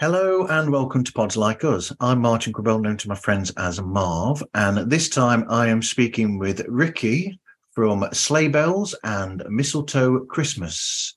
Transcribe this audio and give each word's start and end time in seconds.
Hello 0.00 0.37
and 0.48 0.72
welcome 0.72 1.04
to 1.04 1.12
Pods 1.12 1.36
Like 1.36 1.62
Us. 1.62 1.92
I'm 2.00 2.22
Martin 2.22 2.54
Quibell, 2.54 2.80
known 2.80 2.96
to 2.98 3.08
my 3.08 3.14
friends 3.14 3.52
as 3.58 3.82
Marv, 3.82 4.42
and 4.54 4.90
this 4.90 5.10
time 5.10 5.44
I 5.50 5.68
am 5.68 5.82
speaking 5.82 6.38
with 6.38 6.64
Rikki 6.66 7.38
from 7.72 8.08
Sleigh 8.14 8.48
Bells 8.48 8.94
and 9.04 9.42
Mistletoe 9.50 10.20
Christmas. 10.24 11.14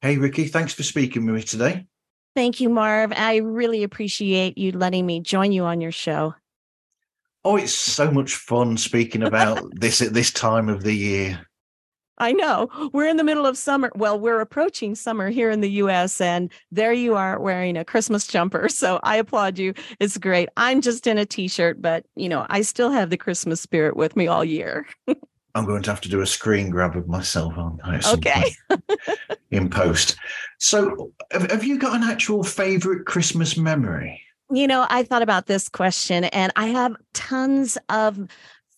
Hey, 0.00 0.16
Rikki, 0.16 0.46
thanks 0.46 0.72
for 0.72 0.82
speaking 0.82 1.26
with 1.26 1.34
me 1.34 1.42
today. 1.42 1.86
Thank 2.34 2.58
you, 2.58 2.70
Marv. 2.70 3.12
I 3.14 3.36
really 3.36 3.82
appreciate 3.82 4.56
you 4.56 4.72
letting 4.72 5.04
me 5.04 5.20
join 5.20 5.52
you 5.52 5.64
on 5.64 5.82
your 5.82 5.92
show. 5.92 6.34
Oh, 7.44 7.56
it's 7.56 7.74
so 7.74 8.10
much 8.10 8.34
fun 8.34 8.78
speaking 8.78 9.24
about 9.24 9.62
this 9.74 10.00
at 10.00 10.14
this 10.14 10.30
time 10.30 10.70
of 10.70 10.82
the 10.82 10.94
year. 10.94 11.46
I 12.24 12.32
know. 12.32 12.70
We're 12.94 13.06
in 13.06 13.18
the 13.18 13.22
middle 13.22 13.44
of 13.44 13.58
summer. 13.58 13.92
Well, 13.94 14.18
we're 14.18 14.40
approaching 14.40 14.94
summer 14.94 15.28
here 15.28 15.50
in 15.50 15.60
the 15.60 15.70
US, 15.72 16.22
and 16.22 16.50
there 16.72 16.94
you 16.94 17.16
are 17.16 17.38
wearing 17.38 17.76
a 17.76 17.84
Christmas 17.84 18.26
jumper. 18.26 18.68
So 18.84 18.98
I 19.02 19.16
applaud 19.16 19.58
you. 19.58 19.72
It's 20.00 20.18
great. 20.18 20.48
I'm 20.56 20.80
just 20.80 21.06
in 21.06 21.16
a 21.16 21.24
t 21.24 21.48
shirt, 21.48 21.80
but 21.80 22.04
you 22.16 22.28
know, 22.28 22.44
I 22.50 22.62
still 22.62 22.90
have 22.90 23.08
the 23.08 23.16
Christmas 23.16 23.60
spirit 23.60 23.96
with 23.96 24.16
me 24.16 24.26
all 24.26 24.44
year. 24.44 24.86
I'm 25.54 25.64
going 25.64 25.82
to 25.82 25.90
have 25.90 26.00
to 26.02 26.08
do 26.08 26.20
a 26.20 26.26
screen 26.26 26.70
grab 26.70 26.96
of 26.96 27.06
myself, 27.06 27.54
aren't 27.56 27.80
I? 27.84 28.00
Okay. 28.14 28.54
in 29.50 29.70
post. 29.70 30.16
So, 30.58 31.12
have, 31.30 31.50
have 31.50 31.64
you 31.64 31.78
got 31.78 31.96
an 31.96 32.02
actual 32.02 32.42
favorite 32.42 33.06
Christmas 33.06 33.56
memory? 33.56 34.20
You 34.50 34.66
know, 34.66 34.86
I 34.90 35.02
thought 35.02 35.22
about 35.22 35.46
this 35.46 35.68
question, 35.68 36.24
and 36.24 36.52
I 36.56 36.66
have 36.66 36.96
tons 37.12 37.78
of 37.88 38.28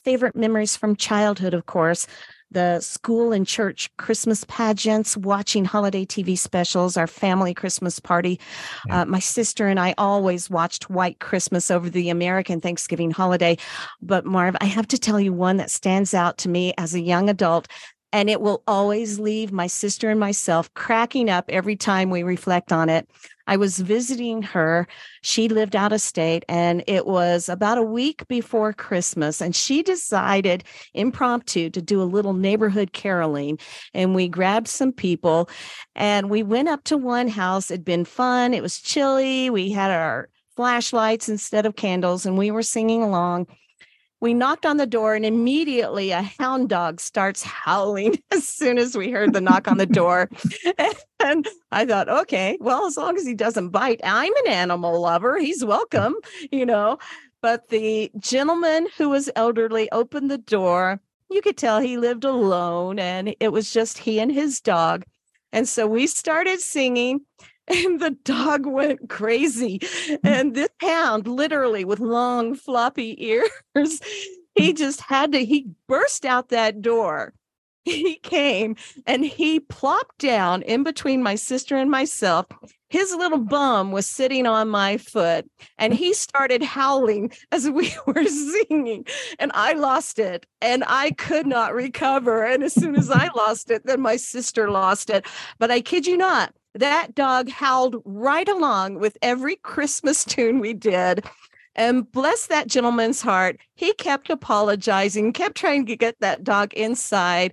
favorite 0.04 0.36
memories 0.36 0.76
from 0.76 0.94
childhood, 0.94 1.54
of 1.54 1.66
course 1.66 2.06
the 2.50 2.80
school 2.80 3.32
and 3.32 3.46
church 3.46 3.90
Christmas 3.96 4.44
pageants, 4.48 5.16
watching 5.16 5.64
holiday 5.64 6.04
TV 6.04 6.38
specials, 6.38 6.96
our 6.96 7.06
family 7.06 7.52
Christmas 7.54 7.98
party. 7.98 8.40
Yeah. 8.86 9.02
Uh, 9.02 9.04
my 9.06 9.18
sister 9.18 9.66
and 9.66 9.80
I 9.80 9.94
always 9.98 10.48
watched 10.48 10.88
White 10.88 11.18
Christmas 11.18 11.70
over 11.70 11.90
the 11.90 12.08
American 12.08 12.60
Thanksgiving 12.60 13.10
holiday. 13.10 13.58
But 14.00 14.24
Marv, 14.24 14.56
I 14.60 14.66
have 14.66 14.88
to 14.88 14.98
tell 14.98 15.20
you 15.20 15.32
one 15.32 15.56
that 15.56 15.70
stands 15.70 16.14
out 16.14 16.38
to 16.38 16.48
me 16.48 16.72
as 16.78 16.94
a 16.94 17.00
young 17.00 17.28
adult 17.28 17.68
and 18.16 18.30
it 18.30 18.40
will 18.40 18.62
always 18.66 19.18
leave 19.18 19.52
my 19.52 19.66
sister 19.66 20.08
and 20.08 20.18
myself 20.18 20.72
cracking 20.72 21.28
up 21.28 21.44
every 21.50 21.76
time 21.76 22.08
we 22.08 22.22
reflect 22.22 22.72
on 22.72 22.88
it. 22.88 23.06
I 23.46 23.58
was 23.58 23.78
visiting 23.78 24.40
her. 24.40 24.88
She 25.20 25.50
lived 25.50 25.76
out 25.76 25.92
of 25.92 26.00
state, 26.00 26.42
and 26.48 26.82
it 26.86 27.06
was 27.06 27.50
about 27.50 27.76
a 27.76 27.82
week 27.82 28.26
before 28.26 28.72
Christmas. 28.72 29.42
And 29.42 29.54
she 29.54 29.82
decided 29.82 30.64
impromptu 30.94 31.68
to 31.68 31.82
do 31.82 32.00
a 32.00 32.04
little 32.04 32.32
neighborhood 32.32 32.94
caroling. 32.94 33.58
And 33.92 34.14
we 34.14 34.28
grabbed 34.28 34.68
some 34.68 34.92
people 34.92 35.50
and 35.94 36.30
we 36.30 36.42
went 36.42 36.68
up 36.68 36.84
to 36.84 36.96
one 36.96 37.28
house. 37.28 37.70
It'd 37.70 37.84
been 37.84 38.06
fun, 38.06 38.54
it 38.54 38.62
was 38.62 38.80
chilly. 38.80 39.50
We 39.50 39.72
had 39.72 39.90
our 39.90 40.30
flashlights 40.56 41.28
instead 41.28 41.66
of 41.66 41.76
candles, 41.76 42.24
and 42.24 42.38
we 42.38 42.50
were 42.50 42.62
singing 42.62 43.02
along 43.02 43.48
we 44.20 44.34
knocked 44.34 44.66
on 44.66 44.76
the 44.76 44.86
door 44.86 45.14
and 45.14 45.24
immediately 45.24 46.10
a 46.10 46.22
hound 46.22 46.68
dog 46.68 47.00
starts 47.00 47.42
howling 47.42 48.18
as 48.32 48.46
soon 48.48 48.78
as 48.78 48.96
we 48.96 49.10
heard 49.10 49.32
the 49.32 49.40
knock 49.40 49.68
on 49.68 49.78
the 49.78 49.86
door. 49.86 50.28
And 51.18 51.48
i 51.72 51.84
thought 51.86 52.08
okay 52.10 52.58
well 52.60 52.86
as 52.86 52.96
long 52.96 53.16
as 53.16 53.26
he 53.26 53.34
doesn't 53.34 53.70
bite 53.70 54.00
i'm 54.04 54.32
an 54.44 54.52
animal 54.52 55.00
lover. 55.00 55.38
He's 55.38 55.64
welcome 55.64 56.14
you 56.52 56.66
know? 56.66 56.98
But 57.42 57.68
the 57.68 58.10
gentleman 58.18 58.86
who 58.96 59.08
was 59.08 59.30
elderly 59.36 59.90
opened 59.92 60.30
the 60.30 60.38
door. 60.38 61.00
You 61.30 61.42
could 61.42 61.56
tell 61.56 61.80
he 61.80 61.96
lived 61.96 62.24
alone 62.24 62.98
and 62.98 63.34
it 63.40 63.50
was 63.50 63.72
just 63.72 63.98
he 63.98 64.20
and 64.20 64.30
his 64.30 64.60
dog. 64.60 65.04
And 65.52 65.68
so 65.68 65.86
we 65.86 66.06
started 66.06 66.60
singing 66.60 67.22
and 67.84 68.00
the 68.00 68.16
dog 68.24 68.66
went 68.66 69.08
crazy. 69.08 69.78
Mm. 69.80 70.18
And 70.24 70.54
this 70.54 70.68
hound, 70.80 71.26
literally 71.26 71.84
with 71.84 72.00
long, 72.00 72.54
floppy 72.54 73.16
ears, 73.24 73.50
he 74.54 74.72
mm. 74.72 74.76
just 74.76 75.00
had 75.00 75.32
to, 75.32 75.44
he 75.44 75.68
burst 75.88 76.24
out 76.24 76.50
that 76.50 76.80
door. 76.80 77.34
He 77.84 78.16
came 78.16 78.74
and 79.06 79.24
he 79.24 79.60
plopped 79.60 80.18
down 80.18 80.62
in 80.62 80.82
between 80.82 81.22
my 81.22 81.36
sister 81.36 81.76
and 81.76 81.88
myself. 81.88 82.46
His 82.88 83.14
little 83.14 83.38
bum 83.38 83.92
was 83.92 84.08
sitting 84.08 84.44
on 84.44 84.68
my 84.68 84.96
foot 84.96 85.48
and 85.78 85.94
he 85.94 86.12
started 86.12 86.64
howling 86.64 87.30
as 87.52 87.70
we 87.70 87.94
were 88.06 88.24
singing. 88.24 89.06
And 89.38 89.52
I 89.54 89.74
lost 89.74 90.18
it 90.18 90.46
and 90.60 90.82
I 90.86 91.12
could 91.12 91.46
not 91.46 91.74
recover. 91.74 92.44
And 92.44 92.64
as 92.64 92.74
soon 92.74 92.96
as 92.96 93.08
I 93.08 93.28
lost 93.36 93.70
it, 93.70 93.86
then 93.86 94.00
my 94.00 94.16
sister 94.16 94.68
lost 94.68 95.08
it. 95.08 95.24
But 95.60 95.70
I 95.70 95.80
kid 95.80 96.08
you 96.08 96.16
not, 96.16 96.54
that 96.78 97.14
dog 97.14 97.48
howled 97.48 98.02
right 98.04 98.48
along 98.48 99.00
with 99.00 99.16
every 99.22 99.56
Christmas 99.56 100.24
tune 100.24 100.60
we 100.60 100.74
did. 100.74 101.24
And 101.74 102.10
bless 102.10 102.46
that 102.46 102.68
gentleman's 102.68 103.20
heart, 103.20 103.58
he 103.74 103.92
kept 103.94 104.30
apologizing, 104.30 105.32
kept 105.32 105.56
trying 105.56 105.84
to 105.86 105.96
get 105.96 106.18
that 106.20 106.42
dog 106.42 106.72
inside. 106.74 107.52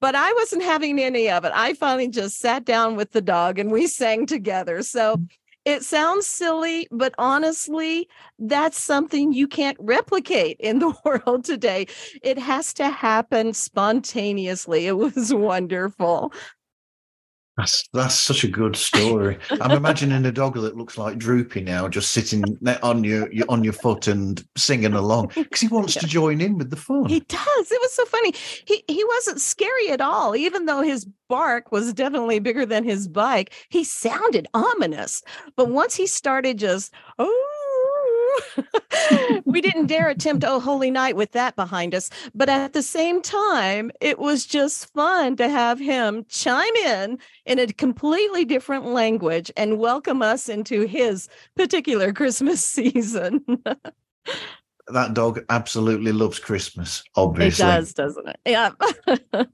But 0.00 0.14
I 0.14 0.32
wasn't 0.34 0.62
having 0.62 1.00
any 1.00 1.30
of 1.30 1.44
it. 1.44 1.52
I 1.54 1.74
finally 1.74 2.08
just 2.08 2.38
sat 2.38 2.64
down 2.64 2.94
with 2.94 3.12
the 3.12 3.22
dog 3.22 3.58
and 3.58 3.72
we 3.72 3.86
sang 3.86 4.26
together. 4.26 4.82
So 4.82 5.20
it 5.64 5.82
sounds 5.82 6.26
silly, 6.26 6.86
but 6.90 7.14
honestly, 7.18 8.08
that's 8.38 8.78
something 8.78 9.32
you 9.32 9.48
can't 9.48 9.78
replicate 9.80 10.58
in 10.60 10.78
the 10.78 10.94
world 11.04 11.44
today. 11.44 11.86
It 12.22 12.38
has 12.38 12.74
to 12.74 12.88
happen 12.90 13.54
spontaneously. 13.54 14.86
It 14.86 14.96
was 14.98 15.32
wonderful. 15.32 16.32
That's 17.56 17.88
that's 17.92 18.14
such 18.14 18.42
a 18.42 18.48
good 18.48 18.74
story. 18.90 19.38
I'm 19.60 19.70
imagining 19.70 20.24
a 20.26 20.32
dog 20.32 20.54
that 20.54 20.76
looks 20.76 20.98
like 20.98 21.18
Droopy 21.18 21.60
now, 21.60 21.88
just 21.88 22.10
sitting 22.10 22.42
on 22.82 23.04
your, 23.04 23.32
your 23.32 23.46
on 23.48 23.62
your 23.62 23.72
foot 23.72 24.08
and 24.08 24.44
singing 24.56 24.94
along 24.94 25.30
because 25.34 25.60
he 25.60 25.68
wants 25.68 25.94
yeah. 25.94 26.02
to 26.02 26.06
join 26.08 26.40
in 26.40 26.58
with 26.58 26.70
the 26.70 26.76
fun. 26.76 27.06
He 27.06 27.20
does. 27.20 27.72
It 27.72 27.80
was 27.80 27.92
so 27.92 28.04
funny. 28.06 28.34
He 28.66 28.82
he 28.88 29.04
wasn't 29.04 29.40
scary 29.40 29.90
at 29.90 30.00
all, 30.00 30.34
even 30.34 30.66
though 30.66 30.82
his 30.82 31.06
bark 31.28 31.70
was 31.70 31.92
definitely 31.92 32.40
bigger 32.40 32.66
than 32.66 32.84
his 32.84 33.06
bike. 33.06 33.52
He 33.68 33.84
sounded 33.84 34.48
ominous, 34.54 35.22
but 35.56 35.68
once 35.70 35.94
he 35.94 36.06
started 36.06 36.58
just 36.58 36.92
oh 37.18 37.53
we 39.44 39.60
didn't 39.60 39.86
dare 39.86 40.08
attempt 40.08 40.44
Oh 40.46 40.60
Holy 40.60 40.90
Night 40.90 41.16
with 41.16 41.32
that 41.32 41.56
behind 41.56 41.94
us. 41.94 42.10
But 42.34 42.48
at 42.48 42.72
the 42.72 42.82
same 42.82 43.22
time, 43.22 43.90
it 44.00 44.18
was 44.18 44.46
just 44.46 44.92
fun 44.92 45.36
to 45.36 45.48
have 45.48 45.78
him 45.78 46.24
chime 46.28 46.74
in 46.84 47.18
in 47.46 47.58
a 47.58 47.66
completely 47.66 48.44
different 48.44 48.86
language 48.86 49.50
and 49.56 49.78
welcome 49.78 50.22
us 50.22 50.48
into 50.48 50.86
his 50.86 51.28
particular 51.56 52.12
Christmas 52.12 52.64
season. 52.64 53.44
that 54.88 55.14
dog 55.14 55.44
absolutely 55.48 56.12
loves 56.12 56.38
Christmas, 56.38 57.02
obviously. 57.16 57.64
It 57.64 57.68
does, 57.68 57.94
doesn't 57.94 58.28
it? 58.28 58.40
Yeah. 58.46 58.70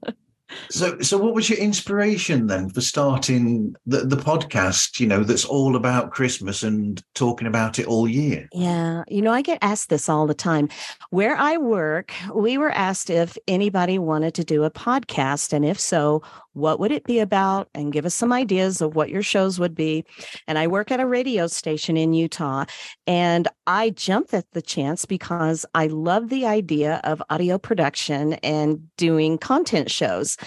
So, 0.69 0.99
so 0.99 1.17
what 1.17 1.33
was 1.33 1.49
your 1.49 1.59
inspiration 1.59 2.47
then 2.47 2.69
for 2.69 2.81
starting 2.81 3.75
the, 3.85 3.99
the 3.99 4.17
podcast? 4.17 4.99
You 4.99 5.07
know, 5.07 5.23
that's 5.23 5.45
all 5.45 5.75
about 5.75 6.11
Christmas 6.11 6.63
and 6.63 7.01
talking 7.13 7.47
about 7.47 7.79
it 7.79 7.87
all 7.87 8.07
year. 8.07 8.47
Yeah, 8.53 9.03
you 9.07 9.21
know, 9.21 9.31
I 9.31 9.41
get 9.41 9.59
asked 9.61 9.89
this 9.89 10.09
all 10.09 10.27
the 10.27 10.33
time. 10.33 10.69
Where 11.09 11.35
I 11.35 11.57
work, 11.57 12.13
we 12.33 12.57
were 12.57 12.71
asked 12.71 13.09
if 13.09 13.37
anybody 13.47 13.99
wanted 13.99 14.33
to 14.35 14.43
do 14.43 14.63
a 14.63 14.71
podcast, 14.71 15.53
and 15.53 15.65
if 15.65 15.79
so, 15.79 16.21
what 16.53 16.79
would 16.79 16.91
it 16.91 17.03
be 17.05 17.19
about 17.19 17.69
and 17.73 17.93
give 17.93 18.05
us 18.05 18.15
some 18.15 18.33
ideas 18.33 18.81
of 18.81 18.95
what 18.95 19.09
your 19.09 19.23
shows 19.23 19.59
would 19.59 19.75
be. 19.75 20.05
And 20.47 20.57
i 20.57 20.67
work 20.67 20.91
at 20.91 20.99
a 20.99 21.05
radio 21.05 21.47
station 21.47 21.97
in 21.97 22.13
utah 22.13 22.65
and 23.07 23.47
i 23.67 23.91
jumped 23.91 24.33
at 24.33 24.45
the 24.51 24.61
chance 24.61 25.05
because 25.05 25.65
i 25.73 25.87
love 25.87 26.29
the 26.29 26.45
idea 26.45 27.01
of 27.03 27.23
audio 27.29 27.57
production 27.57 28.33
and 28.33 28.81
doing 28.97 29.37
content 29.37 29.89
shows. 29.89 30.37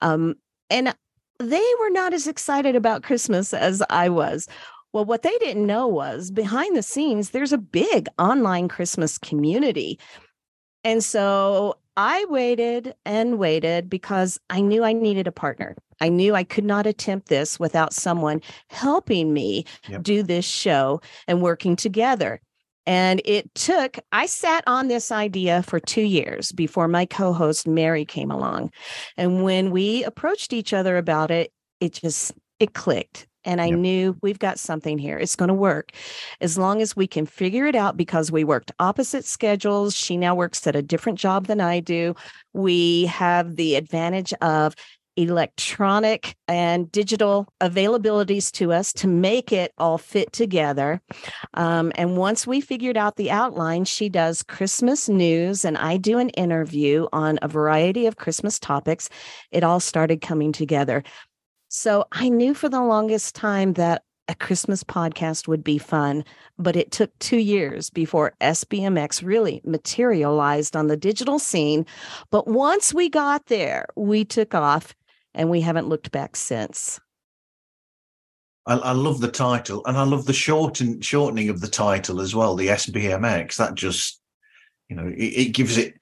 Um, 0.00 0.34
and 0.70 0.94
they 1.38 1.64
were 1.80 1.90
not 1.90 2.14
as 2.14 2.26
excited 2.26 2.76
about 2.76 3.02
christmas 3.02 3.52
as 3.52 3.82
i 3.90 4.08
was. 4.08 4.48
Well, 4.92 5.04
what 5.04 5.22
they 5.22 5.36
didn't 5.38 5.66
know 5.66 5.88
was 5.88 6.30
behind 6.30 6.76
the 6.76 6.82
scenes, 6.82 7.30
there's 7.30 7.52
a 7.52 7.58
big 7.58 8.06
online 8.16 8.68
Christmas 8.68 9.18
community. 9.18 9.98
And 10.84 11.02
so 11.02 11.78
I 11.96 12.24
waited 12.28 12.94
and 13.04 13.38
waited 13.38 13.88
because 13.88 14.38
I 14.50 14.60
knew 14.60 14.84
I 14.84 14.92
needed 14.92 15.26
a 15.26 15.32
partner. 15.32 15.76
I 16.00 16.08
knew 16.08 16.34
I 16.34 16.44
could 16.44 16.64
not 16.64 16.86
attempt 16.86 17.28
this 17.28 17.60
without 17.60 17.92
someone 17.92 18.40
helping 18.68 19.32
me 19.32 19.64
yep. 19.88 20.02
do 20.02 20.22
this 20.22 20.44
show 20.44 21.00
and 21.28 21.40
working 21.40 21.76
together. 21.76 22.40
And 22.86 23.22
it 23.24 23.54
took, 23.54 23.98
I 24.12 24.26
sat 24.26 24.64
on 24.66 24.88
this 24.88 25.10
idea 25.10 25.62
for 25.62 25.80
two 25.80 26.02
years 26.02 26.52
before 26.52 26.88
my 26.88 27.06
co 27.06 27.32
host 27.32 27.66
Mary 27.66 28.04
came 28.04 28.30
along. 28.30 28.72
And 29.16 29.42
when 29.42 29.70
we 29.70 30.04
approached 30.04 30.52
each 30.52 30.72
other 30.72 30.98
about 30.98 31.30
it, 31.30 31.52
it 31.80 31.94
just, 31.94 32.32
it 32.60 32.74
clicked. 32.74 33.26
And 33.44 33.60
I 33.60 33.66
yep. 33.66 33.78
knew 33.78 34.16
we've 34.22 34.38
got 34.38 34.58
something 34.58 34.98
here. 34.98 35.18
It's 35.18 35.36
going 35.36 35.48
to 35.48 35.54
work 35.54 35.92
as 36.40 36.58
long 36.58 36.82
as 36.82 36.96
we 36.96 37.06
can 37.06 37.26
figure 37.26 37.66
it 37.66 37.76
out 37.76 37.96
because 37.96 38.32
we 38.32 38.44
worked 38.44 38.72
opposite 38.78 39.24
schedules. 39.24 39.94
She 39.94 40.16
now 40.16 40.34
works 40.34 40.66
at 40.66 40.76
a 40.76 40.82
different 40.82 41.18
job 41.18 41.46
than 41.46 41.60
I 41.60 41.80
do. 41.80 42.14
We 42.52 43.06
have 43.06 43.56
the 43.56 43.76
advantage 43.76 44.32
of 44.40 44.74
electronic 45.16 46.36
and 46.48 46.90
digital 46.90 47.46
availabilities 47.60 48.50
to 48.52 48.72
us 48.72 48.92
to 48.92 49.06
make 49.06 49.52
it 49.52 49.72
all 49.78 49.98
fit 49.98 50.32
together. 50.32 51.00
Um, 51.54 51.92
and 51.94 52.16
once 52.16 52.46
we 52.46 52.60
figured 52.60 52.96
out 52.96 53.16
the 53.16 53.30
outline, 53.30 53.84
she 53.84 54.08
does 54.08 54.42
Christmas 54.42 55.08
news 55.08 55.64
and 55.64 55.78
I 55.78 55.96
do 55.96 56.18
an 56.18 56.30
interview 56.30 57.06
on 57.12 57.38
a 57.42 57.48
variety 57.48 58.06
of 58.06 58.16
Christmas 58.16 58.58
topics. 58.58 59.08
It 59.52 59.62
all 59.62 59.80
started 59.80 60.20
coming 60.20 60.52
together. 60.52 61.04
So 61.76 62.04
I 62.12 62.28
knew 62.28 62.54
for 62.54 62.68
the 62.68 62.80
longest 62.80 63.34
time 63.34 63.72
that 63.72 64.04
a 64.28 64.36
Christmas 64.36 64.84
podcast 64.84 65.48
would 65.48 65.64
be 65.64 65.76
fun, 65.76 66.24
but 66.56 66.76
it 66.76 66.92
took 66.92 67.10
two 67.18 67.38
years 67.38 67.90
before 67.90 68.36
SBMX 68.40 69.26
really 69.26 69.60
materialized 69.64 70.76
on 70.76 70.86
the 70.86 70.96
digital 70.96 71.40
scene. 71.40 71.84
But 72.30 72.46
once 72.46 72.94
we 72.94 73.08
got 73.08 73.46
there, 73.46 73.86
we 73.96 74.24
took 74.24 74.54
off 74.54 74.94
and 75.34 75.50
we 75.50 75.62
haven't 75.62 75.88
looked 75.88 76.12
back 76.12 76.36
since. 76.36 77.00
I, 78.66 78.76
I 78.76 78.92
love 78.92 79.20
the 79.20 79.32
title 79.32 79.82
and 79.84 79.96
I 79.96 80.04
love 80.04 80.26
the 80.26 80.32
shorten, 80.32 81.00
shortening 81.00 81.48
of 81.48 81.60
the 81.60 81.66
title 81.66 82.20
as 82.20 82.36
well, 82.36 82.54
the 82.54 82.68
SBMX. 82.68 83.56
That 83.56 83.74
just, 83.74 84.20
you 84.88 84.94
know, 84.94 85.08
it, 85.08 85.18
it 85.18 85.52
gives 85.52 85.76
it 85.76 85.94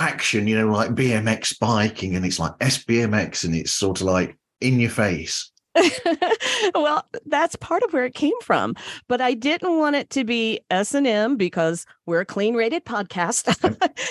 action, 0.00 0.48
you 0.48 0.58
know, 0.58 0.72
like 0.72 0.90
BMX 0.90 1.56
biking 1.60 2.16
and 2.16 2.26
it's 2.26 2.40
like 2.40 2.58
SBMX 2.58 3.44
and 3.44 3.54
it's 3.54 3.70
sort 3.70 4.00
of 4.00 4.08
like 4.08 4.36
in 4.60 4.80
your 4.80 4.90
face. 4.90 5.50
well, 6.74 7.06
that's 7.26 7.56
part 7.56 7.82
of 7.84 7.92
where 7.92 8.04
it 8.04 8.14
came 8.14 8.38
from, 8.42 8.74
but 9.08 9.20
I 9.20 9.34
didn't 9.34 9.78
want 9.78 9.96
it 9.96 10.10
to 10.10 10.24
be 10.24 10.60
S 10.70 10.94
and 10.94 11.06
M 11.06 11.36
because 11.36 11.86
we're 12.06 12.20
a 12.20 12.26
clean 12.26 12.54
rated 12.54 12.84
podcast, 12.84 13.56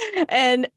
and 0.30 0.70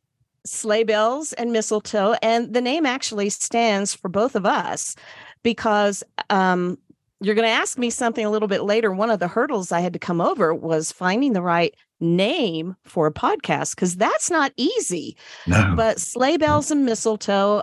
sleigh 0.45 0.83
bells 0.83 1.33
and 1.35 1.53
mistletoe, 1.53 2.17
and 2.21 2.53
the 2.53 2.61
name 2.61 2.85
actually 2.85 3.31
stands 3.31 3.95
for 3.95 4.09
both 4.09 4.35
of 4.35 4.45
us 4.45 4.97
because 5.45 6.03
um, 6.31 6.79
you're 7.21 7.37
going 7.37 7.47
to 7.47 7.55
ask 7.55 7.79
me 7.79 7.91
something 7.91 8.25
a 8.25 8.31
little 8.31 8.49
bit 8.49 8.65
later. 8.65 8.91
One 8.93 9.11
of 9.11 9.21
the 9.21 9.29
hurdles 9.29 9.71
I 9.71 9.81
had 9.81 9.93
to 9.93 9.99
come 9.99 10.21
over 10.21 10.53
was 10.53 10.91
finding 10.91 11.33
the 11.33 11.43
right 11.43 11.75
name 12.01 12.75
for 12.85 13.07
a 13.07 13.13
podcast 13.13 13.77
because 13.77 13.97
that's 13.97 14.31
not 14.31 14.53
easy. 14.57 15.17
No. 15.47 15.75
But 15.77 16.01
sleigh 16.01 16.37
bells 16.37 16.73
and 16.73 16.85
mistletoe. 16.85 17.63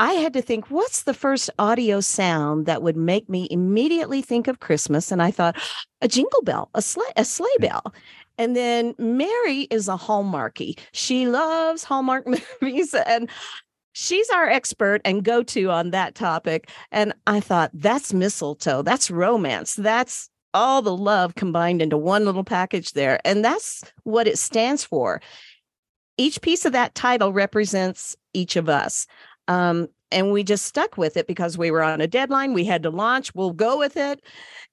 I 0.00 0.14
had 0.14 0.32
to 0.32 0.40
think, 0.40 0.70
what's 0.70 1.02
the 1.02 1.12
first 1.12 1.50
audio 1.58 2.00
sound 2.00 2.64
that 2.64 2.80
would 2.80 2.96
make 2.96 3.28
me 3.28 3.46
immediately 3.50 4.22
think 4.22 4.48
of 4.48 4.58
Christmas? 4.58 5.12
And 5.12 5.22
I 5.22 5.30
thought, 5.30 5.56
a 6.00 6.08
jingle 6.08 6.40
bell, 6.40 6.70
a 6.74 6.80
sleigh, 6.80 7.12
a 7.16 7.24
sleigh 7.24 7.48
mm. 7.58 7.68
bell. 7.68 7.94
And 8.38 8.56
then 8.56 8.94
Mary 8.96 9.68
is 9.70 9.88
a 9.88 9.98
Hallmarky. 9.98 10.78
She 10.92 11.28
loves 11.28 11.84
Hallmark 11.84 12.26
movies 12.62 12.94
and 12.94 13.28
she's 13.92 14.30
our 14.30 14.48
expert 14.48 15.02
and 15.04 15.22
go 15.22 15.42
to 15.42 15.70
on 15.70 15.90
that 15.90 16.14
topic. 16.14 16.70
And 16.90 17.12
I 17.26 17.40
thought, 17.40 17.70
that's 17.74 18.14
mistletoe, 18.14 18.80
that's 18.80 19.10
romance, 19.10 19.74
that's 19.74 20.30
all 20.54 20.80
the 20.80 20.96
love 20.96 21.34
combined 21.34 21.82
into 21.82 21.98
one 21.98 22.24
little 22.24 22.42
package 22.42 22.94
there. 22.94 23.20
And 23.26 23.44
that's 23.44 23.84
what 24.04 24.26
it 24.26 24.38
stands 24.38 24.82
for. 24.82 25.20
Each 26.16 26.40
piece 26.40 26.64
of 26.64 26.72
that 26.72 26.94
title 26.94 27.34
represents 27.34 28.16
each 28.32 28.56
of 28.56 28.70
us. 28.70 29.06
Um, 29.50 29.88
and 30.12 30.32
we 30.32 30.44
just 30.44 30.64
stuck 30.64 30.96
with 30.96 31.16
it 31.16 31.26
because 31.26 31.58
we 31.58 31.70
were 31.72 31.82
on 31.82 32.00
a 32.00 32.06
deadline. 32.06 32.52
We 32.52 32.64
had 32.64 32.84
to 32.84 32.90
launch. 32.90 33.34
We'll 33.34 33.52
go 33.52 33.76
with 33.76 33.96
it. 33.96 34.22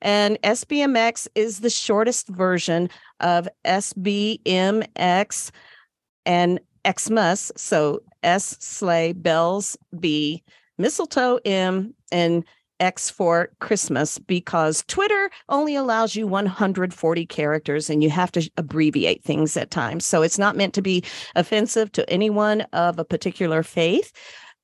And 0.01 0.39
SBMX 0.43 1.27
is 1.33 1.59
the 1.59 1.69
shortest 1.69 2.27
version 2.27 2.89
of 3.19 3.49
SBMX 3.65 5.51
and 6.25 6.59
Xmas. 6.87 7.51
So 7.57 8.01
S 8.21 8.55
sleigh 8.59 9.13
bells 9.13 9.77
B 9.99 10.43
mistletoe 10.77 11.39
M 11.43 11.95
and 12.11 12.45
X 12.79 13.09
for 13.09 13.49
Christmas 13.59 14.19
because 14.19 14.83
Twitter 14.87 15.31
only 15.49 15.75
allows 15.75 16.15
you 16.15 16.27
140 16.27 17.25
characters 17.25 17.89
and 17.89 18.03
you 18.03 18.11
have 18.11 18.31
to 18.33 18.47
abbreviate 18.57 19.23
things 19.23 19.57
at 19.57 19.71
times. 19.71 20.05
So 20.05 20.21
it's 20.21 20.37
not 20.37 20.55
meant 20.55 20.75
to 20.75 20.83
be 20.83 21.03
offensive 21.35 21.91
to 21.93 22.07
anyone 22.07 22.61
of 22.73 22.99
a 22.99 23.05
particular 23.05 23.63
faith 23.63 24.13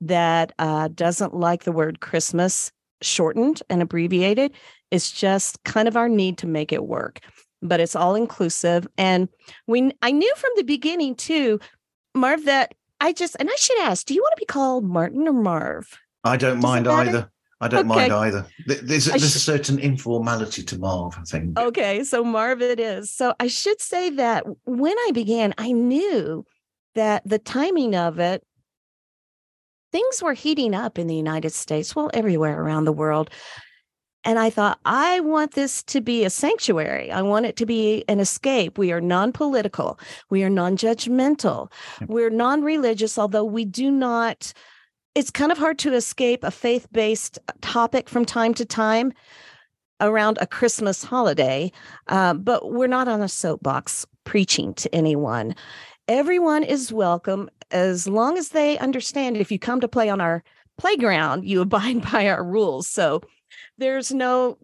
that 0.07 0.51
uh, 0.59 0.89
doesn't 0.89 1.33
like 1.33 1.63
the 1.63 1.71
word 1.71 1.99
Christmas 1.99 2.71
shortened 3.01 3.61
and 3.69 3.81
abbreviated. 3.81 4.53
It's 4.91 5.11
just 5.11 5.63
kind 5.63 5.87
of 5.87 5.97
our 5.97 6.09
need 6.09 6.37
to 6.39 6.47
make 6.47 6.71
it 6.71 6.85
work, 6.85 7.19
but 7.61 7.79
it's 7.79 7.95
all 7.95 8.15
inclusive. 8.15 8.87
And 8.97 9.29
we, 9.67 9.91
I 10.01 10.11
knew 10.11 10.33
from 10.35 10.51
the 10.55 10.63
beginning 10.63 11.15
too, 11.15 11.59
Marv, 12.13 12.45
that 12.45 12.73
I 12.99 13.13
just, 13.13 13.35
and 13.39 13.49
I 13.49 13.55
should 13.55 13.79
ask, 13.79 14.05
do 14.05 14.13
you 14.13 14.21
want 14.21 14.33
to 14.35 14.41
be 14.41 14.45
called 14.45 14.85
Martin 14.85 15.27
or 15.27 15.33
Marv? 15.33 15.97
I 16.23 16.37
don't 16.37 16.55
Does 16.55 16.63
mind 16.63 16.87
either. 16.87 17.29
I 17.59 17.67
don't 17.69 17.89
okay. 17.89 18.09
mind 18.09 18.13
either. 18.13 18.45
There's, 18.65 19.05
there's 19.05 19.31
sh- 19.31 19.35
a 19.35 19.39
certain 19.39 19.79
informality 19.79 20.63
to 20.63 20.77
Marv, 20.77 21.17
I 21.17 21.23
think. 21.23 21.57
Okay, 21.57 22.03
so 22.03 22.23
Marv 22.23 22.61
it 22.61 22.79
is. 22.79 23.09
So 23.09 23.33
I 23.39 23.47
should 23.47 23.79
say 23.79 24.09
that 24.11 24.45
when 24.65 24.95
I 25.07 25.11
began, 25.13 25.53
I 25.57 25.71
knew 25.71 26.45
that 26.95 27.27
the 27.27 27.39
timing 27.39 27.95
of 27.95 28.19
it 28.19 28.43
things 29.93 30.23
were 30.23 30.33
heating 30.33 30.73
up 30.73 30.97
in 30.97 31.07
the 31.07 31.15
United 31.15 31.51
States, 31.51 31.95
well, 31.95 32.09
everywhere 32.13 32.59
around 32.59 32.85
the 32.85 32.91
world. 32.91 33.29
And 34.25 34.39
I 34.39 34.49
thought, 34.49 34.79
I 34.85 35.19
want 35.19 35.53
this 35.53 35.83
to 35.83 36.01
be 36.01 36.25
a 36.25 36.29
sanctuary. 36.29 37.11
I 37.11 37.21
want 37.21 37.45
it 37.45 37.55
to 37.57 37.65
be 37.65 38.03
an 38.07 38.19
escape. 38.19 38.77
We 38.77 38.91
are 38.91 39.01
non 39.01 39.31
political. 39.31 39.99
We 40.29 40.43
are 40.43 40.49
non 40.49 40.77
judgmental. 40.77 41.71
We're 42.07 42.31
non 42.31 42.63
religious, 42.63 43.17
although 43.17 43.43
we 43.43 43.65
do 43.65 43.91
not, 43.91 44.51
it's 45.13 45.29
kind 45.29 45.51
of 45.51 45.57
hard 45.57 45.77
to 45.79 45.93
escape 45.93 46.43
a 46.43 46.51
faith 46.51 46.87
based 46.91 47.37
topic 47.61 48.09
from 48.09 48.25
time 48.25 48.53
to 48.55 48.65
time 48.65 49.13
around 50.01 50.37
a 50.41 50.47
Christmas 50.47 51.03
holiday. 51.03 51.71
Uh, 52.07 52.33
but 52.33 52.71
we're 52.71 52.87
not 52.87 53.07
on 53.07 53.21
a 53.21 53.29
soapbox 53.29 54.05
preaching 54.23 54.73
to 54.75 54.93
anyone. 54.95 55.53
Everyone 56.07 56.63
is 56.63 56.91
welcome 56.91 57.49
as 57.71 58.07
long 58.07 58.37
as 58.37 58.49
they 58.49 58.77
understand 58.77 59.37
if 59.37 59.51
you 59.51 59.57
come 59.57 59.79
to 59.79 59.87
play 59.87 60.09
on 60.09 60.19
our 60.19 60.43
playground, 60.77 61.45
you 61.45 61.61
abide 61.61 62.09
by 62.11 62.27
our 62.27 62.43
rules. 62.43 62.87
So 62.87 63.21
there's 63.77 64.13
no 64.13 64.57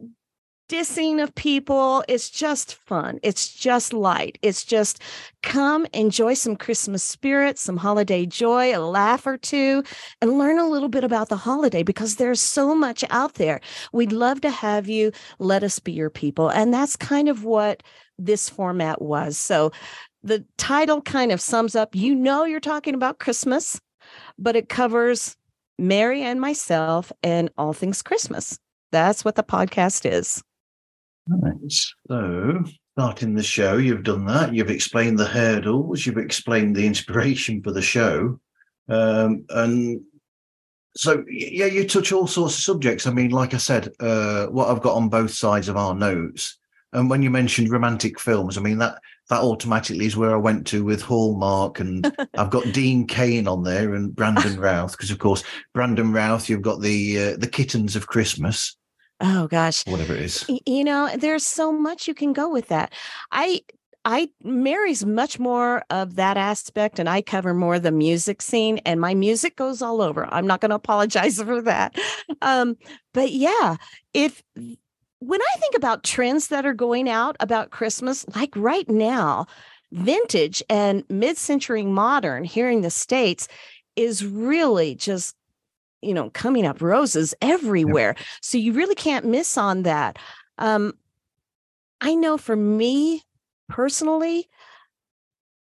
dissing 0.70 1.22
of 1.22 1.34
people. 1.34 2.04
It's 2.08 2.30
just 2.30 2.76
fun. 2.76 3.20
It's 3.24 3.52
just 3.52 3.92
light. 3.92 4.38
It's 4.42 4.64
just 4.64 5.02
come 5.42 5.88
enjoy 5.94 6.36
some 6.36 6.56
Christmas 6.56 7.04
spirit, 7.04 7.58
some 7.58 7.78
holiday 7.78 8.26
joy, 8.26 8.76
a 8.76 8.80
laugh 8.80 9.26
or 9.26 9.38
two, 9.38 9.84
and 10.22 10.38
learn 10.38 10.60
a 10.60 10.70
little 10.70 10.90
bit 10.90 11.04
about 11.04 11.30
the 11.30 11.38
holiday 11.38 11.82
because 11.82 12.18
there's 12.18 12.42
so 12.42 12.76
much 12.76 13.04
out 13.10 13.36
there. 13.36 13.62
We'd 13.94 14.12
love 14.12 14.42
to 14.42 14.52
have 14.52 14.88
you. 14.88 15.12
Let 15.40 15.64
us 15.64 15.80
be 15.80 15.92
your 15.92 16.12
people. 16.12 16.50
And 16.50 16.72
that's 16.72 16.96
kind 16.96 17.30
of 17.30 17.44
what 17.44 17.82
this 18.20 18.50
format 18.50 19.02
was. 19.02 19.38
So 19.38 19.72
the 20.24 20.46
title 20.58 21.02
kind 21.02 21.32
of 21.32 21.42
sums 21.42 21.76
up 21.76 21.96
you 21.96 22.14
know 22.16 22.46
you're 22.46 22.60
talking 22.60 22.94
about 22.94 23.20
Christmas, 23.20 23.80
but 24.38 24.56
it 24.56 24.70
covers 24.70 25.36
Mary 25.78 26.22
and 26.22 26.42
myself 26.42 27.12
and 27.24 27.50
all 27.58 27.74
things 27.74 28.02
Christmas. 28.02 28.60
That's 28.92 29.24
what 29.24 29.36
the 29.36 29.44
podcast 29.44 30.10
is. 30.10 30.44
Right. 31.28 31.54
So, 32.08 32.64
starting 32.98 33.36
the 33.36 33.44
show, 33.44 33.78
you've 33.78 34.04
done 34.04 34.26
that. 34.26 34.54
You've 34.54 34.72
explained 34.72 35.20
the 35.20 35.26
hurdles, 35.26 36.06
you've 36.06 36.18
explained 36.18 36.76
the 36.76 36.86
inspiration 36.86 37.62
for 37.62 37.72
the 37.72 37.82
show. 37.82 38.40
Um, 38.90 39.46
and 39.50 40.02
so, 40.96 41.24
yeah, 41.30 41.68
you 41.68 41.88
touch 41.88 42.12
all 42.12 42.28
sorts 42.28 42.56
of 42.56 42.64
subjects. 42.64 43.06
I 43.06 43.12
mean, 43.12 43.30
like 43.30 43.54
I 43.54 43.58
said, 43.58 43.90
uh, 44.00 44.48
what 44.48 44.70
I've 44.70 44.82
got 44.82 44.96
on 44.96 45.08
both 45.08 45.32
sides 45.32 45.70
of 45.70 45.78
our 45.78 45.94
notes. 45.94 46.58
And 46.92 47.10
when 47.10 47.22
you 47.22 47.30
mentioned 47.30 47.70
romantic 47.70 48.20
films, 48.20 48.58
I 48.58 48.62
mean, 48.62 48.80
that 48.80 49.00
that 49.30 49.42
automatically 49.42 50.06
is 50.06 50.18
where 50.18 50.34
I 50.34 50.38
went 50.38 50.68
to 50.68 50.84
with 50.84 51.02
Hallmark, 51.02 51.80
and 51.80 52.12
I've 52.38 52.50
got 52.50 52.72
Dean 52.74 53.08
Cain 53.08 53.48
on 53.48 53.64
there 53.64 53.94
and 53.94 54.16
Brandon 54.16 54.60
Routh 54.60 54.92
because, 54.92 55.12
of 55.12 55.20
course, 55.20 55.44
Brandon 55.74 56.12
Routh, 56.12 56.50
you've 56.50 56.62
got 56.62 56.82
the 56.82 57.20
uh, 57.20 57.38
the 57.38 57.48
Kittens 57.48 57.96
of 57.96 58.08
Christmas. 58.08 58.76
Oh 59.22 59.48
gosh, 59.48 59.86
whatever 59.86 60.14
it 60.14 60.22
is. 60.22 60.50
You 60.66 60.84
know, 60.84 61.10
there's 61.16 61.46
so 61.46 61.72
much 61.72 62.08
you 62.08 62.14
can 62.14 62.34
go 62.34 62.50
with 62.50 62.70
that. 62.70 62.94
I 63.32 63.62
I 64.06 64.30
Mary's 64.44 65.06
much 65.06 65.40
more 65.40 65.84
of 65.90 66.16
that 66.16 66.38
aspect, 66.38 67.00
and 67.00 67.10
I 67.10 67.22
cover 67.22 67.54
more 67.54 67.80
the 67.80 67.92
music 67.92 68.42
scene, 68.42 68.80
and 68.86 69.00
my 69.00 69.14
music 69.14 69.56
goes 69.56 69.82
all 69.82 70.02
over. 70.02 70.26
I'm 70.34 70.48
not 70.48 70.62
going 70.62 70.70
to 70.70 70.76
apologize 70.76 71.42
for 71.44 71.62
that. 71.64 71.96
Um, 72.42 72.78
but 73.14 73.32
yeah, 73.32 73.76
if 74.14 74.42
when 75.20 75.42
I 75.42 75.60
think 75.60 75.76
about 75.76 76.04
trends 76.04 76.48
that 76.48 76.66
are 76.66 76.74
going 76.74 77.10
out 77.10 77.36
about 77.40 77.72
Christmas, 77.72 78.26
like 78.36 78.54
right 78.56 78.90
now, 78.90 79.46
vintage 79.92 80.64
and 80.70 81.04
mid 81.10 81.38
century 81.38 81.84
modern 81.84 82.44
here 82.44 82.70
in 82.70 82.82
the 82.82 82.90
States 82.90 83.48
is 83.96 84.26
really 84.26 84.96
just, 84.96 85.36
you 86.02 86.14
know, 86.14 86.30
coming 86.30 86.66
up 86.66 86.82
roses 86.82 87.34
everywhere. 87.42 88.16
Yep. 88.18 88.26
So 88.42 88.58
you 88.58 88.74
really 88.74 88.96
can't 88.96 89.26
miss 89.26 89.58
on 89.58 89.84
that. 89.84 90.18
Um, 90.58 90.94
I 92.02 92.16
know 92.16 92.38
for 92.38 92.56
me 92.56 93.24
personally, 93.68 94.48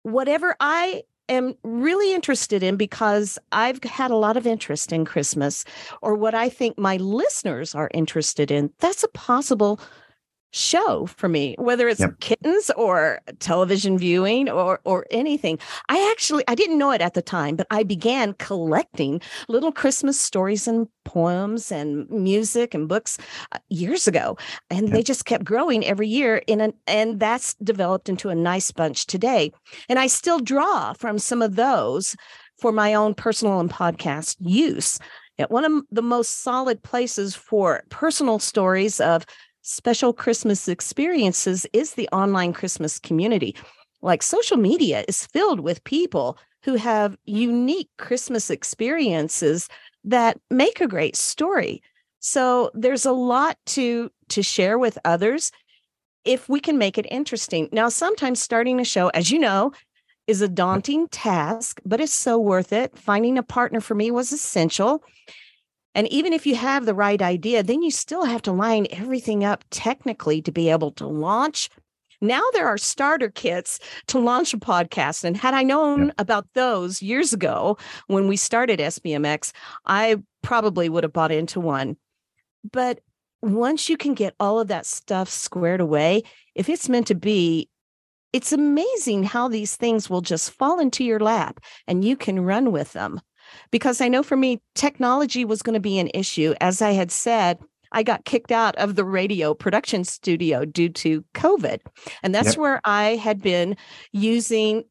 whatever 0.02 0.54
I 0.60 1.02
am 1.30 1.54
really 1.62 2.14
interested 2.14 2.62
in 2.62 2.76
because 2.76 3.38
I've 3.52 3.82
had 3.84 4.10
a 4.10 4.16
lot 4.16 4.36
of 4.36 4.46
interest 4.46 4.92
in 4.92 5.04
Christmas 5.04 5.64
or 6.02 6.14
what 6.14 6.34
I 6.34 6.48
think 6.48 6.78
my 6.78 6.96
listeners 6.96 7.74
are 7.74 7.90
interested 7.94 8.50
in. 8.50 8.70
That's 8.78 9.04
a 9.04 9.08
possible 9.08 9.80
show 10.52 11.06
for 11.06 11.28
me 11.28 11.54
whether 11.58 11.88
it's 11.88 12.00
yep. 12.00 12.18
kittens 12.20 12.70
or 12.76 13.20
television 13.38 13.96
viewing 13.96 14.48
or 14.48 14.80
or 14.84 15.06
anything 15.10 15.58
i 15.88 16.10
actually 16.10 16.42
i 16.48 16.54
didn't 16.54 16.78
know 16.78 16.90
it 16.90 17.00
at 17.00 17.14
the 17.14 17.22
time 17.22 17.54
but 17.54 17.66
i 17.70 17.82
began 17.82 18.32
collecting 18.34 19.20
little 19.48 19.70
christmas 19.70 20.18
stories 20.20 20.66
and 20.66 20.88
poems 21.04 21.70
and 21.70 22.08
music 22.10 22.74
and 22.74 22.88
books 22.88 23.16
uh, 23.52 23.58
years 23.68 24.08
ago 24.08 24.36
and 24.70 24.88
yep. 24.88 24.92
they 24.92 25.02
just 25.02 25.24
kept 25.24 25.44
growing 25.44 25.84
every 25.84 26.08
year 26.08 26.42
in 26.48 26.60
an 26.60 26.72
and 26.88 27.20
that's 27.20 27.54
developed 27.54 28.08
into 28.08 28.28
a 28.28 28.34
nice 28.34 28.72
bunch 28.72 29.06
today 29.06 29.52
and 29.88 29.98
i 29.98 30.06
still 30.08 30.40
draw 30.40 30.92
from 30.94 31.18
some 31.18 31.42
of 31.42 31.54
those 31.54 32.16
for 32.58 32.72
my 32.72 32.92
own 32.92 33.14
personal 33.14 33.60
and 33.60 33.70
podcast 33.70 34.36
use 34.40 34.98
one 35.48 35.64
of 35.64 35.84
the 35.90 36.02
most 36.02 36.42
solid 36.42 36.82
places 36.82 37.34
for 37.34 37.82
personal 37.88 38.38
stories 38.38 39.00
of 39.00 39.24
special 39.62 40.12
Christmas 40.12 40.68
experiences 40.68 41.66
is 41.72 41.94
the 41.94 42.08
online 42.12 42.52
Christmas 42.52 42.98
community. 42.98 43.54
Like 44.02 44.22
social 44.22 44.56
media 44.56 45.04
is 45.08 45.26
filled 45.26 45.60
with 45.60 45.84
people 45.84 46.38
who 46.62 46.74
have 46.74 47.16
unique 47.24 47.88
Christmas 47.98 48.50
experiences 48.50 49.68
that 50.04 50.38
make 50.50 50.80
a 50.80 50.88
great 50.88 51.16
story. 51.16 51.82
So 52.20 52.70
there's 52.74 53.06
a 53.06 53.12
lot 53.12 53.58
to 53.66 54.10
to 54.28 54.42
share 54.42 54.78
with 54.78 54.98
others 55.04 55.50
if 56.24 56.48
we 56.48 56.60
can 56.60 56.78
make 56.78 56.98
it 56.98 57.06
interesting. 57.10 57.68
Now 57.72 57.88
sometimes 57.88 58.40
starting 58.40 58.78
a 58.78 58.84
show 58.84 59.08
as 59.08 59.30
you 59.30 59.38
know 59.38 59.72
is 60.26 60.42
a 60.42 60.48
daunting 60.48 61.08
task, 61.08 61.80
but 61.84 62.00
it's 62.00 62.12
so 62.12 62.38
worth 62.38 62.72
it. 62.72 62.96
Finding 62.96 63.36
a 63.38 63.42
partner 63.42 63.80
for 63.80 63.94
me 63.94 64.10
was 64.10 64.32
essential. 64.32 65.02
And 65.94 66.06
even 66.08 66.32
if 66.32 66.46
you 66.46 66.54
have 66.54 66.86
the 66.86 66.94
right 66.94 67.20
idea, 67.20 67.62
then 67.62 67.82
you 67.82 67.90
still 67.90 68.24
have 68.24 68.42
to 68.42 68.52
line 68.52 68.86
everything 68.90 69.44
up 69.44 69.64
technically 69.70 70.40
to 70.42 70.52
be 70.52 70.70
able 70.70 70.92
to 70.92 71.06
launch. 71.06 71.68
Now 72.20 72.42
there 72.52 72.68
are 72.68 72.78
starter 72.78 73.30
kits 73.30 73.80
to 74.08 74.18
launch 74.18 74.54
a 74.54 74.58
podcast. 74.58 75.24
And 75.24 75.36
had 75.36 75.54
I 75.54 75.62
known 75.62 76.12
about 76.18 76.46
those 76.54 77.02
years 77.02 77.32
ago 77.32 77.78
when 78.06 78.28
we 78.28 78.36
started 78.36 78.78
SBMX, 78.78 79.52
I 79.86 80.22
probably 80.42 80.88
would 80.88 81.04
have 81.04 81.12
bought 81.12 81.32
into 81.32 81.60
one. 81.60 81.96
But 82.70 83.00
once 83.42 83.88
you 83.88 83.96
can 83.96 84.14
get 84.14 84.34
all 84.38 84.60
of 84.60 84.68
that 84.68 84.84
stuff 84.86 85.28
squared 85.28 85.80
away, 85.80 86.22
if 86.54 86.68
it's 86.68 86.90
meant 86.90 87.06
to 87.06 87.14
be, 87.14 87.68
it's 88.32 88.52
amazing 88.52 89.24
how 89.24 89.48
these 89.48 89.76
things 89.76 90.08
will 90.08 90.20
just 90.20 90.50
fall 90.52 90.78
into 90.78 91.02
your 91.02 91.18
lap 91.18 91.58
and 91.86 92.04
you 92.04 92.16
can 92.16 92.44
run 92.44 92.70
with 92.70 92.92
them 92.92 93.20
because 93.70 94.00
I 94.00 94.08
know 94.08 94.22
for 94.22 94.36
me, 94.36 94.60
technology 94.74 95.44
was 95.44 95.62
going 95.62 95.74
to 95.74 95.80
be 95.80 95.98
an 95.98 96.10
issue. 96.14 96.54
As 96.60 96.82
I 96.82 96.92
had 96.92 97.10
said, 97.10 97.58
I 97.92 98.02
got 98.02 98.24
kicked 98.24 98.52
out 98.52 98.76
of 98.76 98.94
the 98.94 99.04
radio 99.04 99.54
production 99.54 100.04
studio 100.04 100.64
due 100.64 100.88
to 100.90 101.24
COVID. 101.34 101.80
And 102.22 102.34
that's 102.34 102.50
yep. 102.50 102.58
where 102.58 102.80
I 102.84 103.16
had 103.16 103.42
been 103.42 103.76
using 104.12 104.84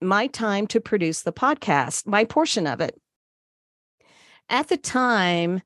my 0.00 0.26
time 0.26 0.66
to 0.68 0.80
produce 0.80 1.22
the 1.22 1.32
podcast, 1.32 2.06
my 2.06 2.24
portion 2.24 2.66
of 2.66 2.80
it. 2.80 3.00
At 4.48 4.68
the 4.68 4.76
time, 4.76 5.62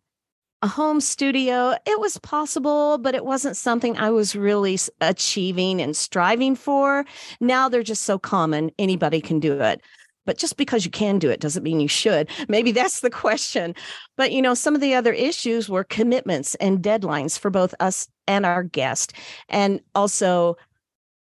a 0.62 0.68
home 0.68 1.00
studio, 1.00 1.74
it 1.86 2.00
was 2.00 2.18
possible, 2.18 2.98
but 2.98 3.14
it 3.14 3.24
wasn't 3.24 3.56
something 3.56 3.96
I 3.96 4.10
was 4.10 4.36
really 4.36 4.78
achieving 5.00 5.80
and 5.80 5.96
striving 5.96 6.56
for. 6.56 7.04
Now 7.40 7.68
they're 7.68 7.82
just 7.82 8.02
so 8.02 8.18
common, 8.18 8.70
anybody 8.78 9.20
can 9.20 9.40
do 9.40 9.60
it. 9.60 9.80
But 10.26 10.36
just 10.36 10.56
because 10.56 10.84
you 10.84 10.90
can 10.90 11.18
do 11.18 11.30
it 11.30 11.40
doesn't 11.40 11.62
mean 11.62 11.80
you 11.80 11.88
should. 11.88 12.28
Maybe 12.48 12.72
that's 12.72 13.00
the 13.00 13.10
question. 13.10 13.74
But, 14.16 14.32
you 14.32 14.42
know, 14.42 14.54
some 14.54 14.74
of 14.74 14.80
the 14.80 14.94
other 14.94 15.12
issues 15.12 15.68
were 15.68 15.84
commitments 15.84 16.54
and 16.56 16.82
deadlines 16.82 17.38
for 17.38 17.50
both 17.50 17.74
us 17.80 18.08
and 18.26 18.44
our 18.44 18.62
guest. 18.62 19.14
And 19.48 19.80
also, 19.94 20.56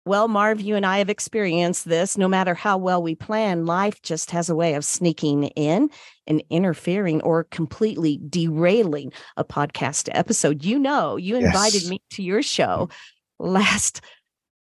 well, 0.07 0.29
Marv, 0.29 0.61
you 0.61 0.77
and 0.77 0.87
I 0.87 0.99
have 0.99 1.11
experienced 1.11 1.85
this. 1.89 2.17
No 2.17 2.29
matter 2.29 2.55
how 2.55 2.79
well 2.79 3.03
we 3.03 3.15
plan, 3.15 3.67
life 3.67 4.01
just 4.03 4.31
has 4.31 4.49
a 4.49 4.55
way 4.55 4.75
of 4.75 4.85
sneaking 4.85 5.45
in 5.45 5.91
and 6.27 6.43
interfering 6.49 7.21
or 7.23 7.45
completely 7.45 8.21
derailing 8.29 9.13
a 9.37 9.45
podcast 9.45 10.09
episode. 10.13 10.65
You 10.65 10.79
know, 10.79 11.17
you 11.17 11.37
invited 11.37 11.83
yes. 11.83 11.91
me 11.91 12.01
to 12.11 12.23
your 12.23 12.43
show 12.43 12.89
last 13.39 14.01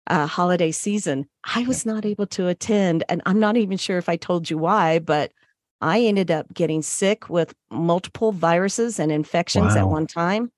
uh, 0.06 0.26
holiday 0.26 0.70
season, 0.70 1.26
I 1.44 1.64
was 1.64 1.84
not 1.84 2.04
able 2.04 2.26
to 2.28 2.48
attend. 2.48 3.04
And 3.08 3.22
I'm 3.26 3.40
not 3.40 3.56
even 3.56 3.76
sure 3.76 3.98
if 3.98 4.08
I 4.08 4.16
told 4.16 4.50
you 4.50 4.58
why, 4.58 4.98
but 4.98 5.32
I 5.80 6.00
ended 6.00 6.30
up 6.30 6.52
getting 6.54 6.82
sick 6.82 7.28
with 7.28 7.54
multiple 7.70 8.32
viruses 8.32 8.98
and 8.98 9.12
infections 9.12 9.74
wow. 9.74 9.80
at 9.80 9.88
one 9.88 10.06
time. 10.06 10.50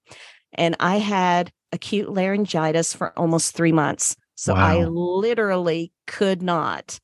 And 0.55 0.77
I 0.81 0.97
had 0.97 1.51
acute 1.73 2.11
laryngitis 2.11 2.95
for 2.95 3.19
almost 3.19 3.55
three 3.55 3.73
months. 3.73 4.17
So 4.37 4.55
wow. 4.55 4.67
I 4.67 4.85
literally 4.85 5.93
could 6.07 6.43
not 6.43 6.99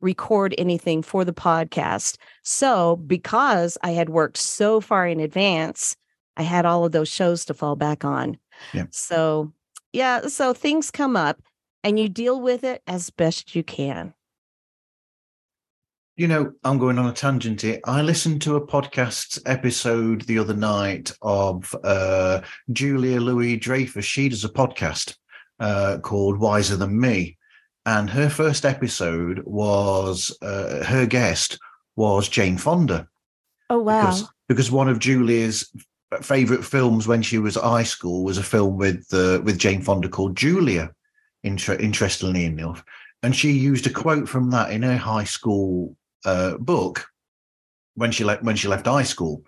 record 0.00 0.54
anything 0.56 1.02
for 1.02 1.24
the 1.24 1.32
podcast. 1.32 2.16
So, 2.42 2.96
because 2.96 3.76
I 3.82 3.90
had 3.90 4.08
worked 4.08 4.36
so 4.36 4.80
far 4.80 5.06
in 5.06 5.20
advance, 5.20 5.96
I 6.36 6.42
had 6.42 6.64
all 6.64 6.84
of 6.84 6.92
those 6.92 7.08
shows 7.08 7.44
to 7.46 7.54
fall 7.54 7.76
back 7.76 8.04
on. 8.04 8.38
Yeah. 8.72 8.86
So, 8.90 9.52
yeah, 9.92 10.28
so 10.28 10.54
things 10.54 10.90
come 10.90 11.16
up 11.16 11.40
and 11.84 11.98
you 11.98 12.08
deal 12.08 12.40
with 12.40 12.64
it 12.64 12.82
as 12.86 13.10
best 13.10 13.54
you 13.54 13.62
can. 13.62 14.14
You 16.16 16.26
know, 16.26 16.52
I'm 16.64 16.78
going 16.78 16.98
on 16.98 17.06
a 17.06 17.12
tangent 17.12 17.62
here. 17.62 17.78
I 17.84 18.02
listened 18.02 18.42
to 18.42 18.56
a 18.56 18.66
podcast 18.66 19.40
episode 19.46 20.22
the 20.22 20.38
other 20.40 20.54
night 20.54 21.12
of 21.22 21.72
uh, 21.84 22.40
Julia 22.72 23.20
Louis 23.20 23.56
Dreyfus. 23.56 24.04
She 24.04 24.28
does 24.28 24.44
a 24.44 24.48
podcast 24.48 25.14
uh, 25.60 25.98
called 26.02 26.40
Wiser 26.40 26.76
Than 26.76 26.98
Me. 26.98 27.36
And 27.86 28.10
her 28.10 28.28
first 28.28 28.64
episode 28.64 29.42
was 29.44 30.36
uh, 30.42 30.84
her 30.84 31.06
guest 31.06 31.58
was 31.94 32.28
Jane 32.28 32.58
Fonda. 32.58 33.06
Oh, 33.70 33.78
wow. 33.78 34.02
Because, 34.02 34.28
because 34.48 34.70
one 34.72 34.88
of 34.88 34.98
Julia's 34.98 35.72
favorite 36.20 36.64
films 36.64 37.06
when 37.06 37.22
she 37.22 37.38
was 37.38 37.56
at 37.56 37.62
high 37.62 37.84
school 37.84 38.24
was 38.24 38.38
a 38.38 38.42
film 38.42 38.76
with 38.76 39.06
uh, 39.12 39.40
with 39.44 39.58
Jane 39.58 39.82
Fonda 39.82 40.08
called 40.08 40.36
Julia 40.36 40.92
inter- 41.42 41.74
interestingly 41.74 42.44
enough. 42.44 42.84
And 43.22 43.34
she 43.34 43.50
used 43.50 43.86
a 43.86 43.90
quote 43.90 44.28
from 44.28 44.50
that 44.50 44.70
in 44.70 44.82
her 44.82 44.96
high 44.96 45.24
school 45.24 45.96
uh, 46.24 46.56
book 46.58 47.06
when 47.94 48.12
she 48.12 48.24
left 48.24 48.42
when 48.42 48.56
she 48.56 48.68
left 48.68 48.86
high 48.86 49.02
school. 49.02 49.42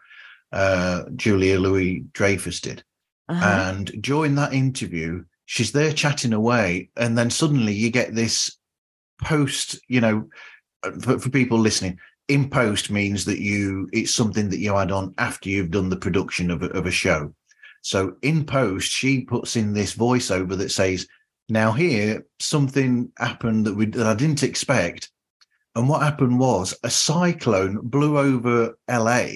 Uh, 0.53 1.05
Julia 1.15 1.61
Louis 1.61 2.05
Dreyfus 2.13 2.61
did, 2.61 2.83
uh-huh. 3.29 3.71
and 3.71 4.03
during 4.03 4.35
that 4.35 4.53
interview, 4.53 5.25
she's 5.47 5.71
there 5.71 5.93
chatting 5.93 6.33
away, 6.33 6.91
and 6.97 7.17
then 7.17 7.31
suddenly 7.31 7.73
you 7.73 7.91
get 7.91 8.15
this 8.15 8.57
post. 9.23 9.79
You 9.87 10.01
know, 10.01 10.29
uh, 10.83 10.91
for, 11.01 11.21
for 11.21 11.31
people 11.31 11.59
listening, 11.59 12.01
in 12.27 12.51
post 12.51 12.91
means 12.91 13.25
that 13.27 13.41
you 13.41 13.89
it's 13.93 14.13
something 14.13 14.51
that 14.51 14.59
you 14.59 14.77
add 14.77 14.91
on 14.91 15.15
after 15.19 15.49
you've 15.49 15.71
done 15.71 15.89
the 15.89 15.97
production 15.97 16.51
of 16.51 16.65
a, 16.65 16.67
of 16.71 16.87
a 16.87 16.91
show. 16.91 17.33
So 17.83 18.17
in 18.23 18.45
post, 18.45 18.91
she 18.91 19.23
puts 19.23 19.57
in 19.57 19.73
this 19.73 19.95
voiceover 19.97 20.57
that 20.59 20.71
says, 20.71 21.07
now 21.51 21.73
here, 21.73 22.25
something 22.39 23.13
happened 23.19 23.67
that 23.67 23.75
we 23.75 23.87
that 23.87 24.07
I 24.07 24.15
didn't 24.15 24.43
expect, 24.43 25.11
and 25.75 25.89
what 25.89 26.03
happened 26.03 26.39
was 26.39 26.79
a 26.83 26.91
cyclone 26.91 27.79
blew 27.83 28.19
over 28.19 28.77
LA, 28.89 29.27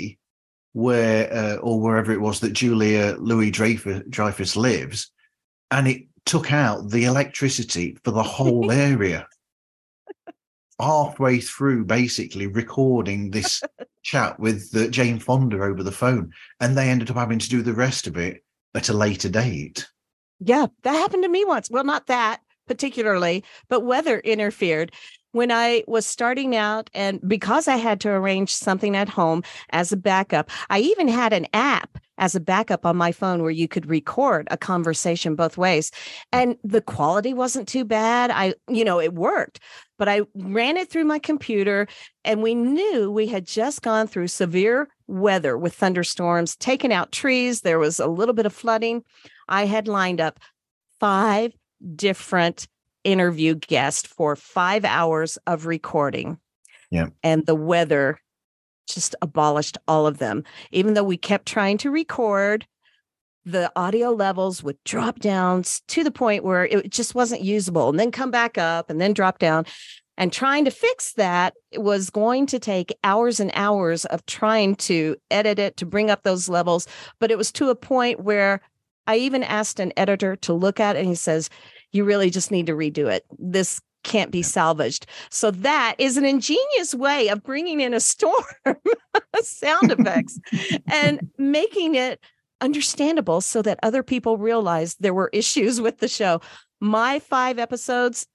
where 0.72 1.32
uh, 1.32 1.56
or 1.56 1.80
wherever 1.80 2.12
it 2.12 2.20
was 2.20 2.40
that 2.40 2.52
Julia 2.52 3.16
Louis 3.18 3.50
Dreyfus, 3.50 4.56
lives, 4.56 5.10
and 5.70 5.88
it 5.88 6.02
took 6.26 6.52
out 6.52 6.90
the 6.90 7.04
electricity 7.04 7.96
for 8.04 8.10
the 8.10 8.22
whole 8.22 8.70
area. 8.90 9.26
Halfway 10.80 11.38
through, 11.38 11.84
basically 11.84 12.48
recording 12.48 13.30
this 13.30 13.62
chat 14.02 14.38
with 14.40 14.70
uh, 14.76 14.88
Jane 14.88 15.20
Fonda 15.20 15.62
over 15.62 15.82
the 15.82 15.92
phone, 15.92 16.32
and 16.60 16.76
they 16.76 16.90
ended 16.90 17.10
up 17.10 17.16
having 17.16 17.38
to 17.38 17.48
do 17.48 17.62
the 17.62 17.72
rest 17.72 18.06
of 18.06 18.16
it 18.16 18.44
at 18.74 18.88
a 18.88 18.92
later 18.92 19.28
date. 19.28 19.86
Yeah, 20.44 20.66
that 20.82 20.92
happened 20.92 21.22
to 21.22 21.28
me 21.28 21.44
once. 21.44 21.70
Well, 21.70 21.84
not 21.84 22.06
that 22.06 22.40
particularly, 22.66 23.44
but 23.68 23.80
weather 23.80 24.20
interfered 24.20 24.92
when 25.32 25.50
I 25.50 25.84
was 25.86 26.06
starting 26.06 26.54
out. 26.54 26.90
And 26.94 27.20
because 27.26 27.66
I 27.66 27.76
had 27.76 28.00
to 28.02 28.10
arrange 28.10 28.54
something 28.54 28.94
at 28.94 29.08
home 29.08 29.42
as 29.70 29.90
a 29.90 29.96
backup, 29.96 30.50
I 30.70 30.80
even 30.80 31.08
had 31.08 31.32
an 31.32 31.46
app 31.52 31.98
as 32.18 32.34
a 32.34 32.40
backup 32.40 32.86
on 32.86 32.96
my 32.96 33.10
phone 33.10 33.42
where 33.42 33.50
you 33.50 33.66
could 33.66 33.86
record 33.86 34.46
a 34.50 34.56
conversation 34.56 35.34
both 35.34 35.56
ways. 35.56 35.90
And 36.30 36.56
the 36.62 36.80
quality 36.80 37.34
wasn't 37.34 37.66
too 37.66 37.84
bad. 37.84 38.30
I, 38.30 38.54
you 38.68 38.84
know, 38.84 39.00
it 39.00 39.14
worked, 39.14 39.60
but 39.98 40.08
I 40.08 40.22
ran 40.34 40.76
it 40.76 40.90
through 40.90 41.04
my 41.04 41.18
computer 41.18 41.88
and 42.24 42.42
we 42.42 42.54
knew 42.54 43.10
we 43.10 43.26
had 43.26 43.46
just 43.46 43.82
gone 43.82 44.06
through 44.06 44.28
severe 44.28 44.88
weather 45.06 45.56
with 45.58 45.74
thunderstorms, 45.74 46.56
taken 46.56 46.92
out 46.92 47.12
trees. 47.12 47.60
There 47.60 47.78
was 47.78 48.00
a 48.00 48.06
little 48.06 48.34
bit 48.34 48.46
of 48.46 48.52
flooding. 48.52 49.02
I 49.48 49.66
had 49.66 49.88
lined 49.88 50.20
up 50.20 50.40
five 50.98 51.52
different 51.94 52.66
interview 53.04 53.54
guests 53.54 54.06
for 54.06 54.34
five 54.34 54.84
hours 54.84 55.36
of 55.46 55.66
recording. 55.66 56.38
Yeah. 56.90 57.08
And 57.22 57.44
the 57.46 57.54
weather 57.54 58.18
just 58.86 59.14
abolished 59.22 59.78
all 59.88 60.06
of 60.06 60.18
them. 60.18 60.44
Even 60.70 60.94
though 60.94 61.04
we 61.04 61.16
kept 61.16 61.46
trying 61.46 61.78
to 61.78 61.90
record, 61.90 62.66
the 63.44 63.70
audio 63.76 64.10
levels 64.10 64.62
would 64.62 64.82
drop 64.84 65.18
down 65.18 65.64
to 65.88 66.02
the 66.02 66.10
point 66.10 66.44
where 66.44 66.64
it 66.64 66.90
just 66.90 67.14
wasn't 67.14 67.42
usable 67.42 67.90
and 67.90 67.98
then 67.98 68.10
come 68.10 68.30
back 68.30 68.56
up 68.56 68.88
and 68.88 69.00
then 69.00 69.12
drop 69.12 69.38
down. 69.38 69.66
And 70.16 70.32
trying 70.32 70.64
to 70.64 70.70
fix 70.70 71.12
that 71.14 71.54
was 71.76 72.08
going 72.08 72.46
to 72.46 72.58
take 72.58 72.96
hours 73.02 73.40
and 73.40 73.50
hours 73.54 74.04
of 74.06 74.24
trying 74.26 74.76
to 74.76 75.16
edit 75.30 75.58
it 75.58 75.76
to 75.78 75.86
bring 75.86 76.10
up 76.10 76.22
those 76.22 76.48
levels. 76.48 76.86
But 77.18 77.30
it 77.30 77.38
was 77.38 77.50
to 77.52 77.70
a 77.70 77.74
point 77.74 78.20
where 78.20 78.60
I 79.06 79.16
even 79.16 79.42
asked 79.42 79.80
an 79.80 79.92
editor 79.96 80.36
to 80.36 80.52
look 80.52 80.80
at 80.80 80.96
it 80.96 81.00
and 81.00 81.08
he 81.08 81.14
says, 81.14 81.50
You 81.92 82.04
really 82.04 82.30
just 82.30 82.50
need 82.50 82.66
to 82.66 82.74
redo 82.74 83.10
it. 83.10 83.24
This 83.38 83.80
can't 84.04 84.30
be 84.30 84.42
salvaged. 84.42 85.06
So 85.30 85.50
that 85.50 85.96
is 85.98 86.16
an 86.16 86.24
ingenious 86.24 86.94
way 86.94 87.28
of 87.28 87.42
bringing 87.42 87.80
in 87.80 87.94
a 87.94 88.00
storm, 88.00 88.44
sound 89.42 89.90
effects, 89.90 90.38
and 90.86 91.28
making 91.38 91.96
it 91.96 92.20
understandable 92.60 93.40
so 93.40 93.62
that 93.62 93.80
other 93.82 94.02
people 94.02 94.38
realize 94.38 94.94
there 94.96 95.14
were 95.14 95.30
issues 95.32 95.80
with 95.80 95.98
the 95.98 96.08
show. 96.08 96.40
My 96.80 97.18
five 97.18 97.58
episodes 97.58 98.26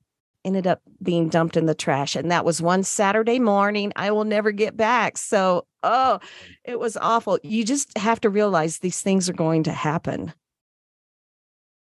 ended 0.46 0.67
up 0.67 0.81
being 1.01 1.29
dumped 1.29 1.58
in 1.58 1.65
the 1.65 1.75
trash. 1.75 2.15
And 2.15 2.31
that 2.31 2.46
was 2.46 2.62
one 2.62 2.84
Saturday 2.84 3.39
morning. 3.39 3.91
I 3.96 4.12
will 4.12 4.24
never 4.24 4.51
get 4.51 4.77
back. 4.77 5.17
So, 5.17 5.65
oh, 5.84 6.19
it 6.63 6.79
was 6.79 6.98
awful. 6.98 7.39
You 7.43 7.63
just 7.63 7.98
have 7.98 8.22
to 8.22 8.29
realize 8.29 8.79
these 8.79 9.01
things 9.01 9.29
are 9.29 9.34
going 9.34 9.63
to 9.63 9.72
happen. 9.72 10.34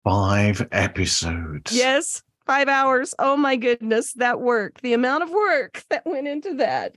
Five 0.05 0.67
episodes. 0.73 1.73
Yes 1.73 2.23
five 2.49 2.69
hours. 2.69 3.15
Oh 3.19 3.37
my 3.37 3.55
goodness, 3.55 4.15
that 4.15 4.41
work, 4.41 4.81
the 4.81 4.95
amount 4.95 5.23
of 5.23 5.31
work 5.31 5.85
that 5.91 6.05
went 6.05 6.27
into 6.27 6.55
that. 6.55 6.97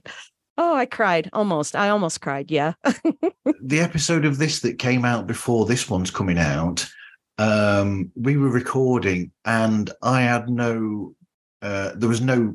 Oh, 0.58 0.74
I 0.74 0.86
cried 0.86 1.30
almost. 1.32 1.76
I 1.76 1.90
almost 1.90 2.20
cried. 2.20 2.50
Yeah. 2.50 2.72
the 3.62 3.80
episode 3.80 4.24
of 4.24 4.38
this 4.38 4.60
that 4.60 4.78
came 4.78 5.04
out 5.04 5.26
before 5.26 5.66
this 5.66 5.88
one's 5.88 6.10
coming 6.10 6.38
out, 6.38 6.90
um, 7.38 8.10
we 8.16 8.36
were 8.36 8.50
recording 8.50 9.30
and 9.44 9.90
I 10.02 10.22
had 10.22 10.48
no, 10.48 11.14
uh, 11.62 11.92
there 11.94 12.08
was 12.08 12.20
no 12.20 12.54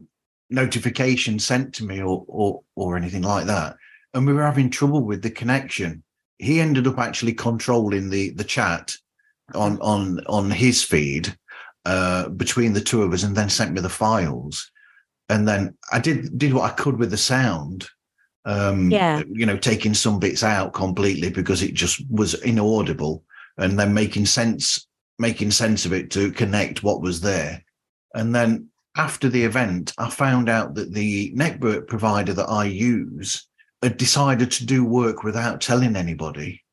notification 0.50 1.40
sent 1.40 1.74
to 1.76 1.86
me 1.86 2.02
or, 2.02 2.24
or, 2.28 2.62
or 2.76 2.98
anything 2.98 3.24
like 3.24 3.46
that. 3.46 3.76
And 4.14 4.26
we 4.26 4.34
were 4.34 4.44
having 4.46 4.70
trouble 4.70 5.04
with 5.04 5.22
the 5.22 5.32
connection. 5.32 6.04
He 6.38 6.60
ended 6.60 6.88
up 6.88 7.00
actually 7.00 7.34
controlling 7.34 8.10
the, 8.10 8.30
the 8.32 8.44
chat 8.44 8.94
on, 9.56 9.80
on, 9.82 10.20
on 10.28 10.52
his 10.52 10.84
feed 10.84 11.36
uh, 11.86 12.30
between 12.30 12.74
the 12.74 12.82
two 12.82 13.02
of 13.02 13.14
us 13.14 13.24
and 13.24 13.36
then 13.36 13.50
sent 13.50 13.74
me 13.74 13.82
the 13.82 13.90
files. 13.90 14.70
And 15.30 15.48
then 15.48 15.78
I 15.92 16.00
did 16.00 16.38
did 16.38 16.54
what 16.54 16.72
I 16.72 16.74
could 16.74 16.98
with 16.98 17.12
the 17.12 17.18
sound. 17.18 17.88
Um, 18.46 18.90
yeah. 18.92 19.24
You 19.30 19.46
know, 19.46 19.58
taking 19.58 19.94
some 19.94 20.20
bits 20.20 20.42
out 20.42 20.74
completely 20.74 21.30
because 21.30 21.62
it 21.62 21.74
just 21.74 22.02
was 22.10 22.34
inaudible, 22.36 23.24
and 23.58 23.78
then 23.78 23.94
making 23.94 24.26
sense 24.26 24.88
making 25.20 25.52
sense 25.52 25.86
of 25.86 25.92
it 25.92 26.12
to 26.12 26.32
connect 26.32 26.84
what 26.84 27.02
was 27.02 27.20
there. 27.22 27.64
And 28.14 28.34
then 28.34 28.70
after 28.98 29.30
the 29.30 29.44
event, 29.44 29.94
I 29.98 30.10
found 30.10 30.50
out 30.50 30.76
that 30.76 30.94
the 30.94 31.32
network 31.36 31.88
provider 31.88 32.34
that 32.34 32.50
I 32.50 32.66
use 32.66 33.48
had 33.82 33.98
decided 33.98 34.52
to 34.52 34.66
do 34.66 34.84
work 34.84 35.24
without 35.24 35.62
telling 35.62 35.96
anybody 35.96 36.64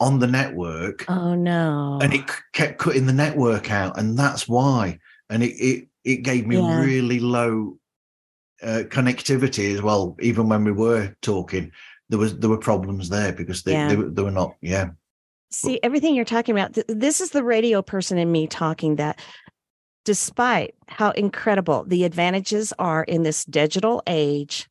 on 0.00 0.18
the 0.18 0.26
network. 0.26 1.04
Oh 1.10 1.34
no! 1.34 1.98
And 2.00 2.14
it 2.14 2.24
kept 2.52 2.78
cutting 2.78 3.06
the 3.06 3.12
network 3.12 3.70
out, 3.70 3.98
and 3.98 4.16
that's 4.18 4.48
why. 4.48 4.98
And 5.30 5.42
it 5.42 5.54
it 5.54 5.88
it 6.04 6.16
gave 6.22 6.46
me 6.46 6.56
yeah. 6.56 6.80
really 6.80 7.20
low 7.20 7.78
uh, 8.62 8.84
connectivity 8.88 9.74
as 9.74 9.82
well. 9.82 10.16
Even 10.20 10.48
when 10.48 10.64
we 10.64 10.72
were 10.72 11.14
talking, 11.22 11.72
there 12.08 12.18
was 12.18 12.38
there 12.38 12.50
were 12.50 12.58
problems 12.58 13.08
there 13.08 13.32
because 13.32 13.62
they 13.62 13.72
yeah. 13.72 13.88
they, 13.88 13.96
they, 13.96 14.22
were 14.22 14.30
not. 14.30 14.54
Yeah. 14.60 14.90
See 15.50 15.80
everything 15.82 16.14
you're 16.14 16.24
talking 16.24 16.54
about. 16.54 16.74
Th- 16.74 16.86
this 16.88 17.20
is 17.20 17.30
the 17.30 17.42
radio 17.44 17.82
person 17.82 18.18
in 18.18 18.30
me 18.30 18.46
talking 18.46 18.96
that. 18.96 19.20
Despite 20.08 20.74
how 20.86 21.10
incredible 21.10 21.84
the 21.86 22.04
advantages 22.04 22.72
are 22.78 23.04
in 23.04 23.24
this 23.24 23.44
digital 23.44 24.02
age, 24.06 24.66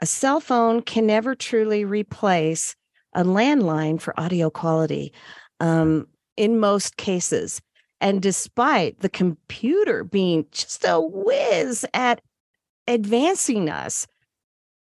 a 0.00 0.06
cell 0.06 0.40
phone 0.40 0.80
can 0.80 1.06
never 1.06 1.34
truly 1.34 1.84
replace 1.84 2.74
a 3.12 3.24
landline 3.24 4.00
for 4.00 4.18
audio 4.18 4.48
quality 4.48 5.12
um, 5.60 6.06
in 6.38 6.60
most 6.60 6.96
cases. 6.96 7.60
And 8.00 8.22
despite 8.22 9.00
the 9.00 9.10
computer 9.10 10.02
being 10.02 10.46
just 10.50 10.82
a 10.88 10.98
whiz 10.98 11.84
at 11.92 12.22
advancing 12.88 13.68
us, 13.68 14.06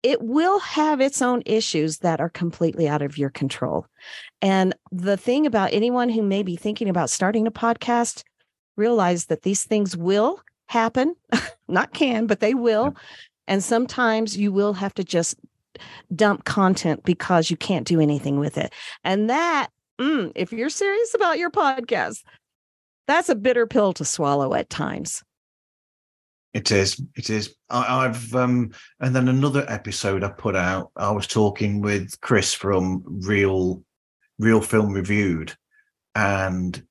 it 0.05 0.23
will 0.23 0.61
have 0.61 1.01
its 1.01 1.21
own 1.21 1.43
issues 1.45 1.99
that 1.99 2.21
are 2.21 2.31
completely 2.31 2.87
out 2.87 3.03
of 3.03 3.19
your 3.19 3.31
control. 3.31 3.87
And 4.41 4.77
the 4.93 5.17
thing 5.17 5.45
about 5.45 5.73
anyone 5.73 6.09
who 6.09 6.23
may 6.23 6.45
be 6.45 6.55
thinking 6.55 6.89
about 6.89 7.11
starting 7.11 7.49
a 7.49 7.51
podcast, 7.53 8.23
realize 8.77 9.27
that 9.27 9.43
these 9.43 9.65
things 9.65 9.97
will 9.97 10.41
happen, 10.67 11.15
not 11.69 11.93
can, 11.93 12.27
but 12.27 12.41
they 12.41 12.55
will. 12.55 12.95
And 13.47 13.63
sometimes 13.63 14.37
you 14.37 14.53
will 14.53 14.73
have 14.75 14.95
to 14.95 15.05
just 15.05 15.37
dump 16.15 16.45
content 16.45 17.05
because 17.05 17.51
you 17.51 17.57
can't 17.57 17.87
do 17.87 18.01
anything 18.01 18.39
with 18.39 18.59
it. 18.59 18.73
And 19.05 19.31
that, 19.31 19.69
mm, 20.01 20.33
if 20.35 20.53
you're 20.53 20.71
serious 20.71 21.15
about 21.15 21.39
your 21.39 21.51
podcast, 21.51 22.23
that's 23.07 23.29
a 23.29 23.35
bitter 23.35 23.67
pill 23.67 23.93
to 23.95 24.05
swallow 24.05 24.55
at 24.55 24.71
times. 24.71 25.23
It 26.55 26.71
is. 26.71 27.03
It 27.17 27.31
is. 27.31 27.55
I, 27.71 28.03
have 28.03 28.35
um, 28.35 28.73
and 29.01 29.17
then 29.17 29.29
another 29.29 29.65
episode 29.69 30.23
I 30.23 30.29
put 30.29 30.55
out. 30.55 30.91
I 30.97 31.11
was 31.11 31.27
talking 31.27 31.81
with 31.81 32.21
Chris 32.21 32.53
from 32.53 33.03
Real, 33.07 33.83
Real 34.39 34.61
Film 34.61 34.93
Reviewed, 34.93 35.57
and 36.15 36.83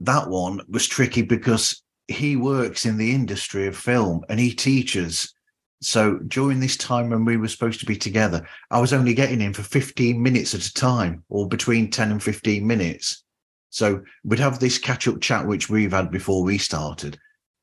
that 0.00 0.28
one 0.28 0.60
was 0.68 0.86
tricky 0.86 1.22
because 1.22 1.82
he 2.06 2.36
works 2.36 2.86
in 2.86 2.96
the 2.96 3.14
industry 3.14 3.66
of 3.66 3.76
film 3.76 4.24
and 4.28 4.40
he 4.40 4.52
teaches 4.52 5.32
so 5.80 6.18
during 6.26 6.58
this 6.60 6.76
time 6.76 7.10
when 7.10 7.24
we 7.24 7.36
were 7.36 7.48
supposed 7.48 7.80
to 7.80 7.86
be 7.86 7.96
together, 7.96 8.46
I 8.70 8.80
was 8.80 8.92
only 8.92 9.14
getting 9.14 9.40
him 9.40 9.52
for 9.52 9.62
15 9.62 10.20
minutes 10.20 10.54
at 10.54 10.66
a 10.66 10.74
time 10.74 11.22
or 11.28 11.46
between 11.46 11.90
10 11.90 12.10
and 12.10 12.22
15 12.22 12.66
minutes. 12.66 13.22
So 13.70 14.02
we'd 14.24 14.40
have 14.40 14.58
this 14.58 14.78
catch 14.78 15.06
up 15.06 15.20
chat, 15.20 15.46
which 15.46 15.68
we've 15.68 15.92
had 15.92 16.10
before 16.10 16.42
we 16.42 16.58
started. 16.58 17.18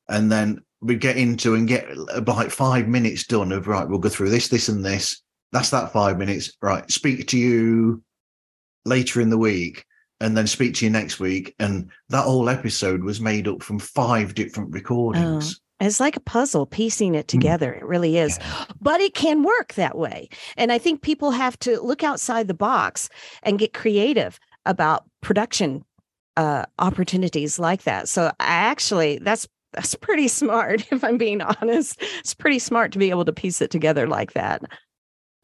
And 0.08 0.32
then 0.32 0.60
we'd 0.80 1.00
get 1.00 1.16
into 1.16 1.54
and 1.54 1.68
get 1.68 1.94
like 2.26 2.50
five 2.50 2.88
minutes 2.88 3.26
done 3.26 3.52
of 3.52 3.66
right, 3.66 3.88
we'll 3.88 3.98
go 3.98 4.08
through 4.08 4.30
this, 4.30 4.48
this, 4.48 4.68
and 4.68 4.84
this. 4.84 5.20
That's 5.52 5.70
that 5.70 5.92
five 5.92 6.16
minutes. 6.18 6.52
Right. 6.62 6.90
Speak 6.90 7.26
to 7.28 7.38
you 7.38 8.02
later 8.84 9.20
in 9.20 9.30
the 9.30 9.38
week 9.38 9.84
and 10.20 10.36
then 10.36 10.46
speak 10.46 10.74
to 10.74 10.84
you 10.84 10.90
next 10.90 11.20
week. 11.20 11.54
And 11.58 11.90
that 12.08 12.24
whole 12.24 12.48
episode 12.48 13.02
was 13.02 13.20
made 13.20 13.48
up 13.48 13.62
from 13.62 13.78
five 13.78 14.34
different 14.34 14.72
recordings. 14.72 15.56
Oh. 15.56 15.62
It's 15.78 16.00
like 16.00 16.16
a 16.16 16.20
puzzle, 16.20 16.64
piecing 16.64 17.14
it 17.14 17.26
mm-hmm. 17.26 17.38
together. 17.38 17.74
It 17.74 17.84
really 17.84 18.16
is. 18.16 18.38
But 18.80 19.00
it 19.00 19.14
can 19.14 19.42
work 19.42 19.74
that 19.74 19.98
way. 19.98 20.28
And 20.56 20.72
I 20.72 20.78
think 20.78 21.02
people 21.02 21.32
have 21.32 21.58
to 21.60 21.80
look 21.80 22.02
outside 22.02 22.48
the 22.48 22.54
box 22.54 23.10
and 23.42 23.58
get 23.58 23.74
creative 23.74 24.38
about 24.64 25.04
production 25.20 25.84
uh, 26.36 26.64
opportunities 26.78 27.58
like 27.58 27.82
that. 27.82 28.08
So 28.08 28.32
I 28.40 28.46
actually, 28.46 29.18
that's 29.18 29.46
that's 29.72 29.94
pretty 29.94 30.28
smart. 30.28 30.86
If 30.92 31.04
I'm 31.04 31.18
being 31.18 31.42
honest, 31.42 32.02
it's 32.20 32.32
pretty 32.32 32.58
smart 32.58 32.92
to 32.92 32.98
be 32.98 33.10
able 33.10 33.26
to 33.26 33.32
piece 33.32 33.60
it 33.60 33.70
together 33.70 34.06
like 34.06 34.32
that. 34.32 34.62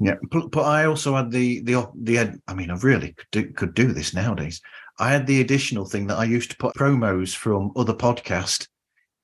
Yeah, 0.05 0.17
but, 0.31 0.51
but 0.51 0.63
I 0.63 0.87
also 0.87 1.15
had 1.15 1.31
the 1.31 1.61
the 1.63 1.87
the. 1.95 2.41
I 2.49 2.55
mean, 2.55 2.71
I 2.71 2.77
really 2.77 3.13
could 3.13 3.31
do, 3.31 3.53
could 3.53 3.75
do 3.75 3.93
this 3.93 4.15
nowadays. 4.15 4.61
I 4.99 5.11
had 5.11 5.27
the 5.27 5.41
additional 5.41 5.87
thing 5.87 6.07
that 6.09 6.19
I 6.19 6.25
used 6.25 6.51
to 6.51 6.57
put 6.57 6.75
promos 6.75 7.35
from 7.35 7.73
other 7.77 7.95
podcasts 7.95 8.67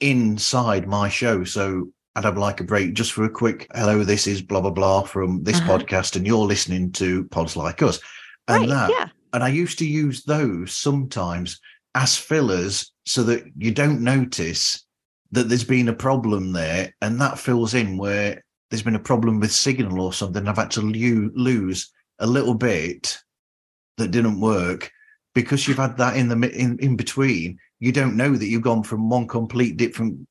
inside 0.01 0.87
my 0.87 1.09
show. 1.09 1.45
So 1.45 1.89
I'd 2.15 2.25
have 2.25 2.39
like 2.39 2.61
a 2.61 2.65
break 2.65 2.95
just 2.95 3.13
for 3.13 3.25
a 3.25 3.31
quick 3.31 3.67
hello, 3.75 4.05
this 4.05 4.27
is 4.27 4.43
blah 4.43 4.61
blah 4.61 4.71
blah 4.71 5.03
from 5.03 5.43
this 5.43 5.59
uh-huh. 5.59 5.79
podcast, 5.79 6.17
and 6.17 6.27
you're 6.27 6.47
listening 6.47 6.93
to 6.93 7.25
pods 7.25 7.57
like 7.57 7.83
us. 7.83 8.01
And 8.47 8.63
right, 8.63 8.69
that 8.69 8.91
yeah. 8.91 9.07
and 9.33 9.43
I 9.43 9.49
used 9.49 9.79
to 9.81 9.87
use 9.87 10.25
those 10.25 10.73
sometimes 10.73 11.61
as 11.95 12.17
fillers 12.17 12.93
so 13.07 13.23
that 13.25 13.45
you 13.57 13.73
don't 13.73 14.03
notice 14.03 14.85
that 15.33 15.49
there's 15.49 15.65
been 15.65 15.89
a 15.89 15.95
problem 15.95 16.53
there, 16.53 16.95
and 17.03 17.21
that 17.21 17.39
fills 17.39 17.75
in 17.75 17.99
where 17.99 18.45
there's 18.71 18.83
been 18.83 18.95
a 18.95 19.01
problem 19.01 19.41
with 19.41 19.53
signal 19.53 20.01
or 20.01 20.13
something. 20.13 20.47
I've 20.47 20.57
had 20.57 20.71
to 20.73 20.81
lose 20.81 21.93
a 22.19 22.27
little 22.27 22.55
bit 22.55 23.19
that 23.97 24.11
didn't 24.11 24.41
work 24.41 24.91
because 25.35 25.67
you've 25.67 25.79
had 25.79 25.97
that 25.99 26.17
in 26.17 26.29
the 26.29 26.51
in, 26.51 26.79
in 26.79 26.97
between, 26.97 27.59
you 27.81 27.93
don't 27.93 28.17
know 28.17 28.35
that 28.35 28.47
you've 28.47 28.63
gone 28.63 28.83
from 28.83 29.09
one 29.09 29.27
complete 29.27 29.77
different, 29.77 30.27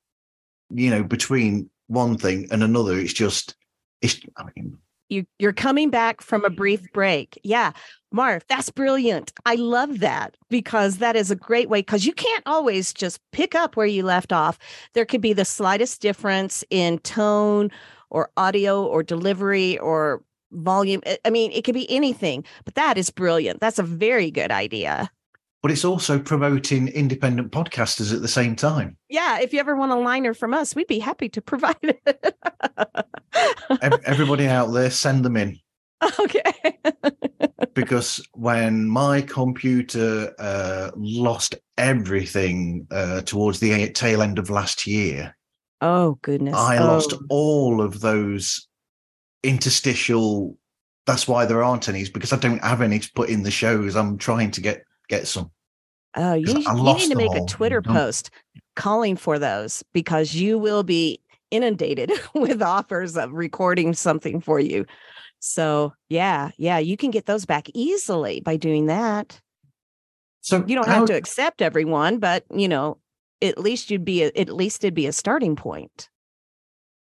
you 0.69 0.89
know, 0.89 1.03
between 1.03 1.69
one 1.87 2.17
thing 2.17 2.47
and 2.51 2.63
another. 2.63 2.97
It's 2.97 3.13
just, 3.13 3.55
it's. 4.01 4.19
I 4.35 4.45
mean, 4.55 4.77
you 5.09 5.25
you're 5.39 5.53
coming 5.53 5.89
back 5.89 6.21
from 6.21 6.43
a 6.43 6.49
brief 6.49 6.91
break. 6.93 7.39
Yeah. 7.43 7.71
Marv, 8.11 8.43
that's 8.47 8.69
brilliant. 8.69 9.33
I 9.45 9.55
love 9.55 9.99
that 9.99 10.35
because 10.49 10.97
that 10.97 11.15
is 11.15 11.29
a 11.29 11.35
great 11.35 11.69
way 11.69 11.79
because 11.79 12.05
you 12.05 12.13
can't 12.13 12.43
always 12.45 12.93
just 12.93 13.19
pick 13.31 13.53
up 13.53 13.75
where 13.75 13.85
you 13.85 14.03
left 14.03 14.31
off. 14.31 14.57
There 14.93 15.05
could 15.05 15.21
be 15.21 15.33
the 15.33 15.45
slightest 15.45 16.01
difference 16.01 16.63
in 16.69 16.99
tone 16.99 17.69
or 18.09 18.29
audio 18.37 18.85
or 18.85 19.03
delivery 19.03 19.77
or 19.79 20.23
volume. 20.51 21.01
I- 21.25 21.29
mean, 21.29 21.51
it 21.51 21.63
could 21.63 21.73
be 21.75 21.89
anything, 21.91 22.43
but 22.65 22.75
that 22.75 22.97
is 22.97 23.09
brilliant. 23.09 23.59
That's 23.59 23.79
a 23.79 23.83
very 23.83 24.31
good 24.31 24.51
idea. 24.51 25.09
but 25.63 25.71
it's 25.71 25.83
also 25.83 26.19
promoting 26.19 26.87
independent 26.89 27.51
podcasters 27.51 28.13
at 28.13 28.21
the 28.21 28.27
same 28.27 28.55
time. 28.55 28.95
Yeah, 29.09 29.39
if 29.39 29.51
you 29.51 29.59
ever 29.59 29.75
want 29.75 29.91
a 29.91 29.95
liner 29.95 30.33
from 30.33 30.53
us, 30.53 30.75
we'd 30.75 30.87
be 30.87 30.99
happy 30.99 31.27
to 31.29 31.41
provide 31.51 31.75
it. 31.81 32.35
Everybody 34.05 34.47
out 34.47 34.67
there, 34.71 34.89
send 34.91 35.25
them 35.25 35.35
in. 35.37 35.57
okay. 36.19 36.77
because 37.73 38.25
when 38.33 38.87
my 38.87 39.21
computer 39.21 40.33
uh, 40.39 40.91
lost 40.95 41.55
everything 41.77 42.87
uh, 42.91 43.21
towards 43.21 43.59
the 43.59 43.89
tail 43.91 44.21
end 44.21 44.37
of 44.39 44.49
last 44.49 44.85
year, 44.87 45.35
Oh 45.81 46.17
goodness. 46.21 46.55
I 46.55 46.79
lost 46.79 47.13
Oh. 47.13 47.19
all 47.29 47.81
of 47.81 48.01
those 48.01 48.67
interstitial. 49.43 50.57
That's 51.05 51.27
why 51.27 51.45
there 51.45 51.63
aren't 51.63 51.87
any, 51.87 52.01
is 52.01 52.09
because 52.09 52.33
I 52.33 52.37
don't 52.37 52.61
have 52.63 52.81
any 52.81 52.99
to 52.99 53.11
put 53.13 53.29
in 53.29 53.43
the 53.43 53.51
shows. 53.51 53.95
I'm 53.95 54.17
trying 54.17 54.51
to 54.51 54.61
get 54.61 54.83
get 55.09 55.27
some. 55.27 55.51
Oh, 56.15 56.33
you, 56.33 56.45
'Cause 56.45 56.55
need- 56.55 56.67
I 56.67 56.73
you 56.75 56.81
lost 56.81 56.99
need 57.07 57.11
to 57.11 57.15
make 57.17 57.35
a. 57.35 57.45
Twitter 57.45 57.81
post 57.81 58.29
calling 58.75 59.15
for 59.15 59.39
those 59.39 59.83
because 59.93 60.33
you 60.33 60.57
will 60.57 60.83
be 60.83 61.19
inundated 61.51 62.11
with 62.33 62.61
offers 62.61 63.15
of 63.15 63.31
recording 63.33 63.93
something 63.93 64.41
for 64.41 64.59
you. 64.59 64.85
So, 65.39 65.93
yeah, 66.09 66.49
yeah, 66.57 66.79
you 66.79 66.97
can 66.97 67.11
get 67.11 67.25
those 67.27 67.45
back 67.45 67.67
easily 67.73 68.39
by 68.41 68.57
doing 68.57 68.87
that. 68.87 69.39
So 70.41 70.63
You 70.65 70.75
don't 70.75 70.87
how- 70.87 70.95
have 70.99 71.05
to 71.07 71.13
accept 71.15 71.61
everyone, 71.61 72.17
but 72.19 72.43
you 72.53 72.67
know, 72.67 72.97
at 73.41 73.57
least 73.57 73.91
you'd 73.91 74.05
be 74.05 74.23
a, 74.23 74.31
at 74.35 74.49
least 74.49 74.83
it'd 74.83 74.93
be 74.93 75.07
a 75.07 75.11
starting 75.11 75.55
point. 75.55 76.09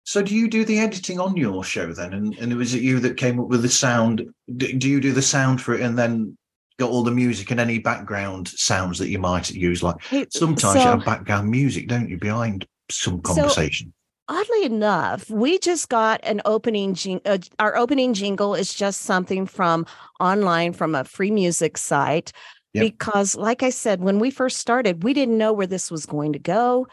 So 0.05 0.22
do 0.22 0.35
you 0.35 0.49
do 0.49 0.64
the 0.64 0.79
editing 0.79 1.18
on 1.18 1.37
your 1.37 1.64
show 1.64 1.92
then? 1.92 2.12
And 2.12 2.35
and 2.38 2.57
was 2.57 2.75
it 2.75 2.83
you 2.83 3.01
that 3.01 3.16
came 3.16 3.40
up 3.40 3.49
with 3.49 3.62
the 3.62 3.68
sound? 3.68 4.25
Do, 4.57 4.72
do 4.72 4.88
you 4.88 5.01
do 5.01 5.12
the 5.12 5.22
sound 5.22 5.61
for 5.61 5.75
it 5.75 5.81
and 5.81 5.99
then 5.99 6.37
got 6.79 6.90
all 6.90 7.03
the 7.03 7.11
music 7.11 7.51
and 7.51 7.59
any 7.59 7.79
background 7.79 8.49
sounds 8.49 8.99
that 8.99 9.09
you 9.09 9.18
might 9.18 9.51
use? 9.51 9.83
Like 9.83 9.96
sometimes 10.31 10.77
you 10.77 10.81
have 10.83 11.05
background 11.05 11.51
music, 11.51 11.88
don't 11.88 12.09
you, 12.09 12.18
behind 12.18 12.66
some 12.90 13.20
So- 13.25 13.35
conversation? 13.35 13.92
oddly 14.29 14.64
enough, 14.64 15.31
we 15.31 15.57
just 15.59 15.88
got 15.88 16.20
an 16.25 16.42
opening. 16.44 16.94
Jing- 16.94 17.20
uh, 17.25 17.38
our 17.61 17.77
opening 17.77 18.12
jingle 18.12 18.57
is 18.57 18.75
just 18.75 19.03
something 19.03 19.46
from 19.46 19.87
online 20.18 20.72
from 20.72 20.94
a 20.96 21.05
free 21.05 21.31
music 21.31 21.79
site. 21.79 22.33
Yep. 22.77 22.83
Because, 22.83 23.35
like 23.35 23.62
I 23.62 23.71
said, 23.71 24.01
when 24.01 24.19
we 24.19 24.31
first 24.31 24.59
started, 24.59 25.03
we 25.03 25.15
didn't 25.15 25.39
know 25.39 25.53
where 25.53 25.67
this 25.67 25.91
was 25.91 26.05
going 26.05 26.33
to 26.35 26.39
go. 26.39 26.87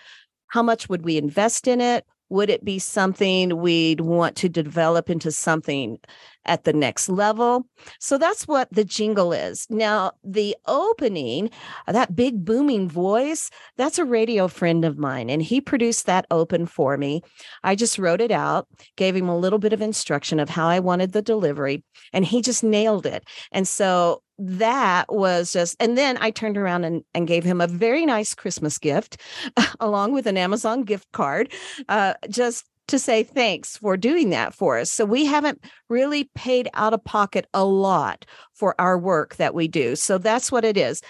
How 0.47 0.63
much 0.63 0.87
would 0.87 1.03
we 1.03 1.17
invest 1.17 1.67
in 1.67 1.81
it? 1.81 2.05
Would 2.29 2.49
it 2.49 2.65
be 2.65 2.79
something 2.79 3.57
we'd 3.57 4.01
want 4.01 4.35
to 4.37 4.49
develop 4.49 5.07
into 5.07 5.31
something 5.31 5.99
at 6.45 6.63
the 6.63 6.73
next 6.73 7.07
level? 7.07 7.67
So 7.99 8.17
that's 8.17 8.47
what 8.47 8.69
the 8.71 8.83
jingle 8.83 9.33
is. 9.33 9.67
Now, 9.69 10.13
the 10.23 10.55
opening, 10.65 11.51
uh, 11.87 11.91
that 11.91 12.15
big 12.15 12.43
booming 12.43 12.89
voice, 12.89 13.51
that's 13.77 13.99
a 13.99 14.05
radio 14.05 14.47
friend 14.47 14.83
of 14.83 14.97
mine, 14.97 15.29
and 15.29 15.43
he 15.43 15.61
produced 15.61 16.07
that 16.07 16.25
open 16.31 16.65
for 16.65 16.97
me. 16.97 17.21
I 17.63 17.75
just 17.75 17.99
wrote 17.99 18.21
it 18.21 18.31
out, 18.31 18.67
gave 18.95 19.15
him 19.15 19.29
a 19.29 19.37
little 19.37 19.59
bit 19.59 19.73
of 19.73 19.81
instruction 19.81 20.39
of 20.39 20.49
how 20.49 20.67
I 20.67 20.79
wanted 20.79 21.11
the 21.11 21.21
delivery, 21.21 21.83
and 22.13 22.25
he 22.25 22.41
just 22.41 22.63
nailed 22.63 23.05
it. 23.05 23.25
And 23.51 23.67
so 23.67 24.22
that 24.39 25.05
was 25.13 25.51
just, 25.51 25.75
and 25.79 25.97
then 25.97 26.17
I 26.19 26.31
turned 26.31 26.57
around 26.57 26.85
and, 26.85 27.03
and 27.13 27.27
gave 27.27 27.43
him 27.43 27.61
a 27.61 27.67
very 27.67 28.05
nice 28.05 28.33
Christmas 28.33 28.77
gift 28.77 29.17
along 29.79 30.13
with 30.13 30.27
an 30.27 30.37
Amazon 30.37 30.83
gift 30.83 31.11
card, 31.11 31.51
uh, 31.89 32.15
just 32.29 32.65
to 32.87 32.99
say 32.99 33.23
thanks 33.23 33.77
for 33.77 33.95
doing 33.95 34.29
that 34.31 34.53
for 34.53 34.77
us. 34.77 34.91
So 34.91 35.05
we 35.05 35.25
haven't 35.25 35.63
really 35.89 36.29
paid 36.35 36.69
out 36.73 36.93
of 36.93 37.03
pocket 37.03 37.47
a 37.53 37.63
lot 37.63 38.25
for 38.53 38.75
our 38.79 38.97
work 38.97 39.35
that 39.37 39.53
we 39.53 39.67
do. 39.67 39.95
So 39.95 40.17
that's 40.17 40.51
what 40.51 40.65
it 40.65 40.77
is. 40.77 41.01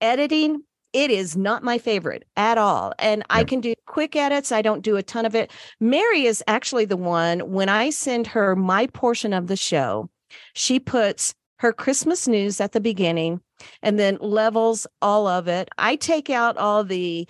Editing, 0.00 0.62
it 0.92 1.10
is 1.10 1.36
not 1.36 1.62
my 1.62 1.78
favorite 1.78 2.24
at 2.36 2.58
all. 2.58 2.92
And 2.98 3.22
I 3.30 3.44
can 3.44 3.60
do 3.60 3.74
quick 3.86 4.16
edits. 4.16 4.50
I 4.50 4.62
don't 4.62 4.82
do 4.82 4.96
a 4.96 5.02
ton 5.02 5.24
of 5.24 5.34
it. 5.34 5.52
Mary 5.78 6.26
is 6.26 6.42
actually 6.48 6.84
the 6.84 6.96
one 6.96 7.40
when 7.50 7.68
I 7.68 7.90
send 7.90 8.26
her 8.28 8.56
my 8.56 8.88
portion 8.88 9.32
of 9.32 9.46
the 9.46 9.56
show, 9.56 10.10
she 10.54 10.80
puts 10.80 11.34
her 11.60 11.74
Christmas 11.74 12.26
news 12.26 12.58
at 12.58 12.72
the 12.72 12.80
beginning 12.80 13.38
and 13.82 13.98
then 13.98 14.16
levels 14.20 14.86
all 15.02 15.26
of 15.26 15.46
it. 15.46 15.68
I 15.76 15.96
take 15.96 16.30
out 16.30 16.56
all 16.56 16.84
the 16.84 17.28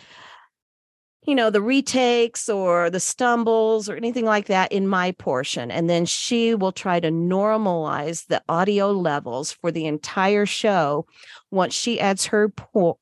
you 1.27 1.35
know 1.35 1.51
the 1.51 1.61
retakes 1.61 2.49
or 2.49 2.91
the 2.91 3.01
stumbles 3.01 3.89
or 3.89 3.97
anything 3.97 4.25
like 4.25 4.47
that 4.47 4.73
in 4.73 4.87
my 4.89 5.13
portion 5.13 5.71
and 5.71 5.91
then 5.91 6.07
she 6.07 6.55
will 6.55 6.73
try 6.73 6.99
to 6.99 7.11
normalize 7.11 8.27
the 8.29 8.43
audio 8.49 8.91
levels 8.91 9.53
for 9.53 9.71
the 9.71 9.87
entire 9.87 10.47
show 10.47 11.07
once 11.51 11.75
she 11.75 12.01
adds 12.01 12.25
her 12.25 12.51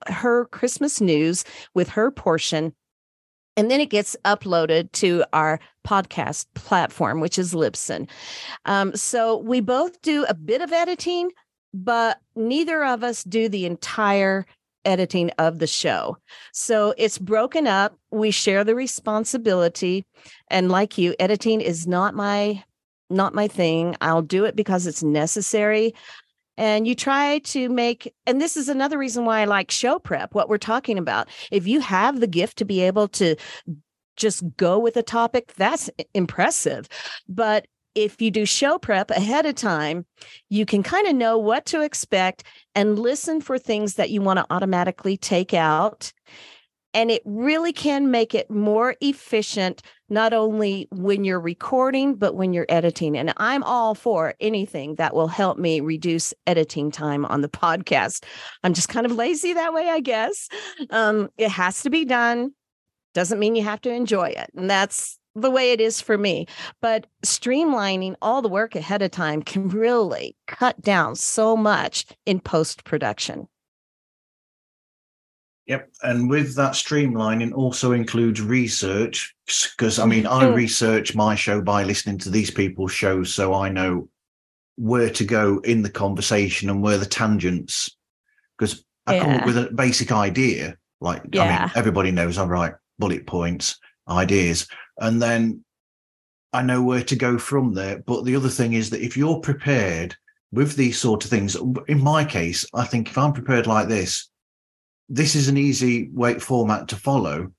her 0.08 0.46
christmas 0.46 1.00
news 1.00 1.44
with 1.74 1.90
her 1.90 2.10
portion 2.10 2.74
and 3.58 3.70
then 3.70 3.80
it 3.80 3.90
gets 3.90 4.16
uploaded 4.24 4.90
to 4.92 5.24
our 5.32 5.58
podcast 5.86 6.46
platform 6.54 7.20
which 7.20 7.38
is 7.38 7.52
libsyn 7.52 8.08
um, 8.64 8.94
so 8.94 9.36
we 9.36 9.60
both 9.60 10.00
do 10.02 10.24
a 10.28 10.34
bit 10.34 10.60
of 10.60 10.72
editing 10.72 11.30
but 11.74 12.18
neither 12.34 12.84
of 12.84 13.04
us 13.04 13.22
do 13.24 13.48
the 13.48 13.66
entire 13.66 14.46
editing 14.84 15.30
of 15.38 15.58
the 15.58 15.66
show. 15.66 16.16
So 16.52 16.94
it's 16.96 17.18
broken 17.18 17.66
up. 17.66 17.96
We 18.10 18.30
share 18.30 18.64
the 18.64 18.74
responsibility. 18.74 20.04
And 20.48 20.70
like 20.70 20.98
you, 20.98 21.14
editing 21.20 21.60
is 21.60 21.86
not 21.86 22.14
my 22.14 22.64
not 23.10 23.34
my 23.34 23.48
thing. 23.48 23.96
I'll 24.02 24.22
do 24.22 24.44
it 24.44 24.54
because 24.54 24.86
it's 24.86 25.02
necessary. 25.02 25.94
And 26.58 26.88
you 26.88 26.96
try 26.96 27.38
to 27.38 27.68
make, 27.68 28.12
and 28.26 28.40
this 28.40 28.56
is 28.56 28.68
another 28.68 28.98
reason 28.98 29.24
why 29.24 29.40
I 29.40 29.44
like 29.44 29.70
show 29.70 30.00
prep, 30.00 30.34
what 30.34 30.48
we're 30.48 30.58
talking 30.58 30.98
about. 30.98 31.28
If 31.52 31.68
you 31.68 31.80
have 31.80 32.18
the 32.18 32.26
gift 32.26 32.58
to 32.58 32.64
be 32.64 32.82
able 32.82 33.06
to 33.08 33.36
just 34.16 34.42
go 34.56 34.78
with 34.78 34.96
a 34.96 35.02
topic, 35.02 35.54
that's 35.54 35.88
impressive. 36.14 36.88
But 37.28 37.68
if 37.94 38.20
you 38.20 38.32
do 38.32 38.44
show 38.44 38.76
prep 38.76 39.10
ahead 39.12 39.46
of 39.46 39.54
time, 39.54 40.04
you 40.50 40.66
can 40.66 40.82
kind 40.82 41.06
of 41.06 41.14
know 41.14 41.38
what 41.38 41.64
to 41.66 41.80
expect 41.80 42.42
and 42.74 42.98
listen 42.98 43.40
for 43.40 43.56
things 43.56 43.94
that 43.94 44.10
you 44.10 44.20
want 44.20 44.40
to 44.40 44.46
automatically 44.50 45.16
take 45.16 45.54
out. 45.54 46.12
And 46.92 47.08
it 47.10 47.22
really 47.24 47.72
can 47.72 48.10
make 48.10 48.34
it 48.34 48.50
more 48.50 48.96
efficient, 49.00 49.82
not 50.08 50.32
only 50.32 50.88
when 50.90 51.24
you're 51.24 51.40
recording, 51.40 52.14
but 52.14 52.34
when 52.34 52.52
you're 52.52 52.66
editing. 52.68 53.16
And 53.16 53.32
I'm 53.36 53.62
all 53.62 53.94
for 53.94 54.34
anything 54.40 54.94
that 54.96 55.14
will 55.14 55.28
help 55.28 55.58
me 55.58 55.80
reduce 55.80 56.32
editing 56.46 56.90
time 56.90 57.24
on 57.26 57.40
the 57.40 57.48
podcast. 57.48 58.24
I'm 58.62 58.74
just 58.74 58.88
kind 58.88 59.06
of 59.06 59.12
lazy 59.12 59.52
that 59.52 59.72
way, 59.72 59.88
I 59.88 60.00
guess. 60.00 60.48
Um, 60.90 61.28
it 61.36 61.50
has 61.50 61.82
to 61.82 61.90
be 61.90 62.04
done. 62.04 62.52
Doesn't 63.14 63.38
mean 63.38 63.56
you 63.56 63.62
have 63.62 63.80
to 63.82 63.92
enjoy 63.92 64.28
it. 64.28 64.50
And 64.56 64.70
that's 64.70 65.18
the 65.34 65.50
way 65.50 65.72
it 65.72 65.80
is 65.80 66.00
for 66.00 66.18
me. 66.18 66.46
But 66.80 67.06
streamlining 67.24 68.16
all 68.20 68.42
the 68.42 68.48
work 68.48 68.74
ahead 68.74 69.02
of 69.02 69.10
time 69.10 69.42
can 69.42 69.68
really 69.68 70.36
cut 70.46 70.80
down 70.80 71.14
so 71.14 71.56
much 71.56 72.06
in 72.26 72.40
post 72.40 72.84
production. 72.84 73.48
Yep. 75.68 75.90
And 76.02 76.31
with 76.31 76.57
that 76.57 76.72
streamlining 76.72 77.52
also 77.52 77.92
includes 77.92 78.40
research. 78.40 79.35
Because 79.46 79.98
I 79.98 80.07
mean, 80.07 80.26
I 80.26 80.44
Mhm. 80.44 80.54
research 80.54 81.14
my 81.14 81.35
show 81.35 81.61
by 81.61 81.85
listening 81.85 82.18
to 82.18 82.31
these 82.31 82.50
people's 82.50 82.92
shows. 82.92 83.35
So 83.35 83.52
I 83.54 83.68
know 83.68 84.09
where 84.76 85.11
to 85.11 85.24
go 85.24 85.59
in 85.59 85.83
the 85.83 85.90
conversation 85.90 86.70
and 86.70 86.83
where 86.83 86.96
the 86.98 87.07
tangents. 87.07 87.90
Because 88.57 88.83
I 89.07 89.18
come 89.18 89.31
up 89.31 89.46
with 89.46 89.59
a 89.59 89.70
basic 89.70 90.11
idea. 90.11 90.76
Like, 91.00 91.22
I 91.37 91.61
mean, 91.61 91.70
everybody 91.76 92.11
knows 92.11 92.38
I 92.38 92.44
write 92.44 92.74
bullet 92.98 93.26
points, 93.26 93.78
ideas. 94.09 94.66
And 94.98 95.20
then 95.20 95.64
I 96.52 96.62
know 96.62 96.83
where 96.83 97.04
to 97.04 97.14
go 97.16 97.38
from 97.38 97.74
there. 97.74 97.98
But 98.07 98.24
the 98.24 98.37
other 98.37 98.48
thing 98.48 98.72
is 98.72 98.90
that 98.90 99.04
if 99.04 99.16
you're 99.16 99.40
prepared 99.40 100.16
with 100.50 100.76
these 100.76 100.98
sort 100.98 101.24
of 101.24 101.31
things, 101.31 101.57
in 101.88 102.02
my 102.02 102.24
case, 102.24 102.64
I 102.74 102.85
think 102.85 103.11
if 103.11 103.18
I'm 103.18 103.35
prepared 103.35 103.66
like 103.66 103.88
this, 103.88 104.31
this 105.08 105.34
is 105.34 105.48
an 105.48 105.56
easy 105.56 106.08
way 106.12 106.38
format 106.38 106.88
to 106.88 106.96
follow. 106.96 107.52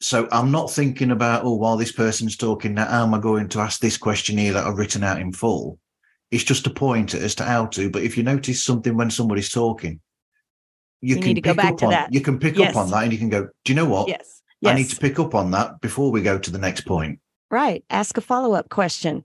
So 0.00 0.28
I'm 0.30 0.52
not 0.52 0.70
thinking 0.70 1.10
about, 1.10 1.44
oh, 1.44 1.54
while 1.54 1.76
this 1.76 1.90
person's 1.90 2.36
talking 2.36 2.74
now, 2.74 2.86
how 2.86 3.02
am 3.02 3.14
I 3.14 3.18
going 3.18 3.48
to 3.50 3.60
ask 3.60 3.80
this 3.80 3.96
question 3.96 4.38
here 4.38 4.52
that 4.52 4.64
I've 4.66 4.78
written 4.78 5.02
out 5.02 5.20
in 5.20 5.32
full? 5.32 5.78
It's 6.30 6.44
just 6.44 6.66
a 6.66 6.70
pointer 6.70 7.18
as 7.18 7.34
to 7.36 7.44
how 7.44 7.66
to. 7.66 7.90
But 7.90 8.02
if 8.04 8.16
you 8.16 8.22
notice 8.22 8.62
something 8.64 8.96
when 8.96 9.10
somebody's 9.10 9.50
talking, 9.50 10.00
you, 11.00 11.16
We 11.16 11.20
can 11.22 11.28
need 11.28 11.34
to 11.36 11.40
go 11.40 11.54
pick 11.54 11.64
up 11.64 11.82
on 11.82 11.90
that. 11.90 12.12
you 12.12 12.20
can 12.20 12.38
pick 12.38 12.56
Yes. 12.56 12.70
up 12.70 12.76
on 12.84 12.90
that 12.90 13.02
and 13.04 13.12
you 13.12 13.18
can 13.18 13.28
go, 13.28 13.48
do 13.64 13.72
you 13.72 13.74
know 13.74 13.86
what? 13.88 14.08
Yes. 14.08 14.42
I 14.64 14.74
need 14.74 14.88
to 14.90 14.96
pick 14.96 15.18
up 15.18 15.34
on 15.34 15.52
that 15.52 15.80
before 15.80 16.10
we 16.10 16.22
go 16.22 16.38
to 16.38 16.50
the 16.50 16.58
next 16.58 16.82
point. 16.82 17.20
Right. 17.50 17.84
Ask 17.90 18.16
a 18.18 18.20
follow 18.20 18.54
up 18.54 18.68
question. 18.68 19.24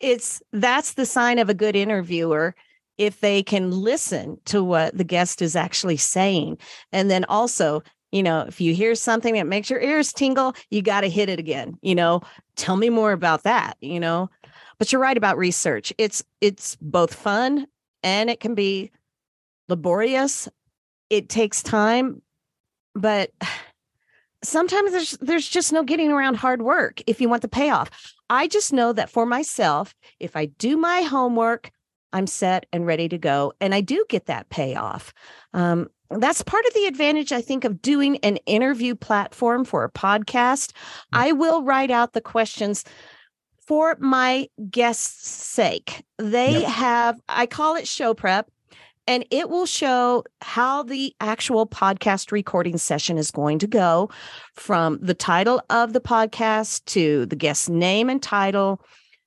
It's 0.00 0.42
that's 0.52 0.94
the 0.94 1.06
sign 1.06 1.38
of 1.38 1.48
a 1.48 1.54
good 1.54 1.74
interviewer 1.76 2.54
if 2.98 3.20
they 3.20 3.42
can 3.42 3.70
listen 3.70 4.38
to 4.46 4.62
what 4.62 4.96
the 4.96 5.04
guest 5.04 5.42
is 5.42 5.56
actually 5.56 5.96
saying. 5.96 6.58
And 6.92 7.10
then 7.10 7.24
also, 7.24 7.82
you 8.12 8.22
know, 8.22 8.42
if 8.42 8.60
you 8.60 8.74
hear 8.74 8.94
something 8.94 9.34
that 9.34 9.46
makes 9.46 9.68
your 9.68 9.80
ears 9.80 10.12
tingle, 10.12 10.54
you 10.70 10.82
got 10.82 11.00
to 11.00 11.08
hit 11.08 11.28
it 11.28 11.38
again. 11.38 11.76
You 11.82 11.94
know, 11.94 12.20
tell 12.56 12.76
me 12.76 12.90
more 12.90 13.12
about 13.12 13.42
that, 13.42 13.76
you 13.80 13.98
know. 13.98 14.30
But 14.78 14.92
you're 14.92 15.00
right 15.00 15.16
about 15.16 15.38
research. 15.38 15.92
It's 15.98 16.22
it's 16.40 16.76
both 16.80 17.14
fun 17.14 17.66
and 18.02 18.30
it 18.30 18.40
can 18.40 18.54
be 18.54 18.92
laborious. 19.68 20.48
It 21.10 21.28
takes 21.28 21.62
time, 21.62 22.22
but 22.94 23.30
sometimes 24.44 24.92
there's 24.92 25.12
there's 25.20 25.48
just 25.48 25.72
no 25.72 25.82
getting 25.82 26.12
around 26.12 26.36
hard 26.36 26.62
work 26.62 27.00
if 27.06 27.20
you 27.20 27.28
want 27.28 27.42
the 27.42 27.48
payoff. 27.48 27.90
I 28.30 28.46
just 28.46 28.72
know 28.72 28.92
that 28.92 29.10
for 29.10 29.26
myself, 29.26 29.94
if 30.20 30.36
I 30.36 30.46
do 30.46 30.76
my 30.76 31.02
homework, 31.02 31.70
I'm 32.14 32.26
set 32.26 32.64
and 32.72 32.86
ready 32.86 33.08
to 33.10 33.18
go, 33.18 33.52
and 33.60 33.74
I 33.74 33.82
do 33.82 34.04
get 34.08 34.26
that 34.26 34.48
payoff. 34.48 35.12
Um, 35.52 35.88
that's 36.10 36.42
part 36.42 36.64
of 36.66 36.72
the 36.74 36.86
advantage, 36.86 37.32
I 37.32 37.40
think, 37.40 37.64
of 37.64 37.82
doing 37.82 38.18
an 38.18 38.36
interview 38.46 38.94
platform 38.94 39.64
for 39.64 39.84
a 39.84 39.90
podcast. 39.90 40.72
I 41.12 41.32
will 41.32 41.62
write 41.62 41.90
out 41.90 42.12
the 42.12 42.20
questions 42.20 42.84
for 43.66 43.96
my 43.98 44.48
guests' 44.70 45.28
sake. 45.28 46.04
They 46.18 46.60
Yep. 46.60 46.70
have, 46.70 47.20
I 47.28 47.46
call 47.46 47.74
it 47.76 47.88
show 47.88 48.14
prep, 48.14 48.48
and 49.06 49.24
it 49.30 49.50
will 49.50 49.66
show 49.66 50.24
how 50.40 50.82
the 50.82 51.14
actual 51.20 51.66
podcast 51.66 52.30
recording 52.32 52.78
session 52.78 53.18
is 53.18 53.30
going 53.30 53.58
to 53.58 53.66
go 53.66 54.08
from 54.54 54.98
the 55.02 55.14
title 55.14 55.60
of 55.68 55.92
the 55.92 56.00
podcast 56.00 56.84
to 56.86 57.26
the 57.26 57.36
guest's 57.36 57.68
name 57.68 58.08
and 58.08 58.22
title 58.22 58.80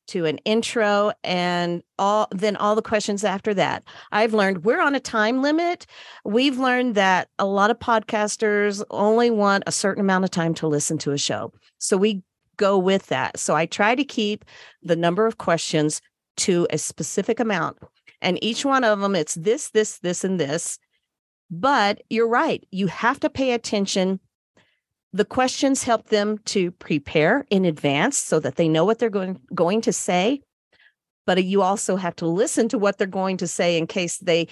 to 0.08 0.26
an 0.26 0.38
intro 0.40 1.12
and 1.24 1.84
all 2.00 2.28
then 2.32 2.56
all 2.56 2.76
the 2.76 2.82
questions 2.82 3.24
after 3.24 3.54
that. 3.54 3.84
I've 4.12 4.34
learned 4.34 4.64
we're 4.64 4.82
on 4.82 4.96
a 4.96 5.00
time 5.00 5.42
limit. 5.42 5.86
We've 6.26 6.58
learned 6.58 6.96
that 6.96 7.30
a 7.40 7.46
lot 7.46 7.72
of 7.72 7.80
podcasters 7.80 8.84
only 8.90 9.30
want 9.30 9.64
a 9.68 9.72
certain 9.72 10.02
amount 10.02 10.26
of 10.26 10.32
time 10.32 10.54
to 10.56 10.68
listen 10.68 10.98
to 11.00 11.12
a 11.12 11.18
show. 11.18 11.54
So 11.78 11.98
we 11.98 12.24
go 12.58 12.78
with 12.78 13.08
that. 13.08 13.40
So 13.40 13.56
I 13.56 13.66
try 13.66 13.96
to 13.96 14.04
keep 14.04 14.44
the 14.82 14.96
number 14.96 15.26
of 15.26 15.38
questions 15.38 16.02
to 16.38 16.68
a 16.70 16.78
specific 16.78 17.40
amount. 17.40 17.78
And 18.22 18.44
each 18.44 18.66
one 18.66 18.84
of 18.84 19.00
them, 19.00 19.16
it's 19.16 19.36
this, 19.36 19.70
this, 19.70 20.00
this, 20.00 20.24
and 20.24 20.40
this. 20.40 20.80
But 21.50 22.02
you're 22.10 22.28
right. 22.28 22.66
You 22.72 22.88
have 22.88 23.20
to 23.22 23.30
pay 23.30 23.54
attention. 23.54 24.20
The 25.14 25.26
questions 25.26 25.84
help 25.84 26.10
them 26.10 26.38
to 26.46 26.72
prepare 26.72 27.46
in 27.50 27.66
advance 27.66 28.18
so 28.18 28.40
that 28.40 28.56
they 28.56 28.68
know 28.68 28.86
what 28.86 29.00
they're 29.00 29.10
going, 29.10 29.40
going 29.54 29.82
to 29.82 29.94
say. 29.94 30.42
But 31.26 31.44
you 31.44 31.62
also 31.62 31.96
have 31.96 32.16
to 32.18 32.28
listen 32.28 32.70
to 32.70 32.78
what 32.78 32.98
they're 32.98 33.08
going 33.08 33.38
to 33.38 33.48
say 33.48 33.78
in 33.78 33.88
case 33.88 34.18
they 34.18 34.48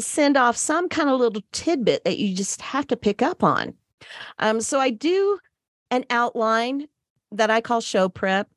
send 0.00 0.36
off 0.36 0.56
some 0.56 0.88
kind 0.88 1.08
of 1.08 1.18
little 1.18 1.42
tidbit 1.52 2.04
that 2.04 2.18
you 2.18 2.34
just 2.34 2.60
have 2.60 2.86
to 2.88 2.96
pick 2.96 3.22
up 3.22 3.42
on. 3.42 3.74
Um, 4.38 4.60
so 4.60 4.78
I 4.78 4.90
do 4.90 5.38
an 5.90 6.04
outline 6.10 6.86
that 7.32 7.50
I 7.50 7.60
call 7.60 7.80
show 7.80 8.08
prep. 8.08 8.48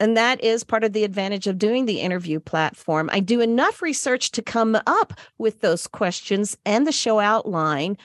And 0.00 0.16
that 0.16 0.42
is 0.42 0.64
part 0.64 0.82
of 0.82 0.92
the 0.92 1.04
advantage 1.04 1.46
of 1.46 1.58
doing 1.58 1.86
the 1.86 2.00
interview 2.00 2.40
platform. 2.40 3.08
I 3.12 3.20
do 3.20 3.40
enough 3.40 3.80
research 3.80 4.32
to 4.32 4.42
come 4.42 4.76
up 4.86 5.12
with 5.38 5.60
those 5.60 5.86
questions 5.86 6.56
and 6.66 6.86
the 6.86 6.92
show 6.92 7.20
outline 7.20 7.96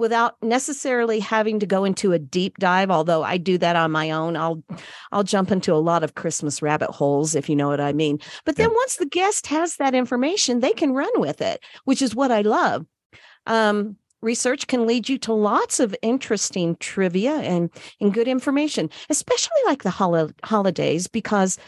without 0.00 0.34
necessarily 0.42 1.20
having 1.20 1.60
to 1.60 1.66
go 1.66 1.84
into 1.84 2.12
a 2.12 2.18
deep 2.18 2.56
dive 2.56 2.90
although 2.90 3.22
I 3.22 3.36
do 3.36 3.58
that 3.58 3.76
on 3.76 3.92
my 3.92 4.10
own 4.10 4.34
I'll 4.34 4.64
I'll 5.12 5.22
jump 5.22 5.52
into 5.52 5.74
a 5.74 5.76
lot 5.76 6.02
of 6.02 6.14
Christmas 6.14 6.62
rabbit 6.62 6.90
holes 6.90 7.34
if 7.34 7.50
you 7.50 7.54
know 7.54 7.68
what 7.68 7.82
I 7.82 7.92
mean 7.92 8.18
but 8.46 8.56
then 8.56 8.70
once 8.72 8.96
the 8.96 9.06
guest 9.06 9.46
has 9.48 9.76
that 9.76 9.94
information 9.94 10.60
they 10.60 10.72
can 10.72 10.94
run 10.94 11.12
with 11.16 11.42
it 11.42 11.62
which 11.84 12.00
is 12.00 12.14
what 12.14 12.32
I 12.32 12.40
love 12.40 12.86
um 13.46 13.96
research 14.22 14.66
can 14.66 14.86
lead 14.86 15.08
you 15.08 15.18
to 15.18 15.34
lots 15.34 15.78
of 15.80 15.94
interesting 16.00 16.76
trivia 16.76 17.34
and 17.34 17.68
and 18.00 18.14
good 18.14 18.26
information 18.26 18.88
especially 19.10 19.60
like 19.66 19.82
the 19.82 19.90
hol- 19.90 20.30
holidays 20.42 21.08
because 21.08 21.58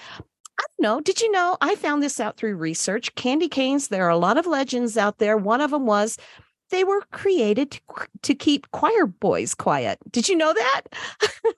I 0.58 0.64
don't 0.78 0.82
know. 0.82 1.00
Did 1.00 1.20
you 1.20 1.30
know? 1.32 1.56
I 1.60 1.74
found 1.74 2.02
this 2.02 2.20
out 2.20 2.36
through 2.36 2.56
research. 2.56 3.14
Candy 3.14 3.48
canes, 3.48 3.88
there 3.88 4.04
are 4.04 4.10
a 4.10 4.18
lot 4.18 4.36
of 4.36 4.46
legends 4.46 4.96
out 4.98 5.18
there. 5.18 5.36
One 5.36 5.62
of 5.62 5.70
them 5.70 5.86
was 5.86 6.18
they 6.72 6.82
were 6.82 7.02
created 7.12 7.70
to, 7.70 7.80
to 8.22 8.34
keep 8.34 8.68
choir 8.72 9.06
boys 9.06 9.54
quiet. 9.54 9.98
Did 10.10 10.28
you 10.28 10.36
know 10.36 10.52
that? 10.52 10.82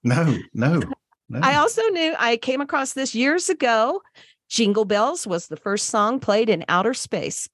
No, 0.03 0.37
no, 0.53 0.83
no. 1.31 1.41
I 1.43 1.55
also 1.55 1.81
knew 1.89 2.15
I 2.19 2.37
came 2.37 2.61
across 2.61 2.93
this 2.93 3.15
years 3.15 3.49
ago. 3.49 4.03
Jingle 4.51 4.85
Bells 4.85 5.27
was 5.27 5.47
the 5.47 5.57
first 5.57 5.87
song 5.87 6.21
played 6.21 6.51
in 6.51 6.65
outer 6.69 6.93
space. 6.93 7.49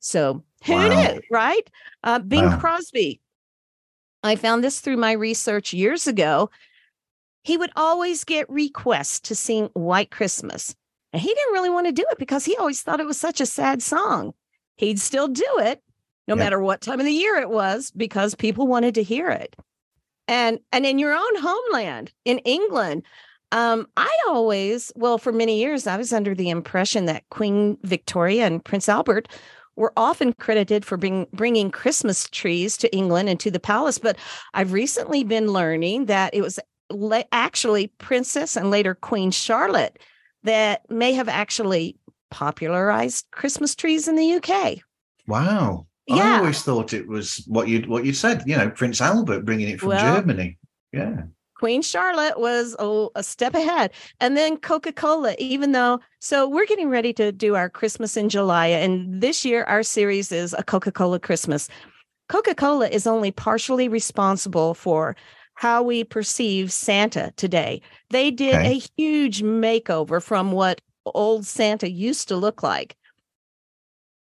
So 0.00 0.42
who 0.66 0.72
Wow. 0.74 0.88
knew, 0.88 1.20
right? 1.30 1.70
Uh, 2.02 2.18
Bing 2.18 2.46
Wow. 2.46 2.58
Crosby. 2.58 3.20
I 4.24 4.34
found 4.34 4.64
this 4.64 4.80
through 4.80 4.96
my 4.96 5.12
research 5.12 5.72
years 5.72 6.08
ago. 6.08 6.50
He 7.44 7.56
would 7.56 7.70
always 7.76 8.24
get 8.24 8.50
requests 8.50 9.20
to 9.20 9.36
sing 9.36 9.66
White 9.74 10.10
Christmas. 10.10 10.74
And 11.12 11.22
he 11.22 11.28
didn't 11.28 11.52
really 11.52 11.70
want 11.70 11.86
to 11.86 11.92
do 11.92 12.04
it 12.10 12.18
because 12.18 12.44
he 12.44 12.56
always 12.56 12.82
thought 12.82 12.98
it 13.00 13.06
was 13.06 13.20
such 13.20 13.40
a 13.40 13.46
sad 13.46 13.82
song. 13.82 14.34
He'd 14.76 14.98
still 14.98 15.28
do 15.28 15.46
it 15.58 15.80
no 16.28 16.34
Yeah. 16.36 16.42
matter 16.44 16.60
what 16.60 16.80
time 16.80 17.00
of 17.00 17.06
the 17.06 17.12
year 17.12 17.36
it 17.36 17.50
was 17.50 17.90
because 17.96 18.34
people 18.34 18.66
wanted 18.66 18.94
to 18.96 19.02
hear 19.02 19.28
it. 19.30 19.54
And 20.28 20.58
and 20.72 20.86
in 20.86 20.98
your 20.98 21.12
own 21.14 21.36
homeland 21.36 22.12
in 22.24 22.38
England, 22.40 23.02
um, 23.52 23.86
I 23.96 24.10
always, 24.26 24.90
well, 24.96 25.18
for 25.18 25.32
many 25.32 25.58
years, 25.60 25.86
I 25.86 25.96
was 25.96 26.12
under 26.12 26.34
the 26.34 26.48
impression 26.50 27.04
that 27.04 27.28
Queen 27.30 27.76
Victoria 27.82 28.46
and 28.46 28.64
Prince 28.64 28.88
Albert 28.88 29.28
were 29.76 29.92
often 29.96 30.32
credited 30.34 30.84
for 30.84 30.96
bring, 30.96 31.26
bringing 31.32 31.70
Christmas 31.70 32.28
trees 32.30 32.76
to 32.78 32.94
England 32.96 33.28
and 33.28 33.38
to 33.40 33.50
the 33.50 33.60
palace. 33.60 33.98
But 33.98 34.16
I've 34.54 34.72
recently 34.72 35.24
been 35.24 35.48
learning 35.52 36.06
that 36.06 36.32
it 36.34 36.40
was 36.42 36.58
la- 36.90 37.22
actually 37.32 37.88
Princess 37.98 38.56
and 38.56 38.70
later 38.70 38.94
Queen 38.94 39.30
Charlotte 39.30 39.98
that 40.44 40.88
may 40.90 41.12
have 41.12 41.28
actually 41.28 41.96
popularized 42.30 43.26
Christmas 43.30 43.74
trees 43.74 44.08
in 44.08 44.16
the 44.16 44.34
UK. 44.34 44.80
wow. 45.26 45.86
I 46.10 46.38
always 46.38 46.62
thought 46.62 46.92
it 46.92 47.06
was 47.08 47.42
what 47.46 47.68
you 47.68 47.80
what 47.82 48.04
you 48.04 48.12
said. 48.12 48.42
You 48.46 48.56
know, 48.56 48.70
Prince 48.70 49.00
Albert 49.00 49.44
bringing 49.44 49.68
it 49.68 49.80
from 49.80 49.90
Well- 49.90 50.16
Germany. 50.16 50.58
Yeah. 50.92 51.22
Queen 51.56 51.82
Charlotte 51.82 52.38
was 52.38 52.76
a, 52.78 53.06
a 53.14 53.22
step 53.22 53.54
ahead. 53.54 53.92
And 54.20 54.36
then 54.36 54.56
Coca 54.58 54.92
Cola, 54.92 55.34
even 55.38 55.72
though, 55.72 56.00
so 56.18 56.46
we're 56.48 56.66
getting 56.66 56.90
ready 56.90 57.12
to 57.14 57.30
do 57.32 57.54
our 57.54 57.70
Christmas 57.70 58.16
in 58.16 58.28
July. 58.28 58.66
And 58.66 59.20
this 59.22 59.44
year, 59.44 59.64
our 59.64 59.82
series 59.84 60.30
is 60.32 60.54
a 60.58 60.62
Coca 60.64 60.90
Cola 60.92 61.18
Christmas. 61.20 61.68
Coca 62.28 62.54
Cola 62.54 62.88
is 62.88 63.06
only 63.06 63.30
partially 63.30 63.88
responsible 63.88 64.74
for 64.74 65.16
how 65.54 65.82
we 65.82 66.02
perceive 66.04 66.72
Santa 66.72 67.32
today. 67.36 67.80
They 68.10 68.30
did 68.32 68.56
Okay. 68.56 68.72
a 68.76 68.82
huge 69.00 69.42
makeover 69.42 70.22
from 70.22 70.52
what 70.52 70.80
old 71.06 71.46
Santa 71.46 71.88
used 71.88 72.28
to 72.28 72.36
look 72.36 72.62
like, 72.62 72.96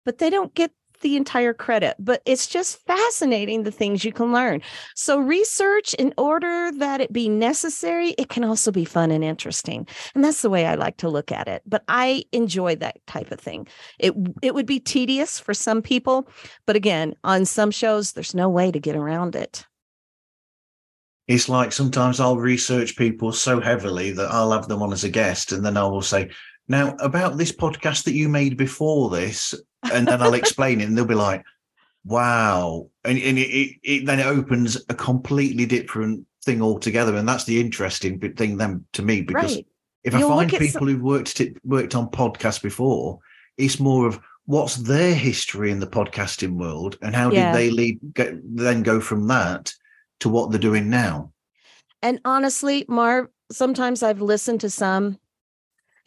but 0.04 0.18
they 0.18 0.30
don't 0.30 0.52
get 0.54 0.72
the 1.00 1.16
entire 1.16 1.52
credit. 1.52 1.96
But 1.98 2.22
it's 2.24 2.46
just 2.46 2.84
fascinating 2.86 3.62
the 3.62 3.70
things 3.70 4.04
you 4.04 4.12
can 4.12 4.32
learn. 4.32 4.62
So, 4.94 5.18
research 5.18 5.94
in 5.94 6.14
order 6.16 6.70
that 6.78 7.00
it 7.00 7.12
be 7.12 7.28
necessary, 7.28 8.10
it 8.10 8.28
can 8.28 8.44
also 8.44 8.70
be 8.70 8.84
fun 8.84 9.10
and 9.10 9.24
interesting. 9.24 9.86
And 10.14 10.24
that's 10.24 10.42
the 10.42 10.50
way 10.50 10.66
I 10.66 10.74
like 10.74 10.96
to 10.98 11.08
look 11.08 11.32
at 11.32 11.48
it. 11.48 11.62
But 11.66 11.82
I 11.88 12.24
enjoy 12.32 12.76
that 12.76 13.04
type 13.06 13.30
of 13.30 13.40
thing. 13.40 13.66
It 13.98 14.14
it 14.42 14.54
would 14.54 14.66
be 14.66 14.80
tedious 14.80 15.38
for 15.38 15.54
some 15.54 15.82
people, 15.82 16.28
but 16.66 16.76
again, 16.76 17.14
on 17.24 17.44
some 17.44 17.70
shows 17.70 18.12
there's 18.12 18.34
no 18.34 18.48
way 18.48 18.70
to 18.70 18.80
get 18.80 18.96
around 18.96 19.36
it. 19.36 19.66
It's 21.30 21.48
like 21.48 21.70
sometimes 21.70 22.18
I'll 22.18 22.38
research 22.38 22.96
people 22.96 23.30
so 23.32 23.60
heavily 23.60 24.10
that 24.12 24.32
I'll 24.32 24.50
have 24.50 24.66
them 24.66 24.82
on 24.82 24.92
as 24.92 25.04
a 25.04 25.08
guest, 25.08 25.52
and 25.52 25.64
then 25.64 25.76
I 25.76 25.84
will 25.84 26.02
say, 26.02 26.30
"Now 26.66 26.96
about 26.98 27.38
this 27.38 27.52
podcast 27.52 28.04
that 28.04 28.14
you 28.14 28.28
made 28.28 28.56
before 28.56 29.10
this," 29.10 29.54
and 29.92 30.06
then 30.06 30.22
I'll 30.22 30.34
explain 30.34 30.80
it, 30.80 30.84
and 30.88 30.96
they'll 30.96 31.04
be 31.04 31.14
like, 31.14 31.44
"Wow!" 32.04 32.88
And, 33.04 33.18
and 33.18 33.38
it, 33.38 33.48
it, 33.48 33.76
it 33.82 34.06
then 34.06 34.20
it 34.20 34.26
opens 34.26 34.76
a 34.88 34.94
completely 34.94 35.66
different 35.66 36.26
thing 36.44 36.62
altogether, 36.62 37.16
and 37.16 37.28
that's 37.28 37.44
the 37.44 37.60
interesting 37.60 38.18
thing 38.34 38.56
then 38.56 38.84
to 38.94 39.02
me 39.02 39.22
because 39.22 39.56
right. 39.56 39.66
if 40.04 40.14
I 40.14 40.18
You'll 40.18 40.30
find 40.30 40.50
look 40.52 40.60
at 40.60 40.66
people 40.66 40.86
who've 40.86 41.02
worked 41.02 41.40
it 41.40 41.56
worked 41.64 41.94
on 41.94 42.10
podcasts 42.10 42.62
before, 42.62 43.18
it's 43.58 43.80
more 43.80 44.06
of 44.06 44.20
what's 44.46 44.76
their 44.76 45.14
history 45.14 45.70
in 45.70 45.80
the 45.80 45.86
podcasting 45.86 46.58
world 46.58 46.98
and 47.02 47.14
how 47.14 47.30
Yeah. 47.30 47.52
did 47.52 47.58
they 47.58 47.70
lead 47.70 48.00
go, 48.14 48.40
then 48.42 48.82
go 48.82 49.00
from 49.00 49.28
that 49.28 49.72
to 50.20 50.28
what 50.28 50.50
they're 50.50 50.58
doing 50.58 50.90
now. 50.90 51.32
And 52.02 52.20
honestly, 52.24 52.84
Marv, 52.88 53.28
sometimes 53.52 54.02
I've 54.02 54.22
listened 54.22 54.60
to 54.62 54.70
some, 54.70 55.18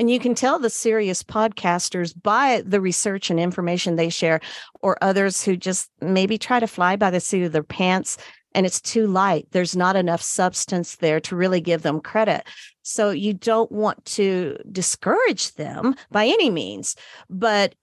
and 0.03 0.11
you 0.11 0.19
can 0.19 0.35
tell 0.35 0.59
the 0.59 0.69
serious 0.69 1.23
podcasters 1.23 2.13
by 2.21 2.61
the 2.65 2.81
research 2.81 3.29
and 3.29 3.39
information 3.39 3.95
they 3.95 4.09
share, 4.09 4.41
or 4.81 4.97
others 5.01 5.41
who 5.41 5.55
just 5.55 5.89
maybe 6.01 6.37
try 6.37 6.59
to 6.59 6.67
fly 6.67 6.97
by 6.97 7.09
the 7.09 7.21
seat 7.21 7.43
of 7.43 7.53
their 7.53 7.63
pants 7.63 8.17
and 8.53 8.65
it's 8.65 8.81
too 8.81 9.07
light. 9.07 9.47
There's 9.51 9.77
not 9.77 9.95
enough 9.95 10.21
substance 10.21 10.97
there 10.97 11.21
to 11.21 11.37
really 11.37 11.61
give 11.61 11.83
them 11.83 12.01
credit. 12.01 12.43
So 12.81 13.11
you 13.11 13.33
don't 13.33 13.71
want 13.71 14.03
to 14.03 14.57
discourage 14.69 15.53
them 15.53 15.95
by 16.11 16.25
any 16.25 16.49
means, 16.49 16.97
but 17.29 17.73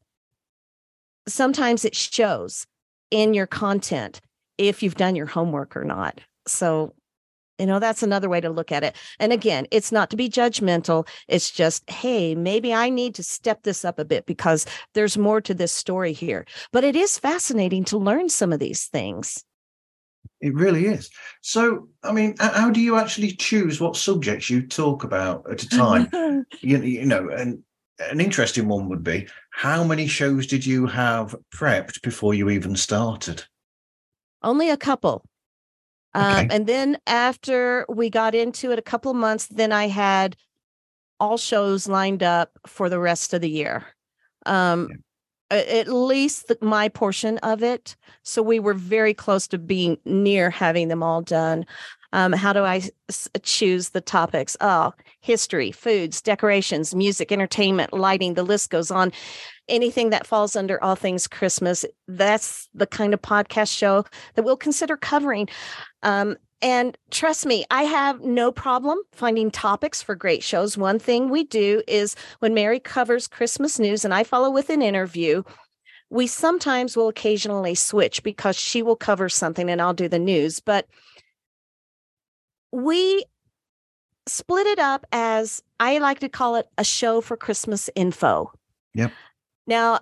sometimes 1.27 1.87
it 1.87 1.97
shows 1.97 2.67
in 3.11 3.33
your 3.33 3.47
content 3.47 4.21
if 4.59 4.83
you've 4.83 4.95
done 4.95 5.17
your 5.17 5.25
homework 5.25 5.75
or 5.75 5.85
not. 5.85 6.21
So, 6.47 6.93
you 7.61 7.67
know, 7.67 7.79
that's 7.79 8.03
another 8.03 8.29
way 8.29 8.41
to 8.41 8.49
look 8.49 8.73
at 8.73 8.83
it. 8.83 8.97
And 9.19 9.33
again, 9.33 9.67
it's 9.71 9.93
not 9.93 10.09
to 10.11 10.17
be 10.17 10.31
judgmental. 10.31 11.07
It's 11.29 11.51
just, 11.51 11.89
hey, 11.91 12.35
maybe 12.35 12.73
I 12.73 12.89
need 12.89 13.15
to 13.17 13.23
step 13.23 13.63
this 13.63 13.85
up 13.85 13.99
a 13.99 14.05
bit 14.05 14.25
because 14.25 14.65
there's 14.95 15.19
more 15.19 15.41
to 15.43 15.53
this 15.53 15.73
story 15.73 16.13
here. 16.15 16.47
But 16.73 16.85
it 16.85 16.97
is 16.97 17.19
fascinating 17.19 17.85
to 17.85 17.99
learn 17.99 18.31
some 18.31 18.53
of 18.53 18.61
these 18.61 18.87
things. 18.87 19.45
It 20.41 20.55
really 20.55 20.87
is. 20.87 21.11
So, 21.43 21.89
I 22.03 22.13
mean, 22.13 22.35
how 22.41 22.71
do 22.71 22.81
you 22.81 22.97
actually 22.97 23.33
choose 23.33 23.79
what 23.79 23.97
subjects 23.97 24.49
you 24.49 24.67
talk 24.67 25.05
about 25.05 25.51
at 25.51 25.63
a 25.63 25.69
time? 25.69 26.47
you, 26.61 26.79
you 26.79 27.05
know, 27.05 27.29
and 27.29 27.63
an 27.99 28.21
interesting 28.21 28.69
one 28.69 28.89
would 28.89 29.05
be 29.05 29.29
how 29.51 29.85
many 29.85 30.07
shows 30.07 30.47
did 30.47 30.65
you 30.65 30.87
have 30.87 31.37
prepped 31.55 32.01
before 32.01 32.33
you 32.33 32.49
even 32.49 32.75
started? 32.75 33.45
Only 34.43 34.71
a 34.71 34.79
couple. 34.79 35.25
Um, 36.15 36.47
okay. 36.47 36.57
And 36.57 36.67
then 36.67 36.99
after 37.07 37.87
we 37.89 38.11
got 38.11 38.35
into 38.35 38.73
it 38.73 38.79
a 38.79 38.83
couple 38.83 39.11
of 39.11 39.17
months, 39.17 39.47
then 39.47 39.73
I 39.73 39.89
had 39.89 40.37
all 41.19 41.37
shows 41.37 41.87
lined 41.87 42.23
up 42.23 42.59
for 42.67 42.89
the 42.89 42.99
rest 42.99 43.35
of 43.35 43.41
the 43.41 43.51
year. 43.51 43.85
Um, 44.47 44.89
yeah 44.91 44.97
at 45.51 45.89
least 45.89 46.49
the, 46.49 46.57
my 46.61 46.89
portion 46.89 47.39
of 47.39 47.63
it. 47.63 47.97
So 48.23 48.43
we 48.43 48.61
were 48.61 48.75
very 48.75 49.15
close 49.15 49.47
to 49.49 49.59
being 49.59 49.99
near 50.05 50.51
having 50.51 50.89
them 50.89 51.03
all 51.03 51.23
done. 51.23 51.67
Um, 52.13 52.33
how 52.33 52.53
do 52.53 52.61
I 52.61 52.83
s- 53.09 53.29
choose 53.43 53.91
the 53.91 54.01
topics? 54.01 54.57
Oh, 54.61 54.93
history, 55.21 55.71
foods, 55.71 56.21
decorations, 56.21 56.95
music, 56.95 57.31
entertainment, 57.31 57.93
lighting, 57.93 58.35
the 58.35 58.43
list 58.43 58.71
goes 58.71 58.91
on. 58.91 59.13
Anything 59.71 60.11
that 60.11 60.27
falls 60.27 60.57
under 60.57 60.83
all 60.83 60.97
things 60.97 61.27
Christmas, 61.27 61.85
that's 62.09 62.69
the 62.75 62.87
kind 62.87 63.15
of 63.15 63.23
podcast 63.23 63.77
show 63.77 64.05
that 64.35 64.43
we'll 64.43 64.57
consider 64.57 64.97
covering. 64.97 65.49
Um, 66.03 66.37
and 66.63 66.97
trust 67.11 67.47
me, 67.47 67.65
I 67.71 67.85
have 67.85 68.21
no 68.21 68.53
problem 68.53 68.99
finding 69.13 69.51
topics 69.51 70.03
for 70.03 70.15
great 70.15 70.43
shows. 70.43 70.77
One 70.77 70.99
thing 70.99 71.31
we 71.31 71.45
do 71.45 71.83
is 71.89 72.17
when 72.41 72.53
Mary 72.53 72.79
covers 72.79 73.27
Christmas 73.27 73.79
news 73.79 74.05
and 74.05 74.13
I 74.13 74.25
follow 74.25 74.51
with 74.51 74.69
an 74.69 74.83
interview, 74.83 75.43
we 76.11 76.27
sometimes 76.27 76.97
will 76.97 77.09
occasionally 77.09 77.75
switch 77.75 78.23
because 78.23 78.57
she 78.57 78.83
will 78.83 78.97
cover 78.97 79.29
something 79.29 79.71
and 79.71 79.81
I'll 79.81 79.95
do 79.95 80.09
the 80.09 80.19
news. 80.19 80.61
But 80.61 80.87
we 82.73 83.25
split 84.27 84.67
it 84.67 84.79
up 84.79 85.07
as 85.13 85.63
I 85.79 85.99
like 85.99 86.21
to 86.21 86.29
call 86.29 86.57
it 86.57 86.69
a 86.77 86.85
show 86.85 87.21
for 87.21 87.37
Christmas 87.37 87.89
info. 87.95 88.53
Yep. 88.95 89.13
Now, 89.67 90.01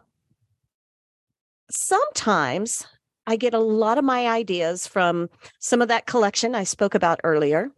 sometimes 1.71 2.87
I 3.27 3.37
get 3.37 3.55
a 3.55 3.59
lot 3.59 3.99
of 3.99 4.05
my 4.05 4.29
ideas 4.29 4.87
from 4.87 5.29
some 5.59 5.83
of 5.83 5.88
that 5.88 6.07
collection 6.07 6.55
I 6.55 6.64
spoke 6.64 6.94
about 6.94 7.21
earlier 7.25 7.71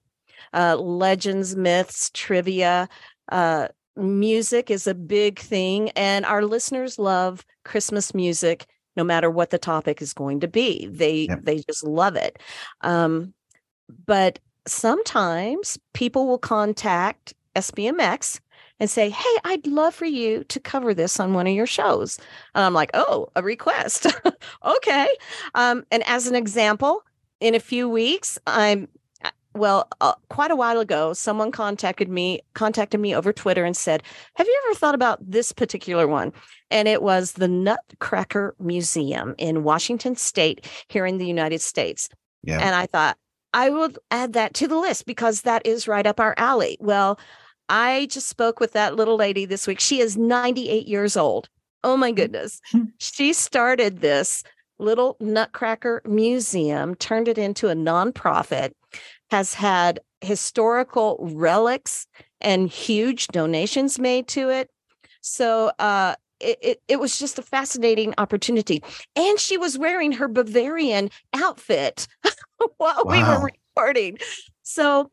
uh, 0.53 0.77
legends, 0.77 1.57
myths, 1.57 2.11
trivia. 2.13 2.89
Uh, 3.31 3.69
music 3.97 4.71
is 4.71 4.87
a 4.87 4.95
big 4.95 5.39
thing, 5.39 5.91
and 5.91 6.25
our 6.25 6.45
listeners 6.45 6.99
love 6.99 7.45
Christmas 7.65 8.15
music 8.15 8.67
no 8.97 9.05
matter 9.05 9.31
what 9.31 9.51
the 9.51 9.59
topic 9.59 10.03
is 10.03 10.13
going 10.13 10.41
to 10.41 10.49
be. 10.49 10.87
They 10.87 11.27
yep. 11.29 11.41
they 11.43 11.59
just 11.61 11.85
love 11.85 12.17
it. 12.17 12.39
Um, 12.81 13.33
but 14.07 14.39
sometimes 14.67 15.79
people 15.95 16.27
will 16.27 16.39
contact 16.39 17.35
SBMX 17.57 18.41
and 18.81 18.91
say, 18.91 19.11
Hey, 19.11 19.37
I'd 19.45 19.67
love 19.67 19.95
for 19.95 20.07
you 20.07 20.43
to 20.45 20.59
cover 20.59 20.95
this 20.95 21.21
on 21.21 21.35
one 21.35 21.47
of 21.47 21.53
your 21.53 21.67
shows. 21.67 22.19
And 22.55 22.65
I'm 22.65 22.75
like, 22.75 22.91
Oh, 22.95 23.29
a 23.37 23.43
request. 23.43 24.07
okay. 24.65 25.09
Um, 25.55 25.85
and 25.93 26.03
as 26.07 26.27
an 26.27 26.35
example, 26.35 27.05
in 27.41 27.55
a 27.55 27.61
few 27.61 27.89
weeks, 27.89 28.39
I'm 28.47 28.89
uh, 29.25 29.31
well, 29.55 29.89
uh, 30.01 30.15
quite 30.29 30.51
a 30.51 30.57
while 30.57 30.79
ago, 30.79 31.13
someone 31.13 31.51
contacted 31.51 32.09
me, 32.09 32.41
contacted 32.55 33.01
me 33.01 33.15
over 33.15 33.33
Twitter 33.33 33.65
and 33.65 33.77
said, 33.77 34.03
"Have 34.37 34.47
you 34.47 34.63
ever 34.67 34.79
thought 34.79 34.95
about 34.95 35.19
this 35.29 35.53
particular 35.53 36.07
one?" 36.07 36.33
And 36.71 36.87
it 36.87 37.03
was 37.03 37.33
the 37.33 37.49
Nutcracker 37.49 38.55
Museum 38.61 39.35
in 39.39 39.65
Washington 39.65 40.15
State, 40.17 40.67
here 40.89 41.05
in 41.05 41.19
the 41.19 41.27
United 41.27 41.61
States. 41.61 42.09
Yeah. 42.43 42.61
And 42.61 42.75
I 42.75 42.87
thought 42.87 43.19
I 43.53 43.71
would 43.71 43.99
add 44.11 44.35
that 44.35 44.55
to 44.55 44.69
the 44.69 44.77
list 44.77 45.07
because 45.07 45.43
that 45.43 45.67
is 45.67 45.89
right 45.89 46.07
up 46.07 46.21
our 46.21 46.35
alley. 46.37 46.77
Well, 46.81 47.19
I 47.71 48.07
just 48.11 48.29
spoke 48.29 48.61
with 48.61 48.73
that 48.73 48.97
little 48.97 49.17
lady 49.17 49.47
this 49.47 49.67
week. 49.67 49.81
She 49.81 50.01
is 50.01 50.17
98 50.17 50.87
years 50.89 51.17
old. 51.17 51.49
Oh 51.83 51.97
my 51.97 52.11
goodness. 52.13 52.61
Hmm. 52.73 52.85
she 52.99 53.33
started 53.33 54.01
this 54.01 54.43
little 54.79 55.17
Nutcracker 55.21 56.03
museum, 56.05 56.95
turned 56.97 57.29
it 57.29 57.39
into 57.39 57.69
a 57.69 57.75
nonprofit, 57.75 58.73
has 59.31 59.55
had 59.55 60.01
historical 60.21 61.19
relics 61.33 62.07
and 62.41 62.69
huge 62.69 63.29
donations 63.29 63.99
made 63.99 64.27
to 64.29 64.51
it. 64.51 64.71
So 65.21 65.71
uh, 65.79 66.17
it, 66.41 66.59
it, 66.61 66.83
it 66.89 67.01
was 67.01 67.19
just 67.19 67.39
a 67.39 67.43
fascinating 67.43 68.15
opportunity. 68.19 68.83
And 69.15 69.39
she 69.39 69.57
was 69.57 69.79
wearing 69.79 70.13
her 70.13 70.29
Bavarian 70.29 71.11
outfit 71.35 72.09
while 72.79 73.05
wow. 73.05 73.13
we 73.13 73.23
were 73.23 73.51
recording. 73.77 74.19
So 74.63 75.11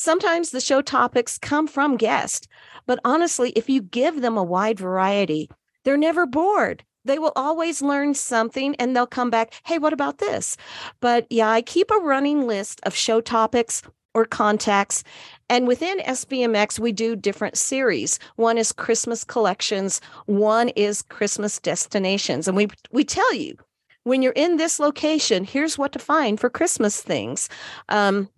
Sometimes 0.00 0.50
the 0.50 0.60
show 0.60 0.80
topics 0.80 1.38
come 1.38 1.66
from 1.66 1.96
guests, 1.96 2.46
but 2.86 3.00
honestly, 3.04 3.50
if 3.56 3.68
you 3.68 3.82
give 3.82 4.20
them 4.20 4.36
a 4.36 4.44
wide 4.44 4.78
variety, 4.78 5.50
they're 5.82 5.96
never 5.96 6.24
bored. 6.24 6.84
They 7.04 7.18
will 7.18 7.32
always 7.34 7.82
learn 7.82 8.14
something 8.14 8.76
and 8.76 8.94
they'll 8.94 9.08
come 9.08 9.28
back, 9.28 9.54
hey, 9.64 9.76
what 9.78 9.92
about 9.92 10.18
this? 10.18 10.56
But 11.00 11.26
yeah, 11.30 11.50
I 11.50 11.62
keep 11.62 11.90
a 11.90 11.98
running 11.98 12.46
list 12.46 12.80
of 12.84 12.94
show 12.94 13.20
topics 13.20 13.82
or 14.14 14.24
contacts. 14.24 15.02
And 15.50 15.66
within 15.66 15.98
SBMX, 15.98 16.78
we 16.78 16.92
do 16.92 17.16
different 17.16 17.58
series. 17.58 18.20
One 18.36 18.56
is 18.56 18.70
Christmas 18.70 19.24
collections, 19.24 20.00
one 20.26 20.68
is 20.70 21.02
Christmas 21.02 21.58
destinations. 21.58 22.46
And 22.46 22.56
we 22.56 22.68
we 22.92 23.02
tell 23.02 23.34
you 23.34 23.56
when 24.04 24.22
you're 24.22 24.32
in 24.36 24.58
this 24.58 24.78
location, 24.78 25.42
here's 25.42 25.76
what 25.76 25.90
to 25.90 25.98
find 25.98 26.38
for 26.38 26.48
Christmas 26.48 27.02
things. 27.02 27.48
Um, 27.88 28.28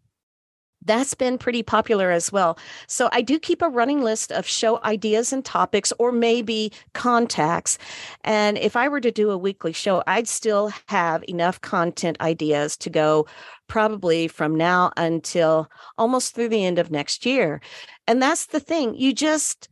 that's 0.84 1.14
been 1.14 1.36
pretty 1.36 1.62
popular 1.62 2.10
as 2.10 2.32
well. 2.32 2.58
So 2.86 3.08
I 3.12 3.20
do 3.20 3.38
keep 3.38 3.62
a 3.62 3.68
running 3.68 4.02
list 4.02 4.32
of 4.32 4.46
show 4.46 4.80
ideas 4.82 5.32
and 5.32 5.44
topics 5.44 5.92
or 5.98 6.10
maybe 6.10 6.72
contacts. 6.94 7.78
And 8.24 8.56
if 8.56 8.76
I 8.76 8.88
were 8.88 9.00
to 9.00 9.10
do 9.10 9.30
a 9.30 9.38
weekly 9.38 9.72
show, 9.72 10.02
I'd 10.06 10.28
still 10.28 10.72
have 10.86 11.22
enough 11.28 11.60
content 11.60 12.20
ideas 12.20 12.76
to 12.78 12.90
go 12.90 13.26
probably 13.66 14.26
from 14.26 14.54
now 14.54 14.92
until 14.96 15.70
almost 15.98 16.34
through 16.34 16.48
the 16.48 16.64
end 16.64 16.78
of 16.78 16.90
next 16.90 17.26
year. 17.26 17.60
And 18.06 18.22
that's 18.22 18.46
the 18.46 18.60
thing. 18.60 18.94
You 18.94 19.12
just 19.12 19.68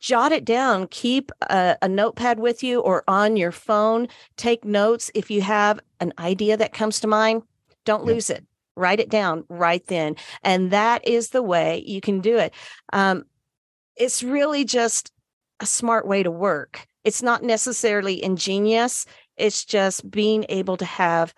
jot 0.00 0.30
it 0.30 0.44
down 0.44 0.86
keep 0.86 1.32
a, 1.50 1.76
a, 1.82 1.88
notepad 1.88 2.38
with 2.38 2.62
you 2.62 2.78
or 2.80 3.02
on 3.08 3.36
your 3.36 3.50
phone 3.50 4.06
take 4.36 4.64
notes 4.64 5.10
if 5.12 5.28
you 5.28 5.42
have 5.42 5.80
an 5.98 6.12
idea 6.20 6.56
that 6.56 6.72
comes 6.72 7.00
to 7.00 7.08
mind 7.08 7.42
don't 7.84 8.06
yeah. 8.06 8.12
lose 8.12 8.30
it 8.30 8.44
write 8.78 9.00
it 9.00 9.10
down 9.10 9.44
right 9.48 9.86
then. 9.86 10.16
And 10.42 10.70
that 10.70 11.06
is 11.06 11.30
the 11.30 11.42
way 11.42 11.82
you 11.86 12.00
can 12.00 12.20
do 12.20 12.38
it. 12.38 12.54
Um, 12.92 13.24
it's 13.96 14.22
really 14.22 14.64
just 14.64 15.12
a 15.60 15.66
smart 15.66 16.06
way 16.06 16.22
to 16.22 16.30
work. 16.30 16.86
It's 17.04 17.22
not 17.22 17.42
necessarily 17.42 18.22
ingenious, 18.22 19.06
it's 19.36 19.64
just 19.64 20.10
being 20.10 20.44
able 20.48 20.76
to 20.76 20.84
have 20.84 21.34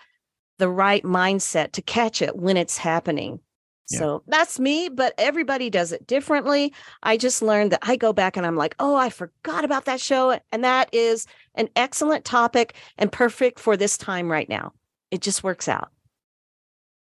the 0.58 0.68
right 0.68 1.02
mindset 1.02 1.72
to 1.72 1.82
catch 1.82 2.22
it 2.22 2.36
when 2.36 2.56
it's 2.56 2.76
happening. 2.76 3.40
Yeah. 3.90 3.98
So 3.98 4.22
that's 4.26 4.60
me, 4.60 4.88
but 4.88 5.14
everybody 5.18 5.68
does 5.68 5.90
it 5.90 6.06
differently. 6.06 6.72
I 7.02 7.16
just 7.16 7.42
learned 7.42 7.72
that 7.72 7.80
I 7.82 7.96
go 7.96 8.12
back 8.12 8.36
and 8.36 8.46
I'm 8.46 8.56
like, 8.56 8.76
oh, 8.78 8.94
I 8.94 9.10
forgot 9.10 9.64
about 9.64 9.86
that 9.86 10.00
show. 10.00 10.38
And 10.52 10.64
that 10.64 10.88
is 10.92 11.26
an 11.54 11.68
excellent 11.76 12.24
topic 12.24 12.74
and 12.98 13.10
perfect 13.10 13.58
for 13.58 13.76
this 13.76 13.98
time 13.98 14.30
right 14.30 14.48
now. 14.48 14.72
It 15.10 15.22
just 15.22 15.42
works 15.42 15.66
out. 15.66 15.90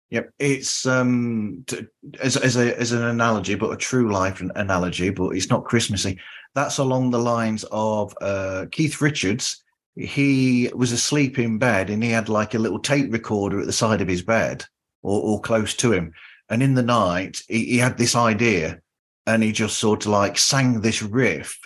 Yep, 0.09 0.31
it's 0.39 0.85
um 0.85 1.63
to, 1.67 1.87
as 2.21 2.37
as 2.37 2.55
a 2.55 2.79
as 2.79 2.93
an 2.93 3.03
analogy, 3.03 3.55
but 3.55 3.71
a 3.71 3.77
true 3.77 4.11
life 4.11 4.41
analogy, 4.55 5.09
but 5.09 5.29
it's 5.35 5.49
not 5.49 5.65
Christmassy. 5.65 6.17
That's 6.55 6.77
along 6.77 7.11
the 7.11 7.19
lines 7.19 7.65
of 7.71 8.13
uh, 8.21 8.65
Keith 8.71 9.01
Richards. 9.01 9.63
He 9.95 10.69
was 10.73 10.91
asleep 10.91 11.39
in 11.39 11.57
bed, 11.57 11.89
and 11.89 12.01
he 12.03 12.09
had 12.11 12.29
like 12.29 12.53
a 12.53 12.59
little 12.59 12.79
tape 12.79 13.11
recorder 13.11 13.59
at 13.59 13.65
the 13.65 13.73
side 13.73 13.99
of 14.01 14.07
his 14.07 14.21
bed, 14.21 14.63
or, 15.03 15.21
or 15.21 15.41
close 15.41 15.75
to 15.75 15.91
him. 15.91 16.13
And 16.49 16.63
in 16.63 16.73
the 16.73 16.83
night, 16.83 17.41
he, 17.49 17.65
he 17.65 17.77
had 17.77 17.97
this 17.97 18.15
idea 18.15 18.79
and 19.25 19.43
he 19.43 19.51
just 19.51 19.77
sort 19.77 20.05
of 20.05 20.11
like 20.11 20.37
sang 20.37 20.79
this 20.81 21.01
riff 21.01 21.59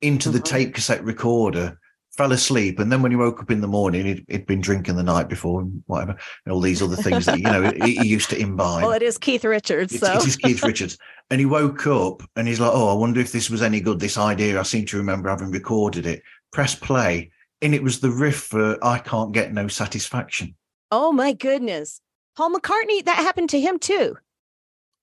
into 0.00 0.30
the 0.30 0.38
Mhm. 0.40 0.44
tape 0.44 0.74
cassette 0.74 1.04
recorder, 1.04 1.78
fell 2.16 2.32
asleep, 2.32 2.78
and 2.78 2.90
then 2.92 3.02
when 3.02 3.10
he 3.12 3.16
woke 3.16 3.40
up 3.40 3.50
in 3.50 3.60
the 3.60 3.66
morning, 3.66 4.06
he'd, 4.06 4.24
he'd 4.28 4.46
been 4.46 4.60
drinking 4.60 4.96
the 4.96 5.02
night 5.02 5.28
before 5.28 5.60
and 5.62 5.82
whatever, 5.86 6.16
and 6.44 6.52
all 6.52 6.60
these 6.60 6.80
other 6.82 6.96
things 6.96 7.26
that 7.26 7.38
you 7.38 7.44
know 7.44 7.70
he, 7.84 7.96
he 7.96 8.06
used 8.06 8.30
to 8.30 8.38
imbibe. 8.38 8.82
Well, 8.82 8.92
it 8.92 9.02
is 9.02 9.18
Keith 9.18 9.44
Richards. 9.44 9.92
It- 9.92 10.00
So 10.00 10.12
it 10.14 10.26
is 10.26 10.36
Keith 10.36 10.62
Richards. 10.64 10.96
And 11.30 11.40
he 11.40 11.46
woke 11.46 11.86
up 11.86 12.22
and 12.36 12.46
he's 12.46 12.60
like, 12.60 12.70
Oh, 12.74 12.90
I 12.90 12.92
wonder 12.94 13.18
if 13.18 13.32
this 13.32 13.48
was 13.48 13.62
any 13.62 13.80
good, 13.80 13.98
this 13.98 14.18
idea. 14.18 14.60
I 14.60 14.62
seem 14.62 14.84
to 14.86 14.98
remember 14.98 15.30
having 15.30 15.50
recorded 15.50 16.04
it. 16.06 16.22
Press 16.52 16.74
play. 16.74 17.30
And 17.62 17.74
it 17.74 17.82
was 17.82 18.00
the 18.00 18.10
riff 18.10 18.36
for 18.42 18.76
I 18.84 18.98
Can't 18.98 19.32
Get 19.32 19.50
No 19.54 19.66
Satisfaction. 19.66 20.54
Oh 20.90 21.12
my 21.12 21.32
goodness. 21.32 22.02
Paul 22.36 22.54
McCartney, 22.54 23.02
that 23.06 23.16
happened 23.16 23.48
to 23.50 23.60
him 23.60 23.78
too. 23.78 24.18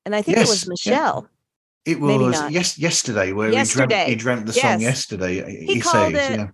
And 0.05 0.15
I 0.15 0.21
think 0.21 0.37
it 0.37 0.41
was 0.41 0.67
Yes, 0.67 0.85
yeah. 0.85 0.91
Michelle. 0.93 1.27
It 1.85 1.99
was 1.99 2.51
yes 2.51 2.77
yesterday 2.77 3.31
where 3.31 3.49
he 3.49 3.63
dreamt 3.63 3.91
he 3.93 4.13
dreamt 4.15 4.45
the 4.45 4.53
song 4.53 4.79
Yes. 4.79 4.81
yesterday. 4.81 5.65
He 5.65 5.81
called 5.81 6.13
says, 6.13 6.29
it- 6.33 6.39
yeah. 6.39 6.47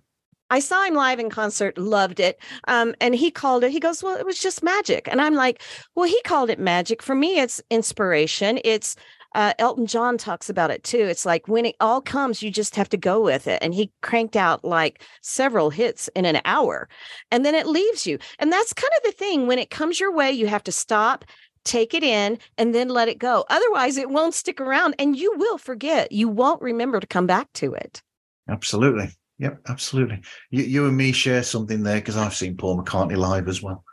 I 0.50 0.60
saw 0.60 0.84
him 0.84 0.94
live 0.94 1.18
in 1.18 1.30
concert, 1.30 1.76
loved 1.78 2.20
it. 2.20 2.40
Um, 2.66 2.94
and 3.00 3.14
he 3.14 3.30
called 3.30 3.64
it, 3.64 3.70
he 3.70 3.80
goes, 3.80 4.02
Well, 4.02 4.16
it 4.16 4.26
was 4.26 4.38
just 4.38 4.62
magic. 4.62 5.08
And 5.10 5.20
I'm 5.20 5.34
like, 5.34 5.62
Well, 5.94 6.08
he 6.08 6.20
called 6.22 6.50
it 6.50 6.58
magic. 6.58 7.02
For 7.02 7.14
me, 7.14 7.38
it's 7.38 7.62
inspiration. 7.70 8.58
It's 8.64 8.96
uh, 9.34 9.52
Elton 9.58 9.86
John 9.86 10.16
talks 10.16 10.48
about 10.48 10.70
it 10.70 10.84
too. 10.84 10.98
It's 10.98 11.26
like 11.26 11.48
when 11.48 11.66
it 11.66 11.76
all 11.80 12.00
comes, 12.00 12.42
you 12.42 12.50
just 12.50 12.76
have 12.76 12.88
to 12.90 12.96
go 12.96 13.20
with 13.20 13.46
it. 13.46 13.62
And 13.62 13.74
he 13.74 13.92
cranked 14.02 14.36
out 14.36 14.64
like 14.64 15.02
several 15.20 15.70
hits 15.70 16.08
in 16.16 16.24
an 16.24 16.40
hour 16.44 16.88
and 17.30 17.44
then 17.44 17.54
it 17.54 17.66
leaves 17.66 18.06
you. 18.06 18.18
And 18.38 18.50
that's 18.50 18.72
kind 18.72 18.90
of 18.96 19.02
the 19.04 19.16
thing. 19.16 19.46
When 19.46 19.58
it 19.58 19.70
comes 19.70 20.00
your 20.00 20.12
way, 20.12 20.32
you 20.32 20.46
have 20.46 20.64
to 20.64 20.72
stop, 20.72 21.24
take 21.64 21.92
it 21.92 22.02
in, 22.02 22.38
and 22.56 22.74
then 22.74 22.88
let 22.88 23.08
it 23.08 23.18
go. 23.18 23.44
Otherwise, 23.50 23.96
it 23.96 24.10
won't 24.10 24.34
stick 24.34 24.60
around 24.60 24.94
and 24.98 25.16
you 25.16 25.34
will 25.36 25.58
forget. 25.58 26.10
You 26.10 26.28
won't 26.28 26.62
remember 26.62 26.98
to 26.98 27.06
come 27.06 27.26
back 27.26 27.52
to 27.54 27.74
it. 27.74 28.02
Absolutely. 28.48 29.10
Yep, 29.38 29.60
absolutely. 29.68 30.22
You, 30.50 30.64
you 30.64 30.86
and 30.86 30.96
me 30.96 31.12
share 31.12 31.42
something 31.42 31.82
there 31.82 31.96
because 31.96 32.16
I've 32.16 32.34
seen 32.34 32.56
Paul 32.56 32.82
McCartney 32.82 33.16
live 33.16 33.48
as 33.48 33.62
well. 33.62 33.84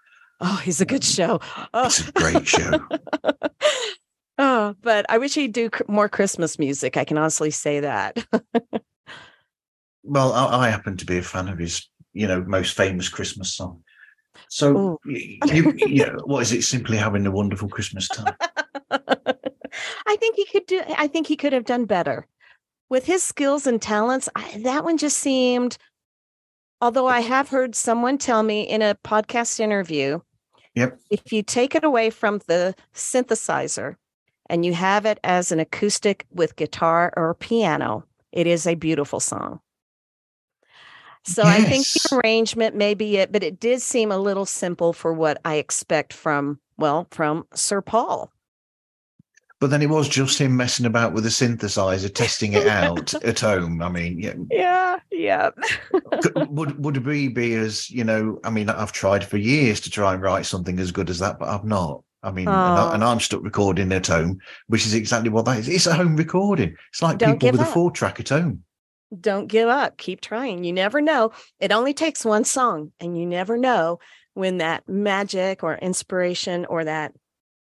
Oh, 0.42 0.60
he's 0.64 0.82
a 0.82 0.86
good 0.86 1.04
show. 1.04 1.40
Oh. 1.74 1.86
It's 1.86 2.08
a 2.08 2.12
great 2.12 2.48
show. 2.48 2.80
oh, 4.38 4.76
but 4.82 5.06
I 5.08 5.18
wish 5.18 5.36
he'd 5.36 5.54
do 5.54 5.70
more 5.88 6.10
Christmas 6.10 6.60
music. 6.60 6.98
I 6.98 7.06
can 7.06 7.18
honestly 7.18 7.52
say 7.52 7.80
that. 7.82 8.26
Well, 10.04 10.34
I, 10.34 10.68
I 10.68 10.70
happen 10.70 10.98
to 10.98 11.06
be 11.06 11.18
a 11.18 11.24
fan 11.24 11.48
of 11.48 11.58
his, 11.58 11.90
you 12.14 12.28
know, 12.28 12.44
most 12.44 12.76
famous 12.76 13.10
Christmas 13.10 13.56
song. 13.56 13.84
So, 14.50 15.00
you, 15.06 15.74
you 15.78 16.06
know, 16.06 16.18
what 16.26 16.42
is 16.42 16.52
it? 16.52 16.64
Simply 16.64 16.98
having 16.98 17.26
a 17.26 17.32
wonderful 17.32 17.70
Christmas 17.70 18.08
time. 18.08 18.36
I 18.92 20.16
think 20.18 20.36
he 20.36 20.46
could 20.46 20.66
do. 20.68 20.82
I 20.98 21.08
think 21.08 21.28
he 21.28 21.36
could 21.36 21.54
have 21.54 21.66
done 21.66 21.86
better 21.86 22.28
with 22.96 23.06
his 23.08 23.22
skills 23.22 23.68
and 23.68 23.82
talents. 23.82 24.30
I, 24.38 24.58
that 24.60 24.86
one 24.86 24.98
just 24.98 25.18
seemed. 25.18 25.78
Although 26.80 27.08
I 27.08 27.20
have 27.20 27.50
heard 27.50 27.76
someone 27.76 28.18
tell 28.18 28.42
me 28.42 28.62
in 28.62 28.82
a 28.82 28.96
podcast 29.04 29.60
interview, 29.60 30.22
Yep. 30.76 30.98
if 31.10 31.34
you 31.34 31.44
take 31.44 31.76
it 31.76 31.84
away 31.84 32.10
from 32.10 32.40
the 32.48 32.74
synthesizer 32.94 33.98
and 34.50 34.66
you 34.66 34.74
have 34.74 35.06
it 35.06 35.20
as 35.26 35.52
an 35.52 35.60
acoustic 35.60 36.26
with 36.32 36.56
guitar 36.56 37.12
or 37.18 37.34
piano, 37.34 38.06
it 38.32 38.48
is 38.48 38.66
a 38.66 38.76
beautiful 38.76 39.20
song. 39.20 39.60
So 41.26 41.44
I 41.44 41.64
think 41.64 41.86
the 41.86 42.22
arrangement 42.24 42.78
may 42.78 42.94
be 42.94 43.18
it, 43.18 43.30
but 43.34 43.44
it 43.44 43.60
did 43.60 43.82
seem 43.82 44.10
a 44.10 44.18
little 44.18 44.46
simple 44.46 44.94
for 44.94 45.12
what 45.12 45.42
I 45.44 45.56
expect 45.56 46.14
from, 46.14 46.62
well, 46.78 47.08
from 47.12 47.46
Sir 47.54 47.82
Paul. 47.82 48.32
But 49.62 49.70
then 49.70 49.82
it 49.82 49.90
was 49.90 50.10
just 50.10 50.40
him 50.40 50.58
messing 50.58 50.86
about 50.86 51.14
with 51.14 51.24
the 51.24 51.30
synthesizer, 51.30 52.14
testing 52.14 52.54
it 52.54 52.68
out 52.68 53.14
at 53.24 53.40
home. 53.40 53.82
I 53.82 53.90
mean, 53.90 54.20
yeah, 54.20 54.34
Yeah, 54.52 55.00
yeah. 55.12 55.50
would 56.36 56.84
would 56.84 57.06
we 57.06 57.30
be 57.30 57.54
as 57.56 57.90
you 57.90 58.04
know? 58.04 58.40
I 58.44 58.50
mean, 58.50 58.70
I've 58.70 58.92
tried 58.92 59.26
for 59.26 59.38
years 59.38 59.80
to 59.82 59.90
try 59.90 60.14
and 60.14 60.22
write 60.22 60.46
something 60.46 60.80
as 60.80 60.92
good 60.92 61.10
as 61.10 61.20
that, 61.20 61.40
but 61.40 61.50
I've 61.50 61.66
not. 61.66 62.04
I 62.22 62.32
mean, 62.32 62.48
and. 62.48 63.04
I, 63.04 63.12
I'm 63.12 63.20
stuck 63.20 63.44
recording 63.44 63.92
at 63.92 64.08
home, 64.08 64.40
which 64.68 64.86
is 64.86 64.96
exactly 64.96 65.30
what 65.30 65.46
that 65.46 65.60
is. 65.60 65.70
It's 65.70 65.86
a 65.86 65.94
home 65.94 66.16
recording. 66.18 66.76
It's 66.90 67.02
like 67.02 67.20
Don't 67.20 67.40
people 67.40 67.52
with 67.52 67.62
a 67.62 67.66
four 67.66 67.92
track 67.92 68.20
at 68.20 68.30
home. 68.30 68.64
Don't 69.22 69.48
give 69.48 69.70
up. 69.70 69.98
Keep 69.98 70.22
trying. 70.22 70.64
You 70.64 70.74
never 70.74 71.02
know. 71.02 71.32
It 71.60 71.72
only 71.72 71.94
takes 71.94 72.26
one 72.26 72.44
song, 72.44 72.92
and 73.00 73.18
you 73.18 73.26
never 73.26 73.58
know 73.58 74.00
when 74.34 74.58
that 74.58 74.90
magic 74.90 75.64
or 75.64 75.76
inspiration 75.76 76.66
or 76.66 76.84
that 76.84 77.14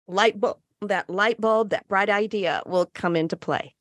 light 0.07 0.39
bulb, 0.39 0.57
that 0.81 1.09
light 1.09 1.39
bulb, 1.39 1.69
that 1.71 1.87
bright 1.87 2.09
idea 2.09 2.61
will 2.65 2.89
come 2.93 3.15
into 3.15 3.35
play. 3.35 3.73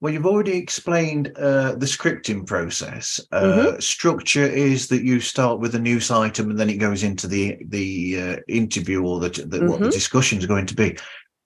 Well, 0.00 0.12
you've 0.12 0.26
already 0.26 0.56
explained 0.58 1.32
uh, 1.36 1.76
the 1.76 1.86
scripting 1.86 2.46
process. 2.46 3.20
Uh, 3.32 3.42
Mm-hmm. 3.42 3.80
Structure 3.80 4.44
is 4.44 4.88
that 4.88 5.02
you 5.02 5.18
start 5.20 5.60
with 5.60 5.74
a 5.74 5.78
news 5.78 6.10
item 6.10 6.50
and 6.50 6.60
then 6.60 6.68
it 6.68 6.76
goes 6.76 7.02
into 7.02 7.26
the 7.26 7.56
the 7.68 8.20
uh, 8.20 8.36
interview 8.46 9.02
or 9.02 9.20
the, 9.20 9.30
the 9.30 9.64
what 9.64 9.80
the 9.80 9.86
Mhm. 9.88 9.92
discussion 9.92 10.38
is 10.38 10.46
going 10.46 10.66
to 10.66 10.74
be. 10.74 10.98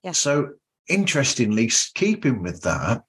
Yeah. 0.03 0.11
So, 0.11 0.49
interestingly, 0.89 1.71
keeping 1.95 2.41
with 2.43 2.61
that, 2.63 3.03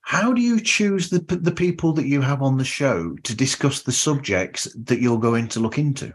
how 0.00 0.32
do 0.32 0.40
you 0.40 0.58
choose 0.60 1.10
the 1.10 1.20
the 1.20 1.52
people 1.52 1.92
that 1.92 2.06
you 2.06 2.20
have 2.20 2.42
on 2.42 2.56
the 2.58 2.64
show 2.64 3.14
to 3.22 3.36
discuss 3.36 3.82
the 3.82 3.92
subjects 3.92 4.66
that 4.86 5.00
you're 5.00 5.20
going 5.20 5.46
to 5.48 5.60
look 5.60 5.78
into? 5.78 6.12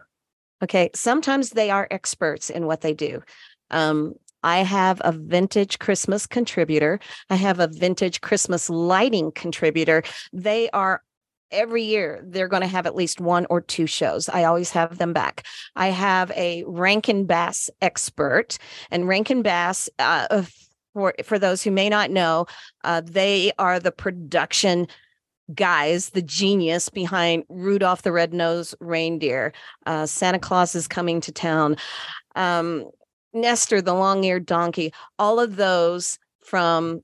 Okay. 0.62 0.90
Sometimes 0.96 1.52
they 1.52 1.70
are 1.70 1.88
experts 1.92 2.50
in 2.50 2.66
what 2.66 2.82
they 2.82 2.94
do. 2.94 3.22
Um, 3.74 4.14
I 4.44 4.60
have 4.60 5.02
a 5.04 5.12
vintage 5.12 5.80
Christmas 5.80 6.28
contributor. 6.28 7.00
I 7.30 7.36
have 7.36 7.60
a 7.60 7.68
vintage 7.68 8.22
Christmas 8.22 8.70
lighting 8.70 9.32
contributor. 9.32 10.04
They 10.34 10.70
are 10.72 11.02
every 11.54 11.84
year, 11.84 12.22
they're 12.28 12.48
going 12.48 12.64
to 12.64 12.68
have 12.68 12.88
at 12.88 12.96
least 12.96 13.22
one 13.22 13.46
or 13.50 13.62
two 13.62 13.86
shows. 13.86 14.28
I 14.28 14.44
always 14.44 14.72
have 14.72 14.98
them 14.98 15.14
back. 15.14 15.46
I 15.76 15.88
have 15.88 16.32
a 16.32 16.64
Rankin 16.66 17.26
Bass 17.26 17.70
expert, 17.82 18.58
and 18.92 19.08
Rankin 19.08 19.44
Bass, 19.44 19.90
uh, 20.00 20.44
for, 20.94 21.14
for 21.24 21.40
those 21.40 21.64
who 21.64 21.72
may 21.72 21.90
not 21.90 22.12
know, 22.12 22.48
uh, 22.84 23.02
they 23.06 23.52
are 23.60 23.80
the 23.80 23.92
production 23.92 24.88
guys, 25.54 26.12
the 26.12 26.22
genius 26.22 26.90
behind 26.90 27.44
Rudolph 27.50 28.02
the 28.02 28.12
Red-Nosed 28.12 28.76
Reindeer, 28.80 29.54
uh, 29.86 30.06
Santa 30.06 30.40
Claus 30.40 30.74
is 30.74 30.88
coming 30.88 31.22
to 31.22 31.32
town, 31.32 31.78
um, 32.36 32.90
Nestor 33.34 33.82
the 33.82 33.94
Long-Eared 33.94 34.46
Donkey, 34.46 34.94
all 35.18 35.40
of 35.40 35.56
those 35.56 36.20
from 36.42 37.02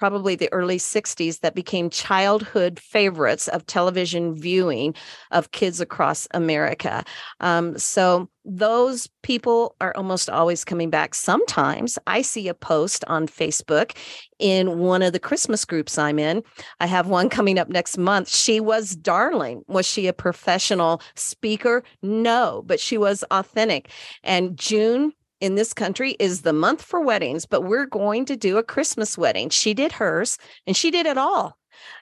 probably 0.00 0.34
the 0.34 0.50
early 0.50 0.78
60s 0.78 1.40
that 1.40 1.54
became 1.54 1.90
childhood 1.90 2.80
favorites 2.80 3.48
of 3.48 3.66
television 3.66 4.34
viewing 4.34 4.94
of 5.30 5.50
kids 5.50 5.78
across 5.78 6.26
America. 6.32 7.04
Um, 7.40 7.76
so 7.76 8.26
those 8.46 9.08
people 9.22 9.76
are 9.78 9.94
almost 9.94 10.30
always 10.30 10.64
coming 10.64 10.88
back. 10.88 11.14
Sometimes 11.14 11.98
I 12.06 12.22
see 12.22 12.48
a 12.48 12.54
post 12.54 13.04
on 13.08 13.26
Facebook 13.26 13.94
in 14.38 14.78
one 14.78 15.02
of 15.02 15.12
the 15.12 15.18
Christmas 15.20 15.66
groups 15.66 15.98
I'm 15.98 16.18
in. 16.18 16.42
I 16.80 16.86
have 16.86 17.06
one 17.06 17.28
coming 17.38 17.58
up 17.58 17.68
next 17.68 17.98
month. 17.98 18.30
She 18.30 18.58
was 18.58 18.96
darling. 18.96 19.62
Was 19.68 19.84
she 19.84 20.06
a 20.06 20.14
professional 20.14 21.02
speaker? 21.14 21.84
No, 22.00 22.62
but 22.64 22.80
she 22.80 22.96
was 22.96 23.22
authentic. 23.30 23.90
And 24.22 24.56
June 24.56 25.12
in 25.40 25.54
this 25.54 25.72
country 25.72 26.16
is 26.18 26.42
the 26.42 26.52
month 26.52 26.82
for 26.82 27.00
weddings, 27.00 27.46
but 27.46 27.62
we're 27.62 27.86
going 27.86 28.24
to 28.26 28.36
do 28.36 28.58
a 28.58 28.62
Christmas 28.62 29.16
wedding. 29.18 29.48
She 29.50 29.74
did 29.74 29.92
hers 29.92 30.38
and 30.66 30.76
she 30.76 30.90
did 30.90 31.06
it 31.06 31.18
all. 31.18 31.56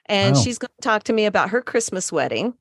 And 0.07 0.35
Wow. 0.35 0.41
she's 0.41 0.57
going 0.57 0.71
to 0.81 0.87
talk 0.87 1.03
to 1.03 1.13
me 1.13 1.25
about 1.25 1.49
her 1.49 1.61
Christmas 1.61 2.11
wedding. 2.11 2.53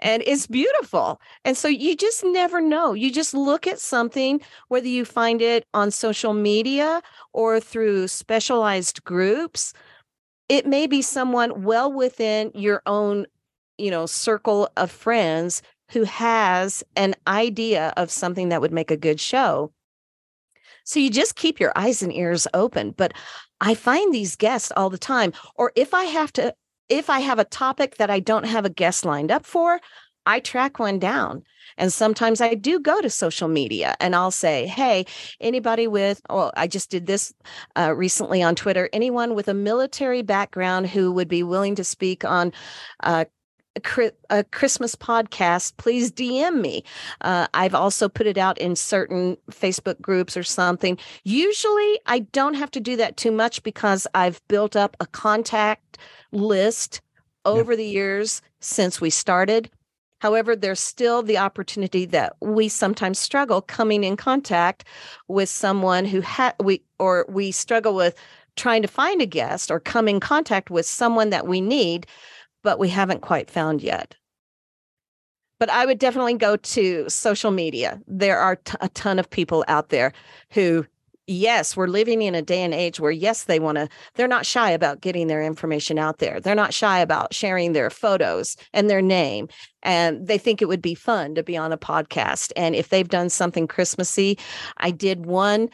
And 0.00 0.22
it's 0.26 0.46
beautiful. 0.46 1.20
And 1.44 1.56
so 1.56 1.66
you 1.68 1.96
just 1.96 2.24
never 2.24 2.60
know. 2.60 2.92
You 2.92 3.10
just 3.10 3.34
look 3.34 3.66
at 3.66 3.80
something, 3.80 4.40
whether 4.68 4.86
you 4.86 5.04
find 5.04 5.42
it 5.42 5.66
on 5.74 5.90
social 5.90 6.34
media 6.34 7.02
or 7.32 7.58
through 7.58 8.08
specialized 8.08 9.02
groups, 9.04 9.72
it 10.48 10.66
may 10.66 10.86
be 10.86 11.02
someone 11.02 11.62
well 11.64 11.92
within 11.92 12.50
your 12.54 12.82
own, 12.86 13.26
you 13.76 13.90
know, 13.90 14.06
circle 14.06 14.68
of 14.76 14.90
friends 14.90 15.62
who 15.90 16.04
has 16.04 16.84
an 16.96 17.14
idea 17.26 17.92
of 17.96 18.10
something 18.10 18.50
that 18.50 18.60
would 18.60 18.72
make 18.72 18.90
a 18.90 18.96
good 18.96 19.18
show. 19.20 19.72
So 20.88 21.00
you 21.00 21.10
just 21.10 21.36
keep 21.36 21.60
your 21.60 21.72
eyes 21.76 22.02
and 22.02 22.10
ears 22.10 22.48
open. 22.54 22.92
But 22.92 23.12
I 23.60 23.74
find 23.74 24.12
these 24.12 24.36
guests 24.36 24.72
all 24.74 24.88
the 24.88 24.96
time. 24.96 25.34
Or 25.54 25.70
if 25.76 25.92
I 25.92 26.04
have 26.04 26.32
to, 26.32 26.54
if 26.88 27.10
I 27.10 27.20
have 27.20 27.38
a 27.38 27.44
topic 27.44 27.96
that 27.96 28.08
I 28.08 28.20
don't 28.20 28.46
have 28.46 28.64
a 28.64 28.70
guest 28.70 29.04
lined 29.04 29.30
up 29.30 29.44
for, 29.44 29.80
I 30.24 30.40
track 30.40 30.78
one 30.78 30.98
down. 30.98 31.42
And 31.76 31.92
sometimes 31.92 32.40
I 32.40 32.54
do 32.54 32.80
go 32.80 33.02
to 33.02 33.10
social 33.10 33.48
media 33.48 33.96
and 34.00 34.16
I'll 34.16 34.30
say, 34.30 34.66
hey, 34.66 35.04
anybody 35.42 35.86
with, 35.86 36.22
oh, 36.30 36.52
I 36.56 36.66
just 36.66 36.90
did 36.90 37.06
this 37.06 37.34
uh, 37.76 37.92
recently 37.94 38.42
on 38.42 38.54
Twitter, 38.54 38.88
anyone 38.94 39.34
with 39.34 39.48
a 39.48 39.54
military 39.54 40.22
background 40.22 40.86
who 40.86 41.12
would 41.12 41.28
be 41.28 41.42
willing 41.42 41.74
to 41.74 41.84
speak 41.84 42.24
on 42.24 42.54
uh, 43.02 43.26
a, 43.78 44.12
a 44.30 44.44
Christmas 44.44 44.94
podcast, 44.94 45.76
please 45.76 46.10
DM 46.12 46.60
me. 46.60 46.84
Uh, 47.20 47.46
I've 47.54 47.74
also 47.74 48.08
put 48.08 48.26
it 48.26 48.38
out 48.38 48.58
in 48.58 48.76
certain 48.76 49.36
Facebook 49.50 50.00
groups 50.00 50.36
or 50.36 50.42
something. 50.42 50.98
Usually, 51.24 52.00
I 52.06 52.20
don't 52.32 52.54
have 52.54 52.70
to 52.72 52.80
do 52.80 52.96
that 52.96 53.16
too 53.16 53.32
much 53.32 53.62
because 53.62 54.06
I've 54.14 54.40
built 54.48 54.76
up 54.76 54.96
a 55.00 55.06
contact 55.06 55.98
list 56.32 57.00
over 57.44 57.72
yeah. 57.72 57.78
the 57.78 57.86
years 57.86 58.42
since 58.60 59.00
we 59.00 59.10
started. 59.10 59.70
However, 60.20 60.56
there's 60.56 60.80
still 60.80 61.22
the 61.22 61.38
opportunity 61.38 62.04
that 62.06 62.34
we 62.40 62.68
sometimes 62.68 63.18
struggle 63.18 63.62
coming 63.62 64.02
in 64.02 64.16
contact 64.16 64.84
with 65.28 65.48
someone 65.48 66.04
who 66.04 66.20
had 66.20 66.54
we 66.60 66.82
or 66.98 67.24
we 67.28 67.52
struggle 67.52 67.94
with 67.94 68.16
trying 68.56 68.82
to 68.82 68.88
find 68.88 69.22
a 69.22 69.26
guest 69.26 69.70
or 69.70 69.78
come 69.78 70.08
in 70.08 70.18
contact 70.18 70.70
with 70.70 70.84
someone 70.84 71.30
that 71.30 71.46
we 71.46 71.60
need, 71.60 72.06
but 72.62 72.78
we 72.78 72.88
haven't 72.88 73.22
quite 73.22 73.50
found 73.50 73.82
yet. 73.82 74.16
But 75.60 75.70
I 75.70 75.86
would 75.86 75.98
definitely 75.98 76.34
go 76.34 76.56
to 76.56 77.08
social 77.08 77.50
media. 77.50 78.00
There 78.06 78.38
are 78.38 78.56
t- 78.56 78.76
a 78.80 78.88
ton 78.90 79.18
of 79.18 79.28
people 79.28 79.64
out 79.66 79.88
there 79.88 80.12
who 80.50 80.86
yes, 81.28 81.76
we're 81.76 81.86
living 81.86 82.22
in 82.22 82.34
a 82.34 82.42
day 82.42 82.62
and 82.62 82.74
age 82.74 82.98
where, 82.98 83.12
yes, 83.12 83.44
they 83.44 83.60
want 83.60 83.76
to, 83.76 83.88
they're 84.14 84.26
not 84.26 84.46
shy 84.46 84.70
about 84.70 85.02
getting 85.02 85.26
their 85.26 85.42
information 85.42 85.98
out 85.98 86.18
there. 86.18 86.40
They're 86.40 86.54
not 86.54 86.74
shy 86.74 86.98
about 86.98 87.34
sharing 87.34 87.74
their 87.74 87.90
photos 87.90 88.56
and 88.72 88.88
their 88.88 89.02
name. 89.02 89.48
And 89.82 90.26
they 90.26 90.38
think 90.38 90.60
it 90.60 90.68
would 90.68 90.82
be 90.82 90.94
fun 90.94 91.34
to 91.34 91.42
be 91.42 91.56
on 91.56 91.70
a 91.70 91.78
podcast. 91.78 92.50
And 92.56 92.74
if 92.74 92.88
they've 92.88 93.08
done 93.08 93.28
something 93.28 93.68
Christmassy, 93.68 94.38
I 94.78 94.90
did 94.90 95.26
one, 95.26 95.68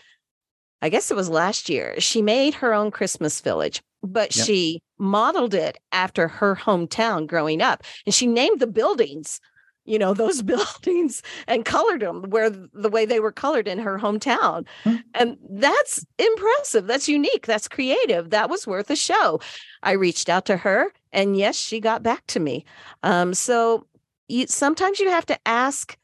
I 0.82 0.89
guess 0.89 1.11
it 1.11 1.16
was 1.16 1.30
last 1.30 1.68
year. 1.68 1.99
She 2.01 2.20
made 2.20 2.55
her 2.55 2.74
own 2.74 2.91
Christmas 2.91 3.41
village, 3.41 3.80
but 4.05 4.34
yep. 4.36 4.46
she 4.46 4.82
modeled 4.98 5.55
it 5.55 5.78
after 5.92 6.28
her 6.28 6.55
hometown 6.55 7.26
growing 7.26 7.61
up. 7.61 7.82
And 8.07 8.14
she 8.14 8.26
named 8.26 8.61
the 8.61 8.66
buildings 8.66 9.40
you 9.84 9.98
know 9.98 10.14
those 10.14 10.42
buildings 10.42 11.22
and 11.46 11.64
colored 11.64 12.00
them 12.00 12.22
where 12.30 12.50
the 12.50 12.88
way 12.88 13.05
they 13.05 13.20
were 13.20 13.32
colored 13.32 13.68
in 13.68 13.78
her 13.78 13.98
hometown 13.98 14.66
mm-hmm. 14.84 14.96
and 15.14 15.36
that's 15.50 16.05
impressive 16.18 16.86
that's 16.86 17.09
unique 17.09 17.46
that's 17.46 17.68
creative 17.68 18.30
that 18.30 18.50
was 18.50 18.66
worth 18.66 18.90
a 18.90 18.96
show 18.96 19.40
i 19.82 19.92
reached 19.92 20.28
out 20.28 20.46
to 20.46 20.57
her 20.57 20.92
and 21.12 21.36
yes 21.36 21.57
she 21.57 21.80
got 21.80 22.02
back 22.02 22.26
to 22.26 22.40
me 22.40 22.64
um, 23.02 23.34
so 23.34 23.86
you, 24.28 24.46
sometimes 24.46 25.00
you 25.00 25.11
have 25.11 25.26
to 25.26 25.38
ask 25.46 25.96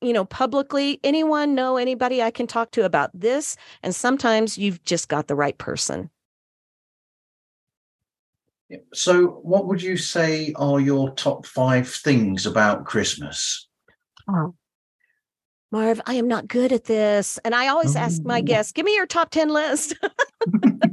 you 0.00 0.12
know 0.12 0.24
publicly 0.24 1.00
anyone 1.02 1.54
know 1.54 1.76
anybody 1.76 2.22
i 2.22 2.30
can 2.30 2.46
talk 2.46 2.70
to 2.70 2.84
about 2.84 3.10
this 3.18 3.56
and 3.82 3.94
sometimes 3.94 4.58
you've 4.58 4.82
just 4.84 5.08
got 5.08 5.26
the 5.28 5.34
right 5.34 5.58
person 5.58 6.10
so, 8.92 9.26
what 9.42 9.66
would 9.66 9.82
you 9.82 9.96
say 9.96 10.52
are 10.56 10.80
your 10.80 11.10
top 11.10 11.46
five 11.46 11.88
things 11.88 12.46
about 12.46 12.84
Christmas? 12.84 13.68
Oh, 14.28 14.54
Marv, 15.70 16.00
I 16.06 16.14
am 16.14 16.28
not 16.28 16.48
good 16.48 16.72
at 16.72 16.84
this. 16.84 17.38
And 17.44 17.54
I 17.54 17.68
always 17.68 17.94
ask 17.94 18.22
my 18.24 18.38
oh. 18.38 18.42
guests, 18.42 18.72
give 18.72 18.86
me 18.86 18.94
your 18.94 19.06
top 19.06 19.30
10 19.30 19.48
list. 19.50 19.94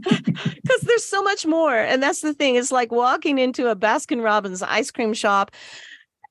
Because 0.05 0.81
there's 0.81 1.05
so 1.05 1.23
much 1.23 1.45
more. 1.45 1.75
And 1.75 2.01
that's 2.01 2.21
the 2.21 2.33
thing. 2.33 2.55
It's 2.55 2.71
like 2.71 2.91
walking 2.91 3.39
into 3.39 3.69
a 3.69 3.75
Baskin 3.75 4.23
Robbins 4.23 4.61
ice 4.61 4.91
cream 4.91 5.13
shop 5.13 5.51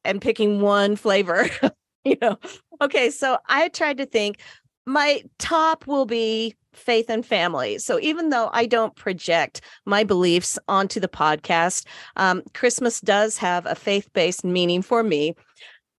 and 0.04 0.20
picking 0.20 0.60
one 0.60 0.96
flavor. 0.96 1.48
you 2.04 2.16
know, 2.20 2.38
okay. 2.80 3.10
So 3.10 3.38
I 3.48 3.68
tried 3.68 3.98
to 3.98 4.06
think 4.06 4.40
my 4.86 5.22
top 5.38 5.86
will 5.86 6.06
be 6.06 6.54
faith 6.72 7.08
and 7.08 7.24
family. 7.24 7.78
So 7.78 7.98
even 8.00 8.30
though 8.30 8.50
I 8.52 8.66
don't 8.66 8.94
project 8.96 9.60
my 9.84 10.04
beliefs 10.04 10.58
onto 10.68 11.00
the 11.00 11.08
podcast, 11.08 11.86
um, 12.16 12.42
Christmas 12.52 13.00
does 13.00 13.38
have 13.38 13.66
a 13.66 13.74
faith 13.74 14.12
based 14.12 14.44
meaning 14.44 14.82
for 14.82 15.02
me. 15.02 15.34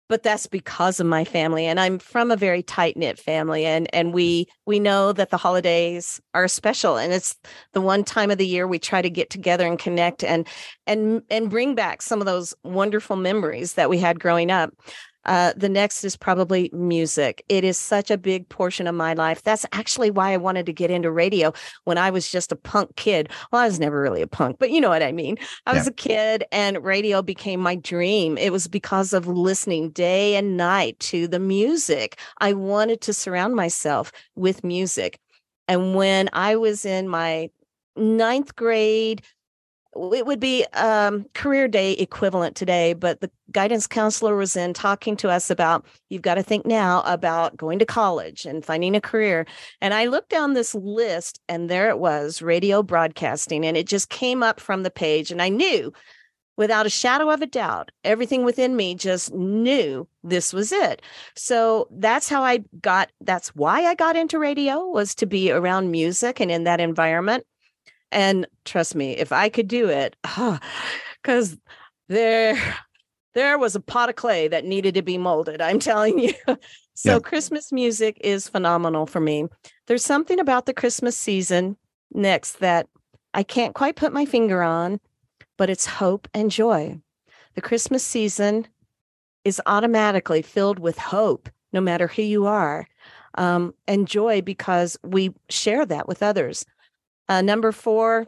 But 0.08 0.22
that's 0.22 0.46
because 0.46 1.00
of 1.00 1.08
my 1.08 1.26
family, 1.26 1.66
and 1.66 1.80
I'm 1.80 1.98
from 1.98 2.30
a 2.30 2.38
very 2.38 2.62
tight 2.62 2.96
knit 2.96 3.18
family, 3.18 3.66
and 3.66 3.88
and 3.92 4.14
we 4.14 4.46
we 4.68 4.80
know 4.80 5.12
that 5.12 5.32
the 5.32 5.38
holidays 5.38 6.22
are 6.36 6.48
special, 6.48 6.96
and 6.96 7.12
it's 7.12 7.36
the 7.74 7.82
one 7.82 8.04
time 8.04 8.30
of 8.30 8.38
the 8.38 8.46
year 8.46 8.68
we 8.68 8.78
try 8.78 9.02
to 9.02 9.10
get 9.10 9.32
together 9.32 9.66
and 9.66 9.80
connect, 9.80 10.24
and 10.24 10.48
and 10.86 11.24
and 11.32 11.50
bring 11.50 11.74
back 11.74 12.04
some 12.04 12.20
of 12.20 12.28
those 12.28 12.54
wonderful 12.64 13.16
memories 13.16 13.74
that 13.74 13.90
we 13.90 13.98
had 13.98 14.20
growing 14.20 14.52
up. 14.52 14.72
Uh, 15.26 15.54
the 15.56 15.70
next 15.70 16.04
is 16.04 16.16
probably 16.16 16.70
music. 16.74 17.44
It 17.50 17.64
is 17.64 17.78
such 17.78 18.12
a 18.12 18.18
big 18.18 18.48
portion 18.50 18.88
of 18.88 18.96
my 18.96 19.14
life. 19.14 19.44
That's 19.44 19.66
actually 19.72 20.12
why 20.12 20.34
I 20.34 20.38
wanted 20.38 20.66
to 20.68 20.74
get 20.74 20.92
into 20.92 21.12
radio 21.12 21.54
when 21.84 21.98
I 21.98 22.10
was 22.10 22.30
just 22.30 22.52
a 22.52 22.56
punk 22.56 22.96
kid. 22.96 23.30
Well, 23.52 23.62
I 23.62 23.66
was 23.66 23.80
never 23.80 24.02
really 24.02 24.22
a 24.22 24.28
punk, 24.28 24.58
but 24.60 24.72
you 24.72 24.82
know 24.82 24.90
what 24.90 25.04
I 25.04 25.12
mean. 25.12 25.38
I 25.66 25.74
was 25.74 25.86
yeah. 25.86 25.92
a 25.92 25.94
kid 25.94 26.44
and 26.52 26.84
radio 26.84 27.22
became 27.22 27.60
my 27.60 27.76
dream. 27.76 28.38
It 28.38 28.52
was 28.52 28.68
because 28.68 29.14
of 29.14 29.28
listening 29.28 29.92
day 29.92 30.36
and 30.36 30.58
night 30.58 31.00
to 31.00 31.28
the 31.28 31.40
music. 31.40 32.20
I 32.40 32.54
wanted 32.54 33.02
to 33.02 33.14
surround 33.14 33.56
myself 33.56 34.12
with 34.36 34.64
music. 34.64 35.20
And 35.68 35.96
when 35.96 36.30
I 36.34 36.56
was 36.56 36.86
in 36.86 37.08
my 37.08 37.50
ninth 37.96 38.56
grade, 38.56 39.24
it 39.96 40.26
would 40.26 40.40
be 40.40 40.66
um, 40.74 41.26
career 41.34 41.68
day 41.68 41.94
equivalent 41.94 42.56
today, 42.56 42.94
but 42.94 43.22
the 43.22 43.32
guidance 43.52 43.88
counselor 43.88 44.36
was 44.36 44.56
in 44.56 44.74
talking 44.74 45.16
to 45.18 45.30
us 45.30 45.50
about 45.50 45.86
you've 46.10 46.22
got 46.22 46.36
to 46.36 46.44
think 46.44 46.66
now 46.66 47.02
about 47.06 47.56
going 47.56 47.80
to 47.80 47.86
college 47.86 48.46
and 48.46 48.66
finding 48.66 48.96
a 48.96 49.02
career. 49.02 49.46
And 49.82 49.94
I 49.94 50.08
looked 50.08 50.30
down 50.30 50.54
this 50.54 50.76
list, 50.76 51.40
and 51.48 51.70
there 51.70 51.90
it 51.90 52.00
was 52.00 52.42
radio 52.42 52.84
broadcasting, 52.84 53.66
and 53.66 53.78
it 53.78 53.88
just 53.88 54.10
came 54.10 54.44
up 54.44 54.60
from 54.60 54.84
the 54.84 54.92
page. 54.92 55.32
And 55.32 55.42
I 55.42 55.50
knew 55.50 55.94
without 56.58 56.86
a 56.86 56.90
shadow 56.90 57.30
of 57.30 57.42
a 57.42 57.48
doubt, 57.48 57.92
everything 58.04 58.44
within 58.44 58.76
me 58.76 58.96
just 58.96 59.34
knew 59.34 60.08
this 60.24 60.54
was 60.54 60.72
it. 60.72 61.02
So 61.36 61.88
that's 61.92 62.30
how 62.30 62.44
I 62.44 62.64
got, 62.82 63.12
that's 63.22 63.50
why 63.56 63.86
I 63.86 63.96
got 63.96 64.16
into 64.16 64.40
radio 64.40 64.86
was 64.86 65.16
to 65.16 65.26
be 65.26 65.52
around 65.52 65.92
music 65.92 66.40
and 66.40 66.50
in 66.52 66.64
that 66.64 66.80
environment. 66.80 67.46
And 68.16 68.48
trust 68.64 68.96
me, 68.96 69.12
if 69.18 69.34
I 69.34 69.50
could 69.50 69.68
do 69.68 69.90
it, 69.90 70.16
because 71.22 71.58
there 72.08 72.58
there 73.34 73.60
was 73.60 73.76
a 73.76 73.82
pot 73.82 74.08
of 74.08 74.16
clay 74.16 74.48
that 74.48 74.64
needed 74.64 74.96
to 74.96 75.02
be 75.02 75.18
molded. 75.18 75.62
I'm 75.62 75.80
telling 75.80 76.18
you. 76.18 76.34
so 76.94 77.14
yeah. 77.14 77.20
Christmas 77.20 77.74
music 77.74 78.18
is 78.22 78.48
phenomenal 78.48 79.06
for 79.06 79.20
me. 79.20 79.48
There's 79.88 80.06
something 80.06 80.40
about 80.40 80.66
the 80.66 80.74
Christmas 80.74 81.18
season 81.18 81.76
next 82.14 82.60
that 82.62 82.88
I 83.34 83.44
can't 83.44 83.76
quite 83.76 83.98
put 83.98 84.14
my 84.14 84.26
finger 84.26 84.64
on, 84.64 85.02
but 85.58 85.70
it's 85.70 85.86
hope 85.86 86.30
and 86.34 86.50
joy. 86.50 86.98
The 87.56 87.62
Christmas 87.62 88.04
season 88.04 88.66
is 89.44 89.62
automatically 89.66 90.42
filled 90.42 90.80
with 90.80 90.98
hope, 90.98 91.50
no 91.74 91.82
matter 91.82 92.08
who 92.08 92.22
you 92.22 92.46
are, 92.46 92.88
um, 93.38 93.74
and 93.90 94.08
joy 94.08 94.42
because 94.42 94.98
we 95.04 95.34
share 95.50 95.86
that 95.86 96.08
with 96.08 96.24
others. 96.24 96.66
Uh, 97.28 97.42
number 97.42 97.72
four, 97.72 98.28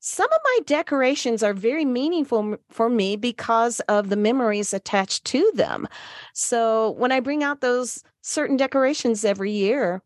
some 0.00 0.30
of 0.32 0.40
my 0.44 0.58
decorations 0.66 1.42
are 1.42 1.54
very 1.54 1.84
meaningful 1.84 2.56
for 2.70 2.88
me 2.88 3.16
because 3.16 3.80
of 3.80 4.10
the 4.10 4.16
memories 4.16 4.72
attached 4.72 5.24
to 5.26 5.50
them. 5.54 5.88
So 6.34 6.92
when 6.92 7.10
I 7.10 7.20
bring 7.20 7.42
out 7.42 7.60
those 7.60 8.02
certain 8.22 8.56
decorations 8.56 9.24
every 9.24 9.50
year, 9.50 10.02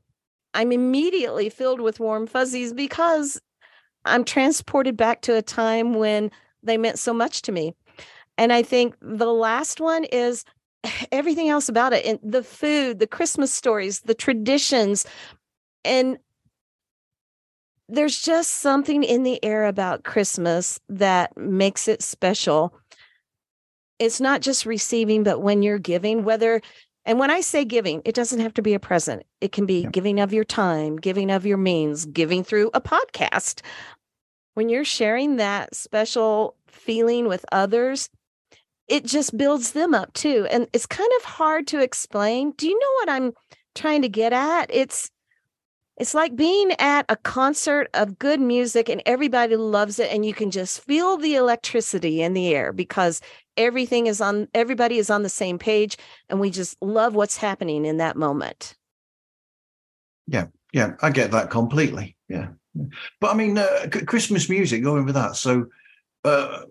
I'm 0.55 0.73
immediately 0.73 1.51
filled 1.51 1.81
with 1.81 2.01
warm 2.01 2.27
fuzzies 2.27 2.73
because 2.73 3.41
I'm 4.05 4.25
transported 4.25 4.97
back 4.97 5.23
to 5.23 5.37
a 5.37 5.43
time 5.43 5.95
when 5.95 6.31
they 6.63 6.79
meant 6.79 6.99
so 6.99 7.13
much 7.13 7.43
to 7.43 7.53
me. 7.53 7.75
And 8.39 8.53
I 8.53 8.63
think 8.63 8.97
the 9.01 9.33
last 9.33 9.81
one 9.81 10.05
is 10.05 10.45
everything 11.13 11.49
else 11.49 11.69
about 11.69 11.93
it 11.93 12.05
and 12.05 12.19
the 12.23 12.43
food, 12.43 12.99
the 12.99 13.07
Christmas 13.07 13.53
stories, 13.53 14.01
the 14.01 14.15
traditions. 14.15 15.07
And 15.85 16.19
there's 17.93 18.23
just 18.23 18.55
something 18.55 19.05
in 19.05 19.23
the 19.23 19.43
air 19.45 19.67
about 19.67 20.03
Christmas 20.03 20.81
that 20.89 21.37
makes 21.37 21.89
it 21.89 22.03
special. 22.03 22.75
It's 23.99 24.19
not 24.19 24.41
just 24.41 24.65
receiving, 24.65 25.25
but 25.25 25.43
when 25.43 25.63
you're 25.63 25.79
giving, 25.79 26.25
whether, 26.25 26.63
and 27.05 27.19
when 27.19 27.31
I 27.31 27.43
say 27.43 27.67
giving, 27.67 28.01
it 28.07 28.15
doesn't 28.15 28.41
have 28.41 28.55
to 28.55 28.63
be 28.63 28.73
a 28.73 28.81
present. 28.81 29.25
It 29.43 29.53
can 29.53 29.67
be 29.67 29.85
giving 29.85 30.21
of 30.21 30.33
your 30.33 30.45
time, 30.45 30.97
giving 30.97 31.31
of 31.31 31.45
your 31.45 31.59
means, 31.59 32.07
giving 32.07 32.43
through 32.43 32.71
a 32.73 32.81
podcast. 32.81 33.61
When 34.55 34.71
you're 34.71 34.87
sharing 34.87 35.37
that 35.37 35.75
special 35.75 36.57
feeling 36.69 37.29
with 37.29 37.45
others, 37.53 38.09
it 38.89 39.05
just 39.05 39.37
builds 39.37 39.73
them 39.73 39.93
up 39.93 40.15
too. 40.15 40.47
And 40.51 40.67
it's 40.73 40.87
kind 40.87 41.11
of 41.19 41.25
hard 41.25 41.67
to 41.69 41.83
explain. 41.83 42.53
Do 42.53 42.67
you 42.67 42.79
know 42.79 42.93
what 43.01 43.11
I'm 43.11 43.33
trying 43.75 44.01
to 44.01 44.09
get 44.09 44.33
at? 44.33 44.71
It's, 44.73 45.11
it's 46.03 46.15
like 46.15 46.35
being 46.35 46.73
at 46.81 47.07
a 47.09 47.15
concert 47.15 47.89
of 47.95 48.19
good 48.19 48.41
music 48.41 48.89
and 48.89 49.01
everybody 49.07 49.55
loves 49.55 50.01
it 50.01 50.11
and 50.11 50.27
you 50.27 50.35
can 50.35 50.51
just 50.51 50.81
feel 50.81 51.17
the 51.17 51.37
electricity 51.37 52.23
in 52.23 52.33
the 52.33 52.53
air 52.53 52.73
because 52.73 53.21
everything 53.57 54.09
is 54.09 54.21
on 54.21 54.49
everybody 54.53 54.99
is 54.99 55.11
on 55.11 55.23
the 55.23 55.29
same 55.29 55.61
page 55.61 55.97
and 56.29 56.41
we 56.41 56.51
just 56.51 56.77
love 56.83 57.15
what's 57.15 57.37
happening 57.37 57.85
in 57.85 57.99
that 57.99 58.17
moment. 58.17 58.75
Yeah, 60.27 60.47
yeah, 60.73 60.95
I 61.03 61.11
get 61.11 61.31
that 61.31 61.51
completely. 61.51 62.17
Yeah. 62.29 62.49
But 63.21 63.31
I 63.31 63.35
mean 63.35 63.57
uh, 63.57 63.87
Christmas 64.05 64.49
music 64.49 64.83
going 64.83 65.05
with 65.05 65.15
that. 65.15 65.37
So 65.37 65.67
uh 66.25 66.63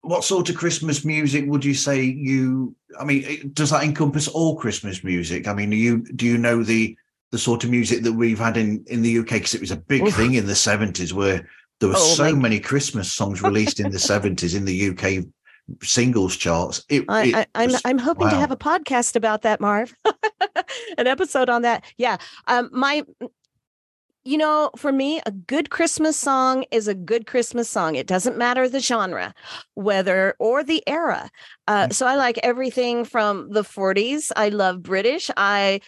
what 0.00 0.24
sort 0.24 0.48
of 0.48 0.56
Christmas 0.56 1.04
music 1.04 1.44
would 1.48 1.66
you 1.66 1.74
say 1.74 2.02
you? 2.02 2.74
I 2.98 3.04
mean, 3.04 3.50
does 3.52 3.68
that 3.70 3.82
encompass 3.82 4.26
all 4.26 4.56
Christmas 4.56 5.04
music? 5.04 5.46
I 5.48 5.52
mean, 5.52 5.70
you 5.72 6.02
do 6.14 6.24
you 6.24 6.38
know 6.38 6.62
the 6.62 6.96
the 7.32 7.38
sort 7.38 7.64
of 7.64 7.70
music 7.70 8.02
that 8.02 8.12
we've 8.12 8.38
had 8.38 8.56
in 8.56 8.84
in 8.86 9.02
the 9.02 9.18
UK 9.18 9.30
because 9.30 9.54
it 9.54 9.60
was 9.60 9.70
a 9.70 9.76
big 9.76 10.02
Oof. 10.02 10.14
thing 10.14 10.34
in 10.34 10.46
the 10.46 10.54
seventies 10.54 11.12
where 11.12 11.48
there 11.80 11.88
were 11.88 11.96
oh, 11.96 12.14
so 12.14 12.34
many 12.34 12.58
Christmas 12.60 13.12
songs 13.12 13.42
released 13.42 13.80
in 13.80 13.90
the 13.90 13.98
seventies 14.12 14.54
in 14.54 14.64
the 14.64 14.90
UK 14.90 15.24
singles 15.82 16.36
charts. 16.36 16.84
It, 16.88 17.04
I, 17.08 17.24
am 17.24 17.44
I'm, 17.54 17.70
I'm 17.84 17.98
hoping 17.98 18.26
wow. 18.26 18.32
to 18.32 18.36
have 18.36 18.52
a 18.52 18.56
podcast 18.56 19.16
about 19.16 19.42
that, 19.42 19.60
Marv. 19.60 19.94
An 20.98 21.06
episode 21.06 21.48
on 21.48 21.62
that. 21.62 21.84
Yeah. 21.98 22.18
Um, 22.46 22.70
my 22.72 23.04
you 24.26 24.36
know, 24.36 24.70
for 24.76 24.90
me, 24.90 25.20
a 25.24 25.30
good 25.30 25.70
Christmas 25.70 26.16
song 26.16 26.64
is 26.72 26.88
a 26.88 26.94
good 26.96 27.28
Christmas 27.28 27.70
song. 27.70 27.94
It 27.94 28.08
doesn't 28.08 28.36
matter 28.36 28.68
the 28.68 28.80
genre, 28.80 29.32
whether 29.74 30.34
or 30.40 30.64
the 30.64 30.82
era. 30.88 31.30
Uh, 31.68 31.86
mm. 31.86 31.92
so 31.92 32.08
I 32.08 32.16
like 32.16 32.36
everything 32.42 33.04
from 33.04 33.50
the 33.50 33.62
40s. 33.62 34.32
I 34.34 34.48
love 34.48 34.82
British. 34.82 35.30
I 35.36 35.80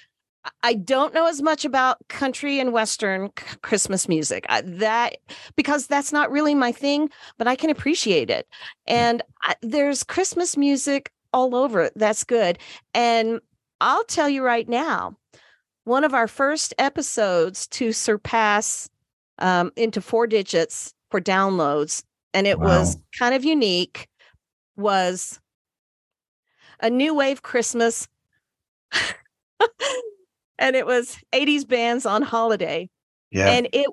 I 0.63 0.75
don't 0.75 1.15
know 1.15 1.27
as 1.27 1.43
much 1.43 1.65
about 1.65 1.99
country 2.09 2.61
and 2.61 2.73
western 2.73 3.31
Christmas 3.63 4.09
music. 4.09 4.47
I, 4.49 4.63
that 4.63 5.17
because 5.57 5.87
that's 5.87 6.13
not 6.13 6.31
really 6.31 6.55
my 6.55 6.73
thing, 6.73 7.11
but 7.39 7.47
I 7.47 7.57
can 7.57 7.71
appreciate 7.71 8.31
it. 8.31 8.47
And 8.87 9.23
I, 9.43 9.55
there's 9.63 10.05
Christmas 10.05 10.57
music 10.57 11.13
all 11.33 11.55
over. 11.55 11.91
That's 11.97 12.25
good. 12.25 12.59
And 12.95 13.41
I'll 13.81 14.05
tell 14.05 14.29
you 14.29 14.43
right 14.43 14.69
now, 14.69 15.17
one 15.85 16.05
of 16.05 16.15
our 16.15 16.29
first 16.29 16.75
episodes 16.79 17.67
to 17.69 17.93
surpass 17.93 18.91
um, 19.39 19.73
into 19.77 20.01
four 20.01 20.27
digits 20.27 20.93
for 21.11 21.21
downloads, 21.21 22.03
and 22.35 22.47
it 22.47 22.59
wow. 22.59 22.67
was 22.67 22.97
kind 23.19 23.35
of 23.35 23.45
unique, 23.45 24.09
was 24.77 25.41
a 26.81 26.91
new 26.91 27.15
wave 27.15 27.43
Christmas. 27.43 28.07
and 30.59 30.77
it 30.77 30.87
was 30.87 31.19
80s 31.33 31.67
bands 31.67 32.07
on 32.07 32.23
holiday. 32.23 32.89
Yeah. 33.31 33.51
And 33.51 33.69
it 33.73 33.87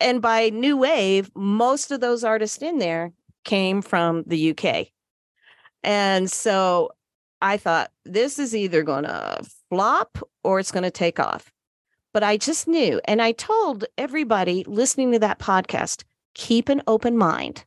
and 0.00 0.20
by 0.20 0.48
new 0.50 0.76
wave, 0.76 1.30
most 1.34 1.92
of 1.92 2.00
those 2.00 2.24
artists 2.24 2.60
in 2.60 2.78
there 2.78 3.12
came 3.44 3.82
from 3.82 4.24
the 4.26 4.50
UK. 4.50 4.88
And 5.84 6.30
so 6.30 6.90
I 7.40 7.56
thought 7.56 7.90
this 8.04 8.38
is 8.38 8.54
either 8.54 8.82
going 8.82 9.04
to 9.04 9.44
flop 9.68 10.18
or 10.44 10.58
it's 10.58 10.72
going 10.72 10.82
to 10.82 10.90
take 10.90 11.20
off. 11.20 11.52
But 12.12 12.22
I 12.22 12.36
just 12.36 12.68
knew. 12.68 13.00
And 13.04 13.22
I 13.22 13.32
told 13.32 13.84
everybody 13.96 14.64
listening 14.66 15.12
to 15.12 15.18
that 15.20 15.38
podcast 15.38 16.04
keep 16.34 16.68
an 16.68 16.82
open 16.86 17.16
mind 17.16 17.64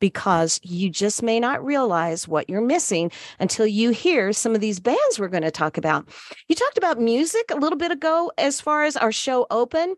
because 0.00 0.60
you 0.62 0.90
just 0.90 1.22
may 1.22 1.40
not 1.40 1.64
realize 1.64 2.28
what 2.28 2.48
you're 2.48 2.60
missing 2.60 3.10
until 3.38 3.66
you 3.66 3.90
hear 3.90 4.32
some 4.32 4.54
of 4.54 4.60
these 4.60 4.80
bands 4.80 5.18
we're 5.18 5.28
going 5.28 5.42
to 5.42 5.50
talk 5.50 5.76
about. 5.76 6.08
You 6.48 6.54
talked 6.54 6.78
about 6.78 7.00
music 7.00 7.50
a 7.50 7.56
little 7.56 7.78
bit 7.78 7.90
ago 7.90 8.32
as 8.38 8.60
far 8.60 8.84
as 8.84 8.96
our 8.96 9.12
show 9.12 9.46
open. 9.50 9.94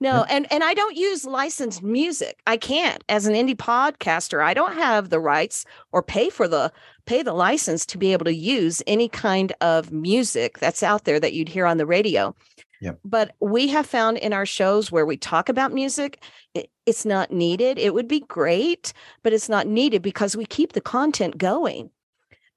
No, 0.00 0.24
and 0.28 0.50
and 0.52 0.62
I 0.62 0.74
don't 0.74 0.96
use 0.96 1.24
licensed 1.24 1.82
music. 1.82 2.40
I 2.46 2.56
can't 2.56 3.02
as 3.08 3.26
an 3.26 3.34
indie 3.34 3.56
podcaster. 3.56 4.42
I 4.42 4.52
don't 4.52 4.74
have 4.74 5.08
the 5.08 5.20
rights 5.20 5.64
or 5.92 6.02
pay 6.02 6.28
for 6.28 6.46
the 6.46 6.72
pay 7.06 7.22
the 7.22 7.32
license 7.32 7.84
to 7.86 7.98
be 7.98 8.12
able 8.12 8.24
to 8.24 8.34
use 8.34 8.82
any 8.86 9.08
kind 9.08 9.52
of 9.60 9.90
music 9.90 10.58
that's 10.58 10.82
out 10.82 11.04
there 11.04 11.18
that 11.18 11.32
you'd 11.32 11.48
hear 11.48 11.66
on 11.66 11.78
the 11.78 11.86
radio. 11.86 12.34
Yep. 12.82 12.98
But 13.04 13.36
we 13.38 13.68
have 13.68 13.86
found 13.86 14.18
in 14.18 14.32
our 14.32 14.44
shows 14.44 14.90
where 14.90 15.06
we 15.06 15.16
talk 15.16 15.48
about 15.48 15.72
music, 15.72 16.20
it, 16.52 16.68
it's 16.84 17.04
not 17.04 17.30
needed. 17.30 17.78
It 17.78 17.94
would 17.94 18.08
be 18.08 18.20
great, 18.20 18.92
but 19.22 19.32
it's 19.32 19.48
not 19.48 19.68
needed 19.68 20.02
because 20.02 20.36
we 20.36 20.44
keep 20.44 20.72
the 20.72 20.80
content 20.80 21.38
going. 21.38 21.90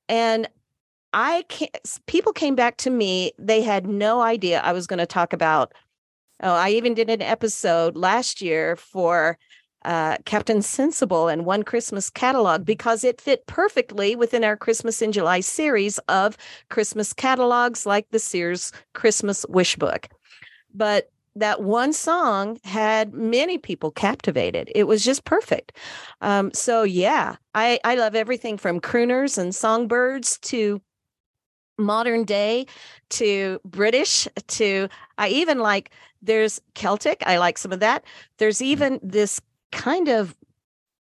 And 0.10 0.50
I 1.14 1.46
can't, 1.48 1.78
people 2.08 2.34
came 2.34 2.56
back 2.56 2.78
to 2.78 2.90
me, 2.90 3.34
they 3.38 3.62
had 3.62 3.86
no 3.86 4.20
idea 4.20 4.62
I 4.62 4.74
was 4.74 4.88
going 4.88 4.98
to 4.98 5.06
talk 5.06 5.32
about. 5.32 5.74
Oh, 6.42 6.54
I 6.54 6.72
even 6.72 6.96
did 6.96 7.12
an 7.12 7.22
episode 7.22 7.96
last 7.96 8.42
year 8.42 8.76
for 8.76 9.38
uh, 9.86 10.18
Captain 10.26 10.64
Sensible 10.64 11.28
and 11.28 11.46
One 11.46 11.62
Christmas 11.62 12.10
Catalog 12.10 12.66
because 12.66 13.04
it 13.04 13.22
fit 13.22 13.46
perfectly 13.46 14.16
within 14.16 14.44
our 14.44 14.58
Christmas 14.58 15.04
in 15.04 15.12
July 15.12 15.42
series 15.42 16.00
of 16.08 16.36
Christmas 16.72 17.14
catalogs 17.14 17.86
like 17.86 18.10
the 18.10 18.18
Sears 18.18 18.72
Christmas 18.96 19.46
Wish 19.48 19.76
Book. 19.76 20.10
But 20.76 21.10
that 21.36 21.62
one 21.62 21.92
song 21.92 22.60
had 22.64 23.14
many 23.14 23.58
people 23.58 23.92
captivated. 23.92 24.72
It 24.74 24.86
was 24.86 25.04
just 25.04 25.26
perfect. 25.26 25.74
Um, 26.22 26.54
so 26.54 26.84
yeah, 26.84 27.36
I, 27.54 27.80
I 27.84 27.96
love 27.96 28.16
everything 28.16 28.58
from 28.58 28.80
crooners 28.80 29.38
and 29.38 29.54
songbirds 29.54 30.38
to 30.40 30.82
modern 31.78 32.24
day 32.24 32.66
to 33.10 33.60
British 33.66 34.28
to 34.48 34.88
I 35.18 35.28
even 35.30 35.60
like 35.60 35.92
there's 36.22 36.62
Celtic. 36.74 37.22
I 37.26 37.38
like 37.38 37.58
some 37.58 37.74
of 37.74 37.82
that. 37.82 38.06
There's 38.38 38.60
mm. 38.60 38.68
even 38.68 39.00
this 39.04 39.42
kind 39.72 40.08
of 40.08 40.36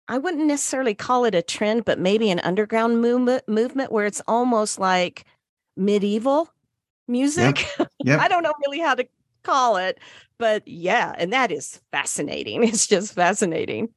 I 0.09 0.19
wouldn't 0.19 0.47
necessarily 0.47 0.95
call 0.95 1.25
it 1.25 1.35
a 1.35 1.43
trend, 1.43 1.85
but 1.85 1.99
maybe 1.99 2.31
an 2.31 2.41
underground 2.41 3.01
movement 3.01 3.49
movement 3.49 3.91
where 3.91 4.07
it's 4.07 4.23
almost 4.29 4.79
like 4.79 5.25
medieval 5.77 6.53
music. 7.09 7.67
Yep. 7.79 7.89
Yep. 8.05 8.19
I 8.19 8.27
don't 8.27 8.43
know 8.43 8.53
really 8.67 8.81
how 8.81 8.97
to 8.97 9.07
call 9.43 9.77
it, 9.77 9.99
but 10.39 10.67
yeah, 10.67 11.15
and 11.19 11.33
that 11.33 11.53
is 11.53 11.81
fascinating. 11.91 12.65
It's 12.69 12.87
just 12.87 13.15
fascinating. 13.15 13.89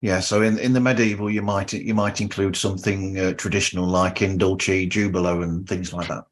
Yeah, 0.00 0.20
so 0.20 0.42
in, 0.42 0.58
in 0.58 0.74
the 0.74 0.80
medieval, 0.80 1.30
you 1.30 1.40
might 1.40 1.72
you 1.72 1.94
might 1.94 2.20
include 2.20 2.56
something 2.56 3.18
uh, 3.18 3.32
traditional 3.34 3.86
like 3.86 4.20
in 4.20 4.38
Dulci 4.38 4.88
Jubilo 4.88 5.42
and 5.42 5.66
things 5.66 5.94
like 5.94 6.08
that. 6.08 6.24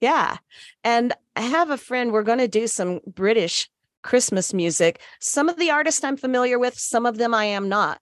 Yeah, 0.00 0.36
and 0.82 1.14
I 1.34 1.40
have 1.40 1.70
a 1.70 1.78
friend. 1.78 2.12
We're 2.12 2.22
going 2.22 2.38
to 2.40 2.48
do 2.48 2.66
some 2.66 3.00
British 3.06 3.70
Christmas 4.02 4.52
music. 4.52 5.00
Some 5.20 5.48
of 5.48 5.56
the 5.56 5.70
artists 5.70 6.04
I'm 6.04 6.18
familiar 6.18 6.58
with, 6.58 6.78
some 6.78 7.06
of 7.06 7.16
them 7.16 7.32
I 7.32 7.46
am 7.46 7.68
not. 7.68 8.00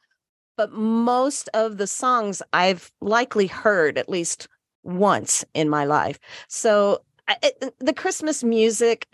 But 0.57 0.73
most 0.73 1.49
of 1.55 1.79
the 1.79 1.87
songs 1.87 2.43
I've 2.53 2.91
likely 3.01 3.47
heard 3.47 3.99
at 3.99 4.09
least 4.09 4.49
once 4.83 5.45
in 5.55 5.69
my 5.69 5.85
life. 5.85 6.19
So 6.49 7.05
it, 7.29 7.57
uh, 7.63 7.71
the 7.79 7.93
Christmas 7.93 8.43
music 8.45 9.07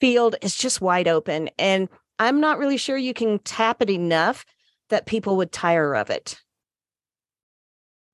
field 0.00 0.36
is 0.42 0.56
just 0.56 0.80
wide 0.80 1.08
open. 1.08 1.50
And 1.58 1.88
I'm 2.18 2.40
not 2.40 2.58
really 2.58 2.76
sure 2.76 2.96
you 2.96 3.14
can 3.14 3.38
tap 3.40 3.82
it 3.82 3.90
enough 3.90 4.44
that 4.90 5.06
people 5.06 5.36
would 5.36 5.52
tire 5.52 5.94
of 5.94 6.10
it. 6.10 6.40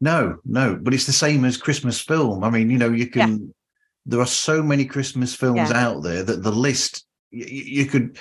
No, 0.01 0.39
no, 0.45 0.79
but 0.81 0.95
it's 0.95 1.07
the 1.07 1.13
same 1.13 1.45
as 1.45 1.57
Christmas 1.57 2.01
film. 2.01 2.45
I 2.45 2.51
mean, 2.51 2.71
you 2.71 2.79
know, 2.79 2.91
you 2.91 3.09
can, 3.09 3.31
yeah. 3.31 3.47
there 4.07 4.21
are 4.21 4.27
so 4.27 4.63
many 4.63 4.85
Christmas 4.85 5.35
films 5.35 5.71
yeah. 5.71 5.89
out 5.89 6.03
there 6.05 6.23
that 6.23 6.43
the 6.43 6.53
list 6.53 7.05
you, 7.31 7.47
you 7.47 7.87
could 7.87 8.19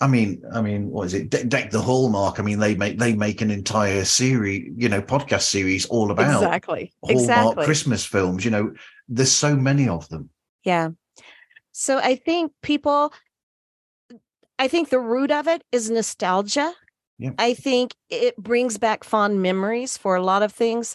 I 0.00 0.06
mean, 0.06 0.42
I 0.54 0.62
mean, 0.62 0.90
what 0.90 1.06
is 1.06 1.14
it? 1.14 1.28
De- 1.28 1.44
Deck 1.44 1.70
the 1.70 1.82
Hallmark. 1.82 2.38
I 2.38 2.42
mean, 2.42 2.60
they 2.60 2.76
make 2.76 2.98
they 2.98 3.14
make 3.14 3.40
an 3.40 3.50
entire 3.50 4.04
series, 4.04 4.72
you 4.76 4.88
know, 4.88 5.02
podcast 5.02 5.42
series 5.42 5.86
all 5.86 6.12
about 6.12 6.34
exactly 6.34 6.92
Hallmark 7.02 7.20
exactly. 7.20 7.64
Christmas 7.64 8.04
films. 8.04 8.44
You 8.44 8.52
know, 8.52 8.74
there's 9.08 9.32
so 9.32 9.56
many 9.56 9.88
of 9.88 10.08
them. 10.08 10.30
Yeah. 10.64 10.90
So 11.72 11.98
I 11.98 12.16
think 12.16 12.52
people, 12.62 13.12
I 14.58 14.68
think 14.68 14.90
the 14.90 15.00
root 15.00 15.30
of 15.30 15.46
it 15.46 15.62
is 15.72 15.90
nostalgia. 15.90 16.72
Yeah. 17.18 17.30
I 17.38 17.54
think 17.54 17.94
it 18.10 18.36
brings 18.36 18.78
back 18.78 19.04
fond 19.04 19.42
memories 19.42 19.96
for 19.96 20.14
a 20.14 20.22
lot 20.22 20.42
of 20.42 20.52
things, 20.52 20.94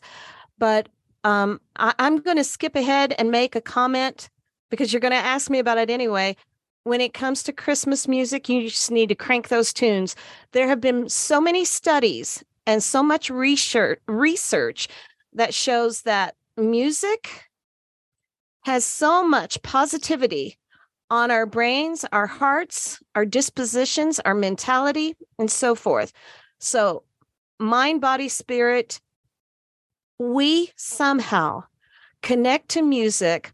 but 0.58 0.90
um, 1.24 1.60
I, 1.76 1.94
I'm 2.00 2.18
going 2.18 2.38
to 2.38 2.44
skip 2.44 2.76
ahead 2.76 3.14
and 3.18 3.32
make 3.32 3.56
a 3.56 3.62
comment 3.62 4.30
because 4.70 4.92
you're 4.92 5.00
going 5.00 5.12
to 5.12 5.18
ask 5.18 5.50
me 5.50 5.60
about 5.60 5.78
it 5.78 5.90
anyway 5.90 6.36
when 6.84 7.02
it 7.02 7.14
comes 7.14 7.44
to 7.44 7.54
Christmas 7.54 8.08
music, 8.08 8.50
you 8.50 8.70
just 8.70 8.92
need 8.92 9.10
to 9.10 9.16
crank 9.16 9.48
those 9.48 9.74
tunes. 9.74 10.16
There 10.52 10.68
have 10.68 10.82
been 10.82 11.10
so 11.10 11.40
many 11.40 11.66
studies 11.66 12.44
and 12.66 12.84
so 12.84 13.02
much 13.02 13.30
research 13.30 14.00
research 14.08 14.88
that 15.34 15.54
shows 15.54 16.04
that 16.04 16.36
music 16.58 17.50
has 18.66 18.86
so 18.86 19.28
much 19.28 19.62
positivity 19.62 20.58
on 21.10 21.32
our 21.32 21.46
brains, 21.46 22.06
our 22.12 22.28
hearts, 22.28 23.02
our 23.16 23.26
dispositions, 23.26 24.20
our 24.22 24.34
mentality, 24.34 25.16
and 25.38 25.52
so 25.52 25.76
forth. 25.76 26.12
So, 26.60 27.04
mind, 27.60 28.02
body, 28.02 28.30
spirit, 28.30 29.00
we 30.18 30.72
somehow 30.76 31.64
connect 32.22 32.70
to 32.70 32.82
music 32.82 33.54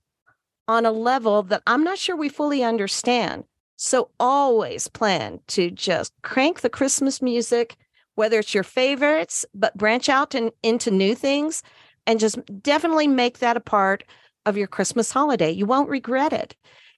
on 0.68 0.86
a 0.86 0.92
level 0.92 1.44
that 1.44 1.64
I'm 1.66 1.84
not 1.84 1.98
sure 1.98 2.16
we 2.16 2.30
fully 2.30 2.64
understand. 2.64 3.44
So 3.76 4.12
always 4.20 4.88
plan 4.88 5.40
to 5.48 5.72
just 5.72 6.14
crank 6.22 6.62
the 6.62 6.70
Christmas 6.70 7.22
music, 7.22 7.76
whether 8.16 8.40
it's 8.40 8.54
your 8.54 8.64
favorites, 8.64 9.46
but 9.56 9.76
branch 9.78 10.10
out 10.10 10.36
and 10.36 10.52
into 10.62 10.92
new 10.92 11.16
things 11.16 11.64
and 12.06 12.20
just 12.20 12.38
definitely 12.62 13.08
make 13.08 13.40
that 13.40 13.58
a 13.58 13.62
part 13.62 14.04
of 14.50 14.58
your 14.58 14.68
Christmas 14.68 15.12
holiday. 15.12 15.52
You 15.52 15.66
won't 15.66 15.90
regret 15.90 16.34
it. 16.34 16.56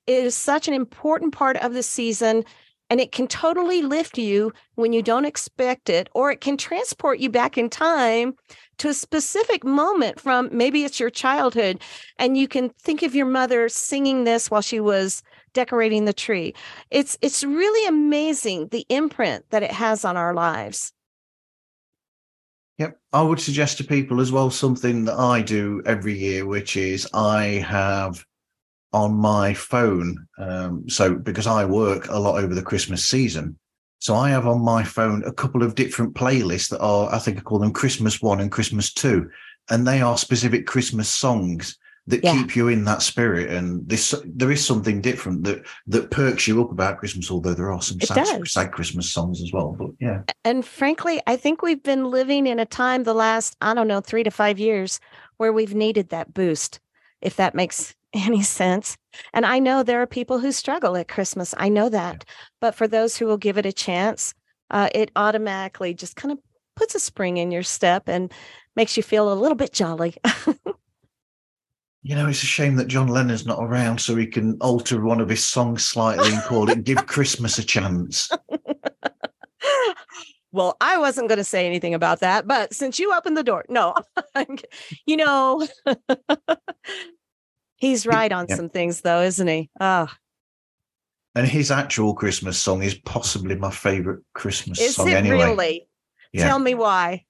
It 0.07 0.23
is 0.25 0.35
such 0.35 0.67
an 0.67 0.73
important 0.73 1.33
part 1.33 1.57
of 1.57 1.73
the 1.73 1.83
season. 1.83 2.43
and 2.91 2.99
it 2.99 3.13
can 3.13 3.25
totally 3.25 3.81
lift 3.81 4.17
you 4.17 4.51
when 4.75 4.91
you 4.91 5.01
don't 5.01 5.23
expect 5.23 5.89
it, 5.89 6.09
or 6.13 6.29
it 6.29 6.41
can 6.41 6.57
transport 6.57 7.19
you 7.19 7.29
back 7.29 7.57
in 7.57 7.69
time 7.69 8.33
to 8.77 8.89
a 8.89 8.93
specific 8.93 9.63
moment 9.63 10.19
from 10.19 10.49
maybe 10.51 10.83
it's 10.83 10.99
your 10.99 11.09
childhood. 11.09 11.81
And 12.19 12.37
you 12.37 12.49
can 12.49 12.69
think 12.81 13.01
of 13.01 13.15
your 13.15 13.27
mother 13.27 13.69
singing 13.69 14.25
this 14.25 14.51
while 14.51 14.61
she 14.61 14.81
was 14.81 15.23
decorating 15.53 16.03
the 16.03 16.13
tree. 16.13 16.53
It's 16.89 17.17
it's 17.21 17.45
really 17.45 17.87
amazing 17.87 18.67
the 18.71 18.85
imprint 18.89 19.45
that 19.51 19.63
it 19.63 19.71
has 19.71 20.03
on 20.03 20.17
our 20.17 20.33
lives. 20.33 20.91
Yep. 22.81 22.97
I 23.13 23.21
would 23.21 23.39
suggest 23.39 23.77
to 23.77 23.83
people 23.83 24.19
as 24.19 24.31
well 24.31 24.49
something 24.49 25.05
that 25.05 25.13
I 25.13 25.43
do 25.43 25.83
every 25.85 26.17
year, 26.17 26.47
which 26.47 26.75
is 26.75 27.07
I 27.13 27.63
have 27.69 28.25
on 28.91 29.13
my 29.13 29.53
phone. 29.53 30.27
Um, 30.39 30.89
so 30.89 31.13
because 31.13 31.45
I 31.45 31.63
work 31.63 32.07
a 32.07 32.17
lot 32.17 32.43
over 32.43 32.55
the 32.55 32.63
Christmas 32.63 33.05
season, 33.05 33.59
so 33.99 34.15
I 34.15 34.31
have 34.31 34.47
on 34.47 34.65
my 34.65 34.83
phone 34.83 35.23
a 35.27 35.31
couple 35.31 35.61
of 35.61 35.75
different 35.75 36.15
playlists 36.15 36.69
that 36.69 36.81
are, 36.81 37.13
I 37.13 37.19
think 37.19 37.37
I 37.37 37.41
call 37.41 37.59
them 37.59 37.71
Christmas 37.71 38.19
one 38.19 38.39
and 38.39 38.51
Christmas 38.51 38.91
two, 38.91 39.29
and 39.69 39.87
they 39.87 40.01
are 40.01 40.17
specific 40.17 40.65
Christmas 40.65 41.07
songs 41.07 41.77
that 42.07 42.23
yeah. 42.23 42.33
keep 42.33 42.55
you 42.55 42.67
in 42.67 42.83
that 42.85 43.01
spirit. 43.01 43.49
And 43.49 43.87
this, 43.87 44.15
there 44.25 44.51
is 44.51 44.65
something 44.65 45.01
different 45.01 45.43
that 45.43 45.65
that 45.87 46.11
perks 46.11 46.47
you 46.47 46.61
up 46.63 46.71
about 46.71 46.97
Christmas. 46.97 47.29
Although 47.31 47.53
there 47.53 47.71
are 47.71 47.81
some 47.81 47.99
sad, 48.01 48.47
sad 48.47 48.71
Christmas 48.71 49.09
songs 49.09 49.41
as 49.41 49.51
well. 49.51 49.75
But 49.77 49.91
yeah, 49.99 50.21
and 50.43 50.65
frankly, 50.65 51.21
I 51.27 51.37
think 51.37 51.61
we've 51.61 51.83
been 51.83 52.05
living 52.05 52.47
in 52.47 52.59
a 52.59 52.65
time 52.65 53.03
the 53.03 53.13
last 53.13 53.55
I 53.61 53.73
don't 53.73 53.87
know 53.87 54.01
three 54.01 54.23
to 54.23 54.31
five 54.31 54.59
years 54.59 54.99
where 55.37 55.53
we've 55.53 55.75
needed 55.75 56.09
that 56.09 56.33
boost. 56.33 56.79
If 57.21 57.35
that 57.35 57.53
makes 57.53 57.95
any 58.13 58.43
sense. 58.43 58.97
And 59.33 59.45
I 59.45 59.59
know 59.59 59.83
there 59.83 60.01
are 60.01 60.07
people 60.07 60.39
who 60.39 60.51
struggle 60.51 60.97
at 60.97 61.07
Christmas. 61.07 61.53
I 61.57 61.69
know 61.69 61.89
that. 61.89 62.25
But 62.59 62.75
for 62.75 62.87
those 62.87 63.17
who 63.17 63.25
will 63.25 63.37
give 63.37 63.57
it 63.57 63.65
a 63.65 63.73
chance, 63.73 64.33
uh, 64.69 64.89
it 64.93 65.11
automatically 65.15 65.93
just 65.93 66.15
kind 66.15 66.31
of 66.31 66.39
puts 66.75 66.95
a 66.95 66.99
spring 66.99 67.37
in 67.37 67.51
your 67.51 67.63
step 67.63 68.07
and 68.07 68.31
makes 68.75 68.97
you 68.97 69.03
feel 69.03 69.31
a 69.31 69.35
little 69.35 69.55
bit 69.55 69.73
jolly. 69.73 70.15
you 72.03 72.15
know, 72.15 72.27
it's 72.27 72.43
a 72.43 72.47
shame 72.47 72.75
that 72.77 72.87
John 72.87 73.07
Lennon's 73.07 73.45
not 73.45 73.63
around 73.63 73.99
so 74.01 74.15
he 74.15 74.27
can 74.27 74.57
alter 74.61 75.01
one 75.01 75.21
of 75.21 75.29
his 75.29 75.45
songs 75.45 75.85
slightly 75.85 76.33
and 76.33 76.41
call 76.43 76.69
it 76.69 76.83
Give 76.83 77.05
Christmas 77.05 77.57
a 77.57 77.63
Chance. 77.63 78.31
well, 80.51 80.77
I 80.81 80.97
wasn't 80.97 81.27
going 81.27 81.37
to 81.37 81.43
say 81.43 81.67
anything 81.67 81.93
about 81.93 82.19
that, 82.21 82.47
but 82.47 82.73
since 82.73 82.97
you 82.99 83.13
opened 83.13 83.37
the 83.37 83.43
door, 83.43 83.65
no, 83.69 83.93
you 85.05 85.17
know, 85.17 85.67
He's 87.81 88.05
right 88.05 88.31
on 88.31 88.45
yeah. 88.47 88.55
some 88.55 88.69
things, 88.69 89.01
though, 89.01 89.23
isn't 89.23 89.47
he? 89.47 89.71
Oh. 89.79 90.07
And 91.33 91.47
his 91.47 91.71
actual 91.71 92.13
Christmas 92.13 92.59
song 92.59 92.83
is 92.83 92.93
possibly 92.93 93.55
my 93.55 93.71
favorite 93.71 94.23
Christmas 94.33 94.79
is 94.79 94.95
song. 94.95 95.07
Is 95.07 95.15
it 95.15 95.17
anyway. 95.17 95.45
really? 95.45 95.87
Yeah. 96.31 96.47
Tell 96.47 96.59
me 96.59 96.75
why. 96.75 97.25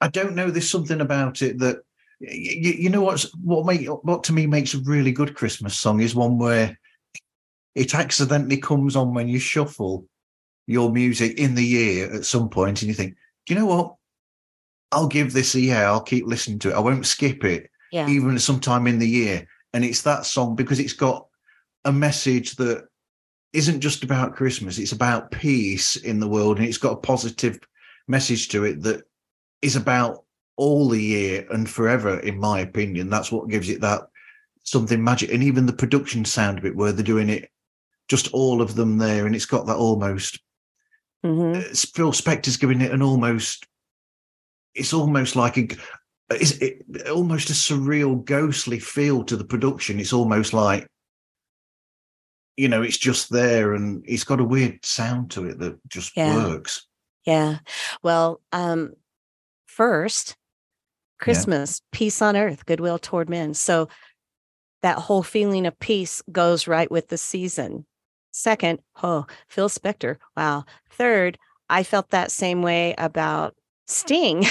I 0.00 0.08
don't 0.08 0.34
know. 0.34 0.50
There's 0.50 0.68
something 0.68 1.00
about 1.00 1.40
it 1.40 1.60
that 1.60 1.82
you, 2.20 2.72
you 2.72 2.90
know 2.90 3.02
what's 3.02 3.34
what 3.36 3.66
make 3.66 3.86
what 3.86 4.24
to 4.24 4.32
me 4.32 4.46
makes 4.46 4.74
a 4.74 4.78
really 4.78 5.12
good 5.12 5.34
Christmas 5.34 5.78
song 5.78 6.00
is 6.00 6.14
one 6.14 6.38
where 6.38 6.78
it 7.74 7.94
accidentally 7.94 8.56
comes 8.56 8.96
on 8.96 9.12
when 9.12 9.28
you 9.28 9.38
shuffle 9.38 10.06
your 10.66 10.90
music 10.90 11.38
in 11.38 11.54
the 11.54 11.64
year 11.64 12.12
at 12.12 12.24
some 12.24 12.48
point, 12.48 12.82
and 12.82 12.88
you 12.88 12.94
think, 12.94 13.14
do 13.46 13.54
you 13.54 13.60
know 13.60 13.66
what? 13.66 13.94
I'll 14.92 15.08
give 15.08 15.32
this 15.32 15.54
a 15.54 15.60
year. 15.60 15.84
I'll 15.84 16.00
keep 16.00 16.26
listening 16.26 16.58
to 16.60 16.70
it. 16.70 16.74
I 16.74 16.80
won't 16.80 17.06
skip 17.06 17.44
it, 17.44 17.70
yeah. 17.92 18.08
even 18.08 18.38
sometime 18.38 18.86
in 18.86 18.98
the 18.98 19.08
year 19.08 19.46
and 19.76 19.84
it's 19.84 20.00
that 20.02 20.24
song 20.24 20.56
because 20.56 20.80
it's 20.80 20.94
got 20.94 21.26
a 21.84 21.92
message 21.92 22.56
that 22.56 22.86
isn't 23.52 23.82
just 23.82 24.02
about 24.02 24.34
Christmas, 24.34 24.78
it's 24.78 24.92
about 24.92 25.30
peace 25.30 25.96
in 25.96 26.18
the 26.18 26.28
world, 26.28 26.56
and 26.56 26.66
it's 26.66 26.78
got 26.78 26.94
a 26.94 27.00
positive 27.00 27.58
message 28.08 28.48
to 28.48 28.64
it 28.64 28.82
that 28.84 29.02
is 29.60 29.76
about 29.76 30.24
all 30.56 30.88
the 30.88 31.02
year 31.02 31.46
and 31.50 31.68
forever, 31.68 32.18
in 32.20 32.38
my 32.38 32.60
opinion. 32.60 33.10
That's 33.10 33.30
what 33.30 33.48
gives 33.48 33.68
it 33.68 33.80
that 33.82 34.02
something 34.64 35.02
magic. 35.02 35.32
And 35.32 35.42
even 35.42 35.66
the 35.66 35.72
production 35.72 36.24
sound 36.24 36.58
of 36.58 36.64
it, 36.64 36.76
where 36.76 36.92
they're 36.92 37.04
doing 37.04 37.28
it, 37.28 37.50
just 38.08 38.32
all 38.32 38.62
of 38.62 38.74
them 38.74 38.98
there, 38.98 39.26
and 39.26 39.34
it's 39.34 39.46
got 39.46 39.66
that 39.66 39.76
almost. 39.76 40.40
Mm-hmm. 41.24 41.58
Uh, 41.58 41.74
Phil 41.94 42.12
Spector's 42.12 42.56
giving 42.56 42.80
it 42.80 42.92
an 42.92 43.02
almost. 43.02 43.66
It's 44.74 44.92
almost 44.92 45.36
like 45.36 45.56
a, 45.56 45.68
is 46.38 46.58
it 46.58 46.84
almost 47.08 47.50
a 47.50 47.54
surreal, 47.54 48.24
ghostly 48.24 48.78
feel 48.78 49.24
to 49.24 49.36
the 49.36 49.44
production. 49.44 49.98
It's 49.98 50.12
almost 50.12 50.52
like, 50.52 50.86
you 52.56 52.68
know, 52.68 52.82
it's 52.82 52.98
just 52.98 53.30
there, 53.30 53.74
and 53.74 54.04
it's 54.06 54.24
got 54.24 54.40
a 54.40 54.44
weird 54.44 54.84
sound 54.84 55.30
to 55.32 55.46
it 55.46 55.58
that 55.58 55.78
just 55.88 56.16
yeah. 56.16 56.36
works. 56.36 56.86
Yeah. 57.24 57.58
Well, 58.02 58.40
um, 58.52 58.92
first, 59.66 60.36
Christmas, 61.18 61.80
yeah. 61.80 61.98
peace 61.98 62.22
on 62.22 62.36
earth, 62.36 62.66
goodwill 62.66 62.98
toward 62.98 63.28
men. 63.28 63.54
So 63.54 63.88
that 64.82 64.98
whole 64.98 65.22
feeling 65.22 65.66
of 65.66 65.78
peace 65.78 66.22
goes 66.30 66.68
right 66.68 66.90
with 66.90 67.08
the 67.08 67.18
season. 67.18 67.86
Second, 68.32 68.80
oh, 69.02 69.26
Phil 69.48 69.68
Spector. 69.68 70.16
Wow. 70.36 70.64
Third, 70.90 71.38
I 71.70 71.82
felt 71.82 72.10
that 72.10 72.30
same 72.30 72.62
way 72.62 72.94
about 72.98 73.54
Sting. 73.86 74.44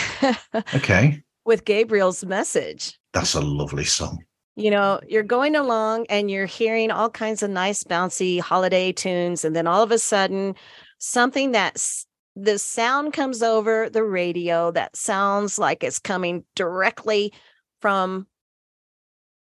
okay 0.73 1.21
with 1.45 1.65
Gabriel's 1.65 2.25
message. 2.25 2.99
That's 3.13 3.35
a 3.35 3.41
lovely 3.41 3.85
song. 3.85 4.23
You 4.55 4.71
know, 4.71 4.99
you're 5.07 5.23
going 5.23 5.55
along 5.55 6.07
and 6.09 6.31
you're 6.31 6.45
hearing 6.45 6.89
all 6.89 7.09
kinds 7.09 7.43
of 7.43 7.49
nice, 7.49 7.83
bouncy 7.83 8.39
holiday 8.39 8.91
tunes. 8.91 9.45
And 9.45 9.55
then 9.55 9.67
all 9.67 9.83
of 9.83 9.91
a 9.91 9.99
sudden, 9.99 10.55
something 10.97 11.51
that's 11.51 12.07
the 12.35 12.59
sound 12.59 13.13
comes 13.13 13.41
over 13.41 13.89
the 13.89 14.03
radio 14.03 14.71
that 14.71 14.95
sounds 14.95 15.57
like 15.57 15.83
it's 15.83 15.99
coming 15.99 16.43
directly 16.55 17.33
from 17.81 18.27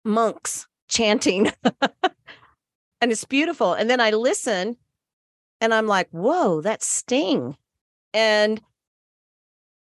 monks 0.03 0.67
chanting. 0.89 1.51
and 3.01 3.11
it's 3.11 3.25
beautiful. 3.25 3.73
And 3.73 3.89
then 3.89 4.01
I 4.01 4.11
listen 4.11 4.75
and 5.61 5.73
I'm 5.73 5.87
like, 5.87 6.09
whoa, 6.11 6.61
that's 6.61 6.85
Sting. 6.85 7.55
And 8.13 8.61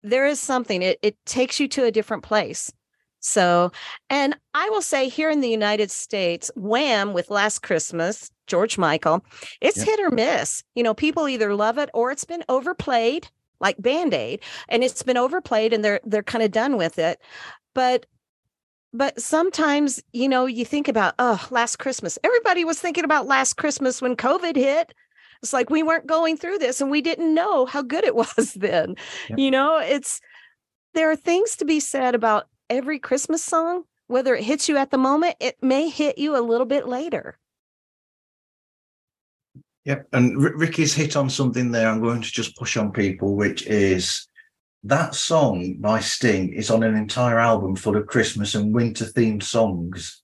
there 0.04 0.26
is 0.26 0.40
something 0.40 0.82
it, 0.82 1.00
it 1.02 1.16
takes 1.26 1.60
you 1.60 1.68
to 1.70 1.86
a 1.86 1.92
different 1.92 2.24
place 2.24 2.72
so 3.20 3.72
and 4.10 4.36
i 4.54 4.70
will 4.70 4.82
say 4.82 5.08
here 5.10 5.30
in 5.30 5.42
the 5.42 5.50
united 5.50 5.92
states 5.92 6.52
wham 6.56 7.14
with 7.14 7.30
last 7.30 7.60
christmas 7.60 8.32
george 8.48 8.78
michael 8.78 9.24
it's 9.62 9.78
yep. 9.78 9.88
hit 9.88 10.00
or 10.00 10.12
miss 10.12 10.64
you 10.76 10.84
know 10.84 10.94
people 10.94 11.28
either 11.28 11.54
love 11.54 11.78
it 11.78 11.90
or 11.94 12.12
it's 12.12 12.26
been 12.26 12.44
overplayed 12.50 13.28
like 13.60 13.76
band-aid 13.82 14.40
and 14.70 14.84
it's 14.84 15.04
been 15.04 15.18
overplayed 15.18 15.74
and 15.74 15.84
they're 15.84 16.00
they're 16.06 16.24
kind 16.24 16.44
of 16.44 16.52
done 16.52 16.78
with 16.78 16.98
it 16.98 17.20
but 17.74 18.06
but 18.94 19.20
sometimes 19.22 20.02
you 20.14 20.28
know 20.28 20.46
you 20.46 20.66
think 20.66 20.88
about 20.88 21.14
oh 21.20 21.46
last 21.52 21.78
christmas 21.78 22.18
everybody 22.24 22.64
was 22.64 22.80
thinking 22.80 23.04
about 23.04 23.28
last 23.28 23.56
christmas 23.56 24.02
when 24.02 24.16
covid 24.16 24.56
hit 24.56 24.94
it's 25.42 25.54
like 25.54 25.70
we 25.70 25.84
weren't 25.84 26.08
going 26.08 26.38
through 26.38 26.58
this 26.58 26.82
and 26.82 26.92
we 26.92 27.02
didn't 27.02 27.34
know 27.34 27.66
how 27.66 27.82
good 27.82 28.04
it 28.04 28.16
was 28.16 28.54
then. 28.56 28.96
Yep. 29.30 29.40
You 29.40 29.52
know, 29.52 29.78
it's 29.78 30.22
there 30.94 31.12
are 31.12 31.16
things 31.16 31.56
to 31.58 31.66
be 31.66 31.80
said 31.80 32.16
about 32.16 32.48
every 32.70 33.00
Christmas 33.00 33.44
song, 33.44 33.84
whether 34.08 34.36
it 34.36 34.44
hits 34.44 34.70
you 34.70 34.78
at 34.78 34.92
the 34.92 34.98
moment, 34.98 35.36
it 35.40 35.58
may 35.62 35.90
hit 35.90 36.18
you 36.18 36.38
a 36.38 36.42
little 36.42 36.66
bit 36.66 36.88
later. 36.88 37.38
Yep. 39.86 40.08
And 40.14 40.38
R- 40.38 40.54
Rikki's 40.54 40.94
hit 40.94 41.16
on 41.16 41.30
something 41.30 41.72
there. 41.72 41.90
I'm 41.90 42.02
going 42.02 42.22
to 42.22 42.32
just 42.32 42.58
push 42.58 42.78
on 42.78 42.92
people, 42.92 43.36
which 43.36 43.66
is 43.66 44.28
that 44.84 45.16
song 45.16 45.78
by 45.80 46.00
Sting 46.00 46.54
is 46.54 46.70
on 46.70 46.84
an 46.84 46.96
entire 46.96 47.40
album 47.40 47.76
full 47.76 47.98
of 47.98 48.08
Christmas 48.08 48.56
and 48.56 48.74
winter 48.74 49.06
themed 49.06 49.44
songs. 49.44 50.22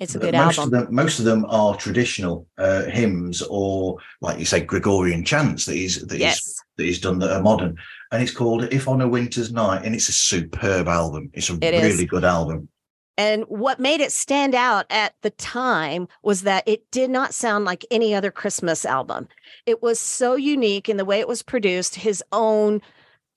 It's 0.00 0.16
a 0.16 0.18
good 0.18 0.34
most 0.34 0.58
album. 0.58 0.74
Of 0.74 0.86
them, 0.86 0.94
most 0.94 1.18
of 1.20 1.24
them 1.24 1.44
are 1.48 1.76
traditional 1.76 2.48
uh, 2.58 2.84
hymns 2.84 3.42
or, 3.48 3.98
like 4.20 4.38
you 4.38 4.44
say, 4.44 4.60
Gregorian 4.60 5.24
chants 5.24 5.66
that 5.66 5.74
he's 5.74 6.04
that, 6.06 6.18
yes. 6.18 6.44
he's, 6.44 6.63
that 6.76 6.84
he's 6.84 7.00
done 7.00 7.18
that 7.20 7.32
are 7.32 7.42
modern. 7.42 7.76
And 8.12 8.22
it's 8.22 8.32
called 8.32 8.64
"If 8.72 8.88
on 8.88 9.00
a 9.00 9.08
Winter's 9.08 9.52
Night," 9.52 9.84
and 9.84 9.94
it's 9.94 10.08
a 10.08 10.12
superb 10.12 10.88
album. 10.88 11.30
It's 11.32 11.50
a 11.50 11.54
it 11.54 11.70
really 11.70 12.04
is. 12.04 12.04
good 12.04 12.24
album. 12.24 12.68
And 13.16 13.44
what 13.44 13.78
made 13.78 14.00
it 14.00 14.10
stand 14.10 14.54
out 14.56 14.86
at 14.90 15.14
the 15.22 15.30
time 15.30 16.08
was 16.22 16.42
that 16.42 16.66
it 16.66 16.90
did 16.90 17.10
not 17.10 17.32
sound 17.32 17.64
like 17.64 17.84
any 17.90 18.12
other 18.12 18.32
Christmas 18.32 18.84
album. 18.84 19.28
It 19.66 19.82
was 19.82 20.00
so 20.00 20.34
unique 20.34 20.88
in 20.88 20.96
the 20.96 21.04
way 21.04 21.20
it 21.20 21.28
was 21.28 21.42
produced, 21.42 21.94
his 21.94 22.24
own 22.32 22.82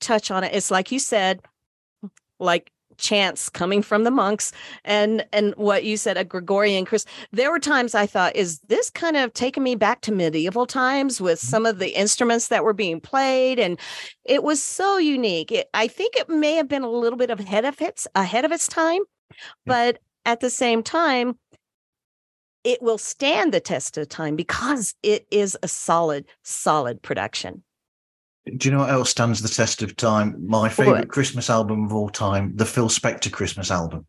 touch 0.00 0.30
on 0.32 0.42
it. 0.42 0.52
It's 0.52 0.72
like 0.72 0.90
you 0.90 0.98
said, 0.98 1.42
like 2.40 2.72
chants 2.98 3.48
coming 3.48 3.82
from 3.82 4.04
the 4.04 4.10
monks. 4.10 4.52
And 4.84 5.26
and 5.32 5.54
what 5.56 5.84
you 5.84 5.96
said 5.96 6.16
a 6.16 6.24
gregorian 6.24 6.84
chris 6.84 7.04
there 7.32 7.50
were 7.50 7.58
times 7.58 7.94
i 7.94 8.06
thought 8.06 8.36
is 8.36 8.60
this 8.68 8.90
kind 8.90 9.16
of 9.16 9.32
taking 9.32 9.62
me 9.62 9.74
back 9.74 10.00
to 10.02 10.12
medieval 10.12 10.66
times 10.66 11.20
with 11.20 11.38
mm-hmm. 11.38 11.48
some 11.48 11.66
of 11.66 11.78
the 11.78 11.90
instruments 11.90 12.48
that 12.48 12.64
were 12.64 12.72
being 12.72 13.00
played? 13.00 13.58
And 13.58 13.78
it 14.24 14.42
was 14.42 14.62
so 14.62 14.98
unique. 14.98 15.52
It, 15.52 15.68
i 15.74 15.88
think 15.88 16.16
it 16.16 16.28
may 16.28 16.54
have 16.54 16.68
been 16.68 16.82
a 16.82 16.90
little 16.90 17.18
bit 17.18 17.30
ahead 17.30 17.64
of 17.64 17.80
its 17.80 18.06
ahead 18.14 18.44
of 18.44 18.52
its 18.52 18.68
time 18.68 19.02
but 19.64 19.98
at 20.24 20.40
the 20.40 20.50
same 20.50 20.82
time 20.82 21.36
it 22.64 22.82
will 22.82 22.98
stand 22.98 23.52
the 23.52 23.60
test 23.60 23.96
of 23.96 24.08
time 24.08 24.36
because 24.36 24.94
it 25.02 25.26
is 25.30 25.56
a 25.62 25.68
solid, 25.68 26.26
solid 26.42 27.00
production. 27.02 27.62
Do 28.56 28.68
you 28.68 28.72
know 28.74 28.80
what 28.80 28.90
else 28.90 29.10
stands 29.10 29.42
the 29.42 29.48
test 29.48 29.82
of 29.82 29.96
time? 29.96 30.36
My 30.46 30.68
favorite 30.68 31.08
Christmas 31.08 31.50
album 31.50 31.84
of 31.84 31.92
all 31.92 32.08
time, 32.08 32.56
the 32.56 32.64
Phil 32.64 32.88
Spector 32.88 33.30
Christmas 33.30 33.70
album. 33.70 34.06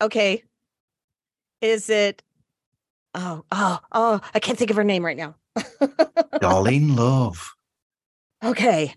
Okay. 0.00 0.42
Is 1.60 1.90
it? 1.90 2.22
Oh, 3.14 3.44
oh, 3.52 3.80
oh, 3.92 4.20
I 4.34 4.38
can't 4.38 4.56
think 4.58 4.70
of 4.70 4.76
her 4.76 4.84
name 4.84 5.04
right 5.04 5.16
now. 5.16 5.34
Darlene 5.58 6.96
Love. 6.96 7.54
Okay. 8.42 8.94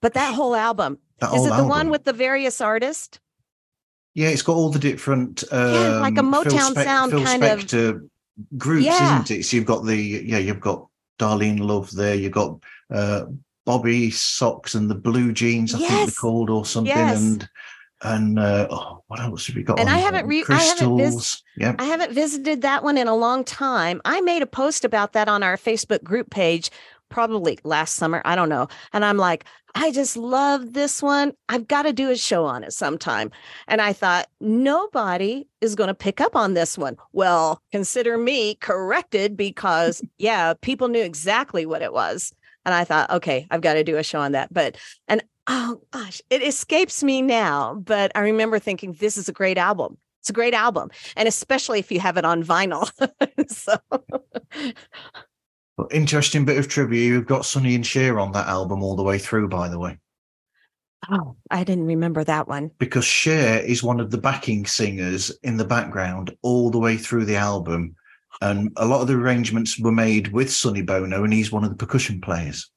But 0.00 0.14
that 0.14 0.34
whole 0.34 0.54
album, 0.54 0.98
that 1.20 1.32
is 1.32 1.46
it 1.46 1.48
the 1.48 1.54
album. 1.54 1.68
one 1.68 1.90
with 1.90 2.04
the 2.04 2.12
various 2.12 2.60
artists? 2.60 3.20
Yeah, 4.14 4.28
it's 4.28 4.42
got 4.42 4.56
all 4.56 4.70
the 4.70 4.78
different 4.78 5.44
um, 5.52 5.74
yeah, 5.74 6.00
like 6.00 6.16
a 6.16 6.20
um, 6.20 6.32
Motown 6.32 6.72
Spe- 6.72 6.84
sound 6.84 7.12
Phil 7.12 7.24
kind 7.24 7.42
Spector 7.42 7.88
of 7.88 8.58
groups, 8.58 8.84
yeah. 8.84 9.22
isn't 9.22 9.30
it? 9.30 9.44
So 9.44 9.56
you've 9.56 9.64
got 9.64 9.84
the 9.86 9.96
yeah, 9.96 10.38
you've 10.38 10.60
got 10.60 10.88
Darlene 11.18 11.60
Love 11.60 11.90
there, 11.92 12.14
you've 12.14 12.32
got 12.32 12.62
uh, 12.92 13.26
Bob 13.64 13.84
B. 13.84 14.08
Soxx 14.08 14.74
and 14.74 14.90
the 14.90 14.94
Blue 14.94 15.32
Jeans, 15.32 15.74
I 15.74 15.78
yes. 15.78 15.90
think 15.90 16.06
they're 16.06 16.14
called, 16.14 16.50
or 16.50 16.64
something, 16.64 16.94
yes. 16.94 17.20
and 17.20 17.48
and 18.04 18.38
uh, 18.38 18.66
oh, 18.70 19.04
what 19.06 19.20
else 19.20 19.46
have 19.46 19.56
we 19.56 19.62
got? 19.62 19.78
And 19.78 19.88
I 19.88 19.98
haven't 19.98 20.26
re-. 20.26 20.44
I 20.48 20.62
haven't, 20.62 20.98
vis- 20.98 21.42
yep. 21.56 21.76
I 21.78 21.84
haven't 21.84 22.12
visited 22.12 22.62
that 22.62 22.82
one 22.82 22.98
in 22.98 23.06
a 23.06 23.14
long 23.14 23.44
time. 23.44 24.00
I 24.04 24.20
made 24.20 24.42
a 24.42 24.46
post 24.46 24.84
about 24.84 25.12
that 25.12 25.28
on 25.28 25.42
our 25.42 25.56
Facebook 25.56 26.02
group 26.02 26.30
page 26.30 26.70
probably 27.08 27.58
last 27.62 27.96
summer. 27.96 28.22
I 28.24 28.34
don't 28.34 28.48
know. 28.48 28.68
And 28.92 29.04
I'm 29.04 29.18
like, 29.18 29.44
I 29.74 29.90
just 29.92 30.16
love 30.16 30.72
this 30.72 31.02
one. 31.02 31.32
I've 31.48 31.68
got 31.68 31.82
to 31.82 31.92
do 31.92 32.10
a 32.10 32.16
show 32.16 32.44
on 32.44 32.64
it 32.64 32.72
sometime. 32.72 33.30
And 33.68 33.80
I 33.80 33.92
thought, 33.92 34.28
nobody 34.40 35.46
is 35.60 35.74
going 35.74 35.88
to 35.88 35.94
pick 35.94 36.20
up 36.20 36.34
on 36.34 36.54
this 36.54 36.76
one. 36.76 36.96
Well, 37.12 37.62
consider 37.70 38.18
me 38.18 38.56
corrected 38.56 39.36
because, 39.36 40.02
yeah, 40.18 40.54
people 40.60 40.88
knew 40.88 41.02
exactly 41.02 41.66
what 41.66 41.82
it 41.82 41.92
was. 41.92 42.32
And 42.64 42.74
I 42.74 42.84
thought, 42.84 43.10
okay, 43.10 43.46
I've 43.50 43.60
got 43.60 43.74
to 43.74 43.84
do 43.84 43.96
a 43.96 44.02
show 44.02 44.20
on 44.20 44.32
that. 44.32 44.52
But, 44.52 44.76
and 45.08 45.22
oh 45.46 45.82
gosh, 45.90 46.20
it 46.30 46.42
escapes 46.42 47.02
me 47.02 47.22
now. 47.22 47.74
But 47.74 48.12
I 48.14 48.20
remember 48.20 48.58
thinking, 48.58 48.94
this 48.94 49.16
is 49.16 49.28
a 49.28 49.32
great 49.32 49.58
album. 49.58 49.98
It's 50.20 50.30
a 50.30 50.34
great 50.34 50.54
album. 50.54 50.90
And 51.16 51.26
especially 51.26 51.80
if 51.80 51.90
you 51.90 52.00
have 52.00 52.16
it 52.16 52.24
on 52.24 52.44
vinyl. 52.44 52.90
so. 53.48 53.76
Interesting 55.90 56.44
bit 56.44 56.58
of 56.58 56.68
trivia. 56.68 57.06
You've 57.06 57.26
got 57.26 57.44
Sonny 57.44 57.74
and 57.74 57.84
Cher 57.84 58.20
on 58.20 58.32
that 58.32 58.46
album 58.46 58.82
all 58.82 58.94
the 58.94 59.02
way 59.02 59.18
through, 59.18 59.48
by 59.48 59.68
the 59.68 59.78
way. 59.78 59.98
Oh, 61.10 61.34
I 61.50 61.64
didn't 61.64 61.86
remember 61.86 62.22
that 62.22 62.46
one. 62.46 62.70
Because 62.78 63.04
Cher 63.04 63.58
is 63.58 63.82
one 63.82 63.98
of 63.98 64.12
the 64.12 64.18
backing 64.18 64.64
singers 64.66 65.32
in 65.42 65.56
the 65.56 65.64
background 65.64 66.36
all 66.42 66.70
the 66.70 66.78
way 66.78 66.96
through 66.96 67.24
the 67.24 67.36
album. 67.36 67.96
And 68.42 68.72
a 68.76 68.86
lot 68.86 69.02
of 69.02 69.06
the 69.06 69.14
arrangements 69.14 69.78
were 69.78 69.92
made 69.92 70.32
with 70.32 70.52
Sonny 70.52 70.82
Bono, 70.82 71.22
and 71.22 71.32
he's 71.32 71.52
one 71.52 71.62
of 71.62 71.70
the 71.70 71.76
percussion 71.76 72.20
players. 72.20 72.68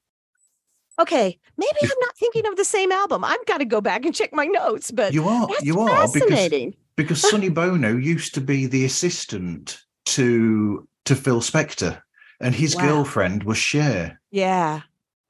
Okay, 1.00 1.40
maybe 1.58 1.78
I'm 1.82 2.00
not 2.02 2.16
thinking 2.18 2.46
of 2.46 2.56
the 2.56 2.64
same 2.64 2.92
album. 2.92 3.26
I've 3.26 3.46
got 3.48 3.58
to 3.58 3.66
go 3.66 3.82
back 3.82 4.06
and 4.06 4.14
check 4.14 4.32
my 4.32 4.46
notes. 4.46 4.92
But 4.92 5.14
you 5.14 5.28
are, 5.28 5.48
you 5.64 5.80
are 5.80 6.08
because 6.14 6.74
because 6.96 7.30
Sonny 7.30 7.50
Bono 7.60 7.98
used 7.98 8.36
to 8.36 8.42
be 8.42 8.68
the 8.68 8.86
assistant 8.86 9.82
to 10.06 10.88
to 11.06 11.16
Phil 11.16 11.42
Spector 11.42 12.00
and 12.40 12.54
his 12.54 12.76
wow. 12.76 12.84
girlfriend 12.84 13.44
was 13.44 13.58
Cher. 13.58 14.22
Yeah. 14.30 14.82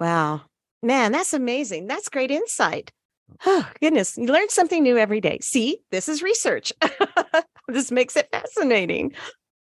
Wow. 0.02 0.42
Man, 0.84 1.14
that's 1.14 1.34
amazing. 1.34 1.88
That's 1.88 2.10
great 2.10 2.32
insight. 2.32 2.92
Oh, 3.46 3.68
goodness. 3.82 4.18
You 4.18 4.28
learn 4.28 4.50
something 4.50 4.84
new 4.84 4.98
every 4.98 5.20
day. 5.20 5.40
See, 5.42 5.80
this 5.90 6.08
is 6.08 6.22
research. 6.22 6.72
this 7.68 7.92
makes 7.92 8.16
it 8.16 8.30
fascinating. 8.32 9.14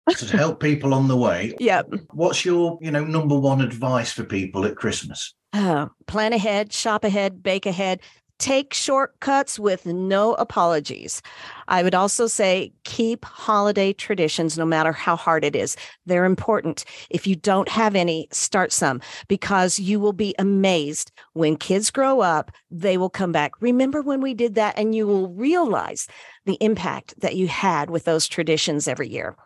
To 0.10 0.38
help 0.38 0.60
people 0.60 0.94
on 0.94 1.08
the 1.08 1.18
way. 1.18 1.54
Yep. 1.64 1.94
What's 2.12 2.44
your, 2.44 2.78
you 2.82 2.92
know, 2.92 3.06
number 3.06 3.40
one 3.40 3.62
advice 3.62 4.12
for 4.12 4.24
people 4.24 4.66
at 4.66 4.76
Christmas? 4.76 5.34
Oh, 5.54 5.90
plan 6.08 6.34
ahead, 6.34 6.74
shop 6.74 7.06
ahead, 7.06 7.42
bake 7.42 7.66
ahead, 7.66 8.02
take 8.38 8.74
shortcuts 8.74 9.58
with 9.58 9.86
no 9.86 10.34
apologies. 10.34 11.22
I 11.70 11.84
would 11.84 11.96
also 11.96 12.28
say 12.28 12.74
keep 12.84 13.24
holiday 13.24 13.94
traditions 13.94 14.58
no 14.58 14.66
matter 14.66 14.92
how 14.92 15.16
hard 15.16 15.46
it 15.46 15.56
is. 15.56 15.78
They're 16.06 16.26
important. 16.26 16.84
If 17.10 17.26
you 17.26 17.36
don't 17.36 17.70
have 17.70 17.96
any, 17.96 18.28
start 18.32 18.74
some 18.74 19.00
because 19.30 19.80
you 19.80 20.00
will 20.00 20.12
be 20.12 20.36
amazed 20.40 21.12
when 21.34 21.56
kids 21.56 21.90
grow 21.90 22.20
up, 22.20 22.52
they 22.70 22.98
will 22.98 23.10
come 23.10 23.32
back. 23.32 23.54
Remember 23.62 24.02
when 24.02 24.20
we 24.20 24.34
did 24.34 24.56
that 24.56 24.78
and 24.78 24.94
you 24.94 25.08
will 25.08 25.30
realize 25.30 26.08
the 26.46 26.58
impact 26.60 27.14
that 27.22 27.38
you 27.38 27.48
had 27.48 27.90
with 27.90 28.04
those 28.04 28.28
traditions 28.28 28.88
every 28.88 29.08
year. 29.08 29.38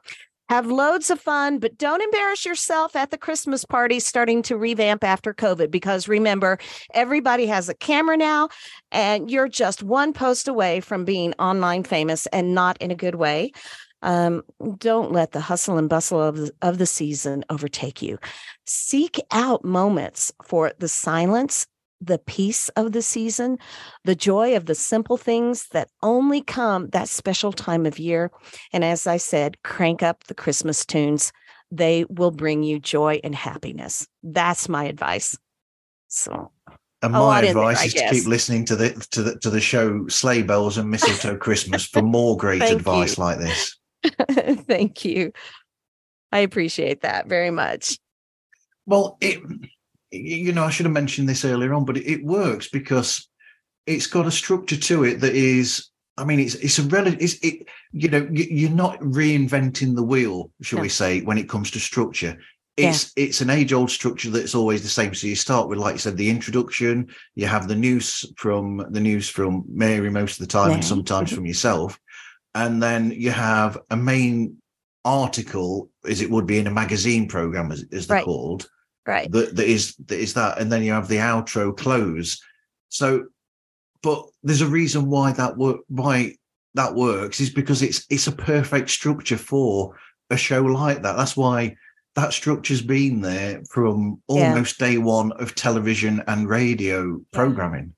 Have 0.50 0.68
loads 0.68 1.10
of 1.10 1.20
fun, 1.20 1.60
but 1.60 1.78
don't 1.78 2.02
embarrass 2.02 2.45
yourself 2.45 2.95
at 2.95 3.12
the 3.12 3.18
Christmas 3.18 3.66
party 3.66 4.00
starting 4.00 4.41
to 4.43 4.56
revamp 4.56 5.04
after 5.04 5.34
COVID. 5.34 5.70
Because 5.70 6.08
remember, 6.08 6.58
everybody 6.93 7.48
has 7.48 7.68
a 7.68 7.74
camera 7.74 8.16
now, 8.16 8.48
and 8.91 9.30
you're 9.30 9.50
just 9.50 9.84
one 9.84 10.14
post 10.14 10.48
away 10.48 10.80
from 10.80 11.04
being 11.04 11.34
online 11.34 11.84
famous 11.84 12.28
and 12.28 12.56
not 12.56 12.78
in 12.82 12.91
a 12.91 12.95
good 12.95 13.16
way. 13.16 13.52
Um, 14.04 14.43
don't 14.78 15.12
let 15.12 15.32
the 15.34 15.41
hustle 15.41 15.78
and 15.78 15.89
bustle 15.89 16.22
of 16.22 16.38
the, 16.38 16.52
of 16.62 16.78
the 16.78 16.86
season 16.86 17.43
overtake 17.50 18.02
you. 18.02 18.18
Seek 18.66 19.20
out 19.32 19.66
moments 19.66 20.32
for 20.43 20.72
the 20.80 20.88
silence 20.88 21.68
the 22.02 22.20
peace 22.20 22.70
of 22.70 22.91
the 22.91 23.02
season, 23.02 23.58
the 24.04 24.16
joy 24.16 24.56
of 24.56 24.66
the 24.66 24.76
simple 24.76 25.18
things 25.18 25.68
that 25.70 25.89
only 26.04 26.41
come 26.41 26.89
that 26.89 27.10
special 27.10 27.52
time 27.52 27.86
of 27.86 28.00
year. 28.00 28.32
And 28.72 28.84
as 28.84 29.08
I 29.08 29.18
said, 29.18 29.62
crank 29.64 30.04
up 30.04 30.26
the 30.26 30.36
Christmas 30.36 30.86
tunes. 30.86 31.32
They 31.72 32.06
will 32.10 32.32
bring 32.32 32.64
you 32.64 32.80
joy 32.80 33.20
and 33.24 33.36
happiness. 33.36 34.08
That's 34.24 34.70
my 34.70 34.86
advice. 34.86 35.38
So 36.08 36.52
and 37.02 37.14
my 37.14 37.41
advice 37.41 37.78
there, 37.78 37.86
is 37.88 37.93
to 37.93 38.10
keep 38.10 38.28
listening 38.28 38.66
to 38.66 38.76
the 38.76 39.08
to 39.12 39.24
the 39.24 39.39
to 39.39 39.50
the 39.50 39.62
show 39.62 40.08
Sleigh 40.08 40.41
Bells 40.41 40.78
and 40.78 40.89
Mistletoe 40.89 41.38
Christmas 41.38 41.86
for 41.86 42.02
more 42.04 42.38
great 42.38 42.62
advice 42.62 43.18
you. 43.18 43.24
like 43.24 43.39
this. 43.39 43.78
Thank 44.68 45.06
you. 45.06 45.32
I 46.32 46.39
appreciate 46.39 47.02
that 47.02 47.28
very 47.28 47.52
much. 47.52 48.00
Well, 48.86 49.18
it 49.22 49.41
you 50.12 50.53
know, 50.53 50.64
I 50.64 50.70
should 50.70 50.86
have 50.86 50.93
mentioned 50.93 51.28
this 51.28 51.45
earlier 51.45 51.74
on, 51.74 51.86
but 51.86 51.97
it, 51.97 52.10
it 52.10 52.24
works 52.24 52.70
because 52.70 53.28
it's 53.86 54.08
got 54.08 54.28
a 54.28 54.32
structure 54.32 54.78
to 54.78 55.03
it 55.03 55.22
that 55.22 55.36
is 55.36 55.89
I 56.18 56.26
mean, 56.26 56.39
it's 56.39 56.55
it's 56.55 56.80
a 56.80 56.84
relative. 56.84 57.22
It's 57.22 57.36
it. 57.43 57.68
You 57.91 58.10
know, 58.10 58.28
you're 58.32 58.72
not 58.72 58.99
reinventing 58.99 59.95
the 59.95 60.03
wheel, 60.03 60.51
shall 60.62 60.78
no. 60.78 60.84
we 60.84 60.89
say, 60.89 61.22
when 61.22 61.38
it 61.38 61.47
comes 61.47 61.72
to 61.72 61.80
structure. 61.80 62.38
It's 62.76 63.14
yeah. 63.16 63.26
it's 63.26 63.41
an 63.41 63.49
age 63.49 63.72
old 63.74 63.91
structure 63.91 64.30
that's 64.30 64.55
always 64.55 64.82
the 64.82 64.89
same. 64.89 65.14
So 65.14 65.28
you 65.28 65.36
start 65.36 65.70
with, 65.70 65.78
like 65.78 65.93
you 65.93 65.99
said, 65.99 66.18
the 66.18 66.30
introduction. 66.30 67.08
You 67.36 67.45
have 67.45 67.68
the 67.68 67.76
news 67.76 68.26
from 68.36 68.84
the 68.89 68.99
news 68.99 69.30
from 69.30 69.64
Mary 69.68 70.10
most 70.10 70.39
of 70.39 70.47
the 70.47 70.51
time, 70.51 70.70
yeah. 70.70 70.76
and 70.76 70.86
sometimes 70.86 71.30
mm-hmm. 71.30 71.36
from 71.36 71.45
yourself, 71.45 71.99
and 72.55 72.82
then 72.82 73.12
you 73.12 73.32
have 73.32 73.78
a 73.91 73.97
main 73.97 74.58
article, 75.05 75.89
as 76.08 76.22
it 76.22 76.30
would 76.30 76.47
be 76.47 76.58
in 76.58 76.68
a 76.68 76.72
magazine 76.72 77.28
program, 77.28 77.72
as, 77.72 77.86
as 77.91 78.08
they're 78.08 78.18
right. 78.18 78.26
called, 78.26 78.68
right. 79.08 79.32
that, 79.32 79.55
that 79.55 79.68
is 79.68 79.95
that 80.08 80.20
is 80.20 80.34
that 80.34 80.60
and 80.60 80.72
then 80.72 80.84
you 80.84 80.91
have 80.91 81.08
the 81.08 81.18
outro 81.18 81.76
close. 81.76 82.41
So 82.89 83.28
but 84.03 84.26
there's 84.43 84.62
a 84.62 84.68
reason 84.68 85.10
why 85.10 85.32
that 85.34 85.58
work 85.58 85.82
why 85.88 86.36
that 86.76 86.93
works 86.93 87.39
is 87.39 87.49
because 87.49 87.82
it's 87.82 88.05
it's 88.10 88.28
a 88.28 88.32
perfect 88.32 88.89
structure 88.89 89.38
for 89.38 89.95
a 90.30 90.38
show 90.38 90.62
like 90.62 91.01
that. 91.01 91.18
That's 91.18 91.36
why 91.36 91.76
that 92.16 92.34
structure's 92.34 92.82
been 92.82 93.22
there 93.22 93.62
from 93.70 94.22
almost 94.28 94.80
yeah. 94.80 94.88
day 94.88 94.97
one 94.97 95.32
of 95.34 95.55
television 95.55 96.24
and 96.28 96.49
radio 96.49 97.20
programming 97.32 97.93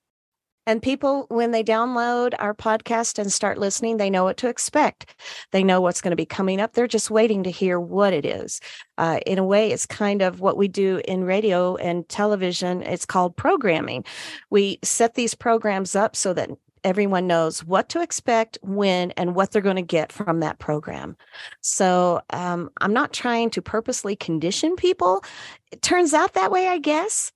and 0.69 0.83
people, 0.83 1.25
when 1.29 1.49
they 1.49 1.63
download 1.63 2.35
our 2.37 2.53
podcast 2.53 3.17
and 3.17 3.33
start 3.33 3.57
listening, 3.57 3.97
they 3.97 4.11
know 4.11 4.23
what 4.23 4.37
to 4.37 4.47
expect. 4.47 5.15
They 5.49 5.63
know 5.63 5.81
what's 5.81 5.99
going 5.99 6.11
to 6.11 6.15
be 6.15 6.27
coming 6.27 6.61
up. 6.61 6.73
They're 6.73 6.85
just 6.85 7.09
waiting 7.09 7.41
to 7.41 7.49
hear 7.49 7.79
what 7.79 8.13
it 8.13 8.23
is. 8.23 8.61
Uh, 8.99 9.19
in 9.25 9.39
a 9.39 9.43
way, 9.43 9.71
it's 9.71 9.87
kind 9.87 10.21
of 10.21 10.41
what 10.41 10.57
we 10.57 10.67
do 10.67 11.01
in 11.07 11.23
radio 11.23 11.75
and 11.77 12.07
television. 12.07 12.83
It's 12.83 13.07
called 13.07 13.35
programming. 13.35 14.05
We 14.51 14.77
set 14.83 15.15
these 15.15 15.33
programs 15.33 15.95
up 15.95 16.15
so 16.15 16.33
that 16.33 16.51
everyone 16.83 17.25
knows 17.25 17.63
what 17.63 17.89
to 17.89 18.01
expect, 18.03 18.59
when, 18.61 19.09
and 19.17 19.33
what 19.33 19.49
they're 19.49 19.63
going 19.63 19.75
to 19.75 19.81
get 19.81 20.11
from 20.11 20.39
that 20.41 20.59
program. 20.59 21.17
So 21.61 22.21
um, 22.29 22.69
I'm 22.79 22.93
not 22.93 23.11
trying 23.11 23.49
to 23.49 23.61
purposely 23.63 24.15
condition 24.15 24.75
people. 24.75 25.23
It 25.71 25.81
turns 25.81 26.13
out 26.13 26.33
that 26.33 26.51
way, 26.51 26.67
I 26.67 26.77
guess 26.77 27.31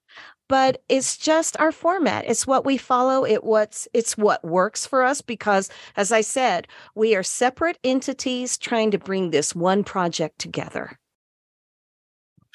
but 0.54 0.84
it's 0.88 1.18
just 1.18 1.60
our 1.60 1.72
format. 1.72 2.26
It's 2.28 2.46
what 2.46 2.64
we 2.64 2.78
follow. 2.78 3.26
It 3.26 3.44
what's 3.44 3.88
it's 3.92 4.16
what 4.16 4.46
works 4.46 4.86
for 4.86 5.02
us 5.02 5.20
because 5.20 5.68
as 5.96 6.12
i 6.12 6.22
said 6.22 6.68
we 6.94 7.16
are 7.16 7.24
separate 7.24 7.80
entities 7.84 8.56
trying 8.60 8.92
to 8.92 9.00
bring 9.00 9.32
this 9.32 9.56
one 9.56 9.84
project 9.84 10.38
together. 10.38 11.00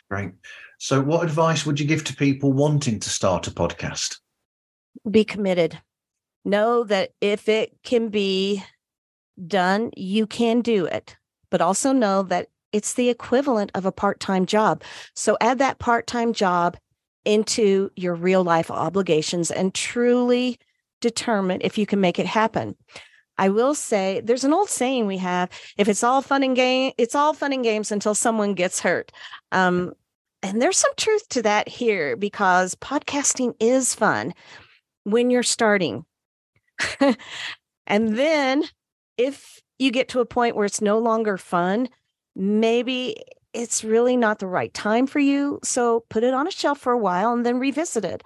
Great. 0.08 0.30
So 0.78 1.00
what 1.00 1.24
advice 1.24 1.66
would 1.66 1.80
you 1.80 1.86
give 1.88 2.04
to 2.04 2.14
people 2.14 2.52
wanting 2.52 3.00
to 3.00 3.10
start 3.10 3.48
a 3.48 3.50
podcast? 3.50 4.20
Be 5.10 5.24
committed. 5.24 5.80
Know 6.44 6.84
that 6.84 7.10
if 7.20 7.48
it 7.48 7.78
can 7.82 8.10
be 8.10 8.62
done 9.44 9.90
you 9.96 10.24
can 10.28 10.60
do 10.60 10.86
it 10.86 11.16
but 11.50 11.60
also 11.60 11.90
know 11.92 12.22
that 12.22 12.46
it's 12.72 12.94
the 12.94 13.08
equivalent 13.08 13.72
of 13.74 13.86
a 13.86 13.92
part 13.92 14.20
time 14.20 14.46
job. 14.46 14.84
So 15.16 15.36
add 15.40 15.58
that 15.58 15.80
part 15.80 16.06
time 16.06 16.32
job 16.32 16.76
into 17.28 17.90
your 17.94 18.14
real 18.14 18.42
life 18.42 18.70
obligations 18.70 19.50
and 19.50 19.74
truly 19.74 20.58
determine 21.02 21.60
if 21.62 21.76
you 21.76 21.84
can 21.84 22.00
make 22.00 22.18
it 22.18 22.24
happen. 22.24 22.74
I 23.36 23.50
will 23.50 23.74
say 23.74 24.22
there's 24.24 24.44
an 24.44 24.54
old 24.54 24.70
saying 24.70 25.06
we 25.06 25.18
have 25.18 25.50
if 25.76 25.88
it's 25.88 26.02
all 26.02 26.22
fun 26.22 26.42
and 26.42 26.56
game, 26.56 26.92
it's 26.96 27.14
all 27.14 27.34
fun 27.34 27.52
and 27.52 27.62
games 27.62 27.92
until 27.92 28.14
someone 28.14 28.54
gets 28.54 28.80
hurt. 28.80 29.12
Um, 29.52 29.92
and 30.42 30.62
there's 30.62 30.78
some 30.78 30.92
truth 30.96 31.28
to 31.30 31.42
that 31.42 31.68
here 31.68 32.16
because 32.16 32.74
podcasting 32.76 33.54
is 33.60 33.94
fun 33.94 34.32
when 35.04 35.28
you're 35.28 35.42
starting. 35.42 36.06
and 37.86 38.16
then 38.16 38.64
if 39.18 39.60
you 39.78 39.90
get 39.90 40.08
to 40.08 40.20
a 40.20 40.26
point 40.26 40.56
where 40.56 40.64
it's 40.64 40.80
no 40.80 40.98
longer 40.98 41.36
fun, 41.36 41.90
maybe 42.34 43.16
it's 43.52 43.84
really 43.84 44.16
not 44.16 44.38
the 44.38 44.46
right 44.46 44.72
time 44.74 45.06
for 45.06 45.18
you. 45.18 45.58
So 45.62 46.04
put 46.10 46.24
it 46.24 46.34
on 46.34 46.46
a 46.46 46.50
shelf 46.50 46.78
for 46.78 46.92
a 46.92 46.98
while 46.98 47.32
and 47.32 47.44
then 47.44 47.58
revisit 47.58 48.04
it. 48.04 48.22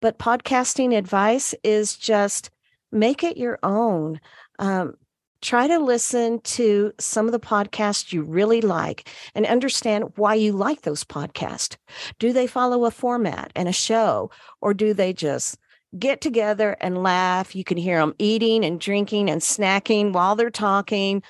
But 0.00 0.18
podcasting 0.18 0.96
advice 0.96 1.54
is 1.62 1.96
just 1.96 2.50
make 2.92 3.22
it 3.22 3.36
your 3.36 3.58
own. 3.62 4.20
Um, 4.58 4.94
try 5.42 5.66
to 5.66 5.78
listen 5.78 6.40
to 6.40 6.92
some 6.98 7.26
of 7.26 7.32
the 7.32 7.40
podcasts 7.40 8.12
you 8.12 8.22
really 8.22 8.60
like 8.60 9.08
and 9.34 9.46
understand 9.46 10.12
why 10.16 10.34
you 10.34 10.52
like 10.52 10.82
those 10.82 11.04
podcasts. 11.04 11.76
Do 12.18 12.32
they 12.32 12.46
follow 12.46 12.84
a 12.84 12.90
format 12.90 13.52
and 13.56 13.68
a 13.68 13.72
show, 13.72 14.30
or 14.60 14.74
do 14.74 14.92
they 14.92 15.12
just 15.12 15.58
get 15.98 16.20
together 16.20 16.76
and 16.80 17.02
laugh? 17.02 17.56
You 17.56 17.64
can 17.64 17.78
hear 17.78 17.98
them 17.98 18.14
eating 18.18 18.64
and 18.64 18.80
drinking 18.80 19.30
and 19.30 19.40
snacking 19.40 20.12
while 20.12 20.36
they're 20.36 20.50
talking. 20.50 21.22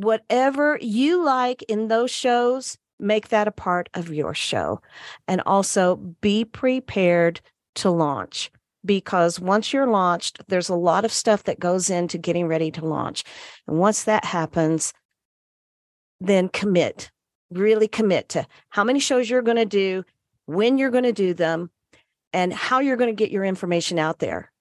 Whatever 0.00 0.78
you 0.80 1.24
like 1.24 1.62
in 1.64 1.88
those 1.88 2.10
shows, 2.12 2.78
make 3.00 3.28
that 3.28 3.48
a 3.48 3.52
part 3.52 3.88
of 3.94 4.12
your 4.12 4.32
show. 4.32 4.80
And 5.26 5.40
also 5.44 5.96
be 5.96 6.44
prepared 6.44 7.40
to 7.76 7.90
launch 7.90 8.50
because 8.84 9.40
once 9.40 9.72
you're 9.72 9.88
launched, 9.88 10.40
there's 10.46 10.68
a 10.68 10.74
lot 10.74 11.04
of 11.04 11.12
stuff 11.12 11.42
that 11.44 11.58
goes 11.58 11.90
into 11.90 12.16
getting 12.16 12.46
ready 12.46 12.70
to 12.70 12.86
launch. 12.86 13.24
And 13.66 13.78
once 13.78 14.04
that 14.04 14.24
happens, 14.24 14.92
then 16.20 16.48
commit, 16.48 17.10
really 17.50 17.88
commit 17.88 18.28
to 18.30 18.46
how 18.68 18.84
many 18.84 19.00
shows 19.00 19.28
you're 19.28 19.42
going 19.42 19.56
to 19.56 19.64
do, 19.64 20.04
when 20.46 20.78
you're 20.78 20.90
going 20.90 21.04
to 21.04 21.12
do 21.12 21.34
them, 21.34 21.70
and 22.32 22.52
how 22.52 22.78
you're 22.78 22.96
going 22.96 23.10
to 23.10 23.24
get 23.24 23.32
your 23.32 23.44
information 23.44 23.98
out 23.98 24.20
there. 24.20 24.52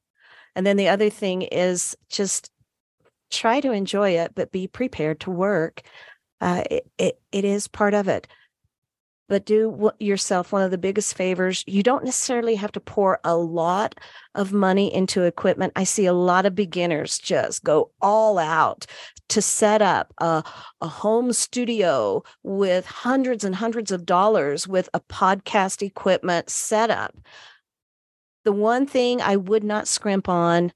And 0.56 0.66
then 0.66 0.78
the 0.78 0.90
other 0.90 1.12
thing 1.12 1.44
is 1.44 1.96
just 2.10 2.50
try 3.30 3.60
to 3.62 3.72
enjoy 3.72 4.12
it, 4.12 4.34
but 4.36 4.52
be 4.52 4.68
prepared 4.68 5.20
to 5.22 5.32
work. 5.32 5.82
Uh, 6.40 6.64
it, 6.70 6.92
it, 6.98 7.20
it 7.32 7.46
is 7.46 7.68
part 7.68 7.94
of 7.94 8.08
it 8.08 8.28
but 9.30 9.46
do 9.46 9.92
yourself 10.00 10.52
one 10.52 10.62
of 10.62 10.72
the 10.72 10.78
biggest 10.78 11.16
favors. 11.16 11.64
You 11.68 11.84
don't 11.84 12.06
necessarily 12.06 12.56
have 12.56 12.72
to 12.74 12.80
pour 12.80 13.20
a 13.24 13.36
lot 13.36 13.96
of 14.36 14.54
money 14.54 14.94
into 14.94 15.24
equipment. 15.24 15.74
I 15.76 15.84
see 15.84 16.06
a 16.06 16.14
lot 16.14 16.46
of 16.46 16.56
beginners 16.56 17.20
just 17.20 17.64
go 17.64 17.92
all 18.02 18.38
out 18.38 18.86
to 19.30 19.42
set 19.42 19.82
up 19.82 20.14
a, 20.20 20.44
a 20.80 20.88
home 20.88 21.34
studio 21.34 22.24
with 22.44 22.86
hundreds 22.86 23.44
and 23.44 23.56
hundreds 23.56 23.92
of 23.92 24.06
dollars 24.06 24.68
with 24.68 24.88
a 24.94 25.02
podcast 25.02 25.82
equipment 25.82 26.50
setup. 26.50 27.14
The 28.46 28.54
one 28.54 28.88
thing 28.88 29.22
I 29.22 29.36
would 29.36 29.66
not 29.66 29.90
scrimp 29.90 30.30
on 30.30 30.72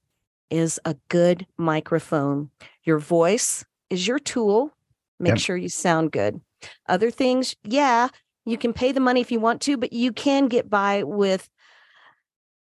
is 0.52 0.80
a 0.86 0.96
good 1.10 1.48
microphone. 1.58 2.52
Your 2.84 3.00
voice 3.00 3.66
is 3.90 4.08
your 4.08 4.20
tool. 4.20 4.72
Make 5.20 5.32
yep. 5.32 5.40
sure 5.40 5.58
you 5.58 5.70
sound 5.70 6.12
good. 6.12 6.42
Other 6.88 7.10
things, 7.10 7.56
yeah, 7.64 8.10
you 8.46 8.58
can 8.58 8.74
pay 8.74 8.92
the 8.92 9.00
money 9.00 9.22
if 9.22 9.32
you 9.32 9.40
want 9.40 9.62
to, 9.62 9.78
but 9.78 9.94
you 9.94 10.12
can 10.12 10.48
get 10.48 10.70
by 10.70 11.04
with 11.04 11.50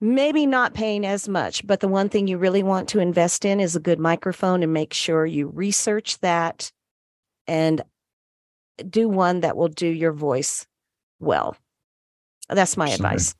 maybe 0.01 0.47
not 0.47 0.74
paying 0.74 1.05
as 1.05 1.29
much. 1.29 1.66
But 1.66 1.81
the 1.81 1.89
one 1.89 2.09
thing 2.09 2.27
you 2.27 2.39
really 2.39 2.62
want 2.62 2.89
to 2.91 2.99
invest 2.99 3.45
in 3.45 3.61
is 3.61 3.77
a 3.77 3.81
good 3.81 3.99
microphone 3.99 4.62
and 4.62 4.72
make 4.72 4.93
sure 4.93 5.27
you 5.27 5.49
research 5.49 6.18
that 6.20 6.72
and 7.47 7.83
do 8.89 9.09
one 9.09 9.41
that 9.41 9.57
will 9.57 9.68
do 9.68 9.87
your 9.87 10.12
voice 10.12 10.66
well. 11.18 11.57
That's 12.49 12.77
my 12.77 12.91
advice. 12.91 13.35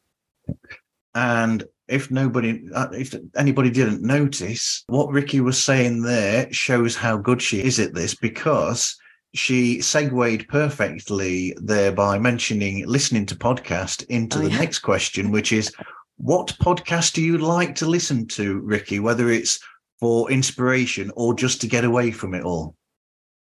And 1.15 1.65
if 1.89 2.11
nobody, 2.11 2.63
uh, 2.75 2.89
if 2.93 3.15
anybody 3.37 3.71
didn't 3.71 4.03
notice, 4.03 4.85
what 4.89 5.11
Rikki 5.11 5.41
was 5.41 5.63
saying 5.63 6.03
there 6.03 6.53
shows 6.53 6.97
how 6.97 7.17
good 7.17 7.41
she 7.41 7.63
is 7.63 7.79
at 7.79 7.95
this 7.95 8.15
because 8.15 8.97
she 9.35 9.81
segued 9.81 10.49
perfectly 10.49 11.57
there 11.61 11.93
by 11.93 12.19
mentioning 12.19 12.87
listening 12.87 13.27
to 13.27 13.37
podcast 13.37 14.05
into 14.07 14.39
oh, 14.39 14.43
the 14.43 14.51
yeah. 14.51 14.59
next 14.59 14.81
question, 14.81 15.31
which 15.31 15.53
is 15.53 15.73
what 16.17 16.57
podcast 16.61 17.13
do 17.13 17.23
you 17.23 17.39
like 17.39 17.75
to 17.77 17.87
listen 17.87 18.27
to, 18.29 18.61
Rikki, 18.61 19.01
whether 19.01 19.31
it's 19.31 19.61
for 20.01 20.31
inspiration 20.31 21.13
or 21.15 21.35
just 21.35 21.61
to 21.61 21.67
get 21.67 21.85
away 21.85 22.11
from 22.11 22.35
it 22.35 22.45
all? 22.45 22.75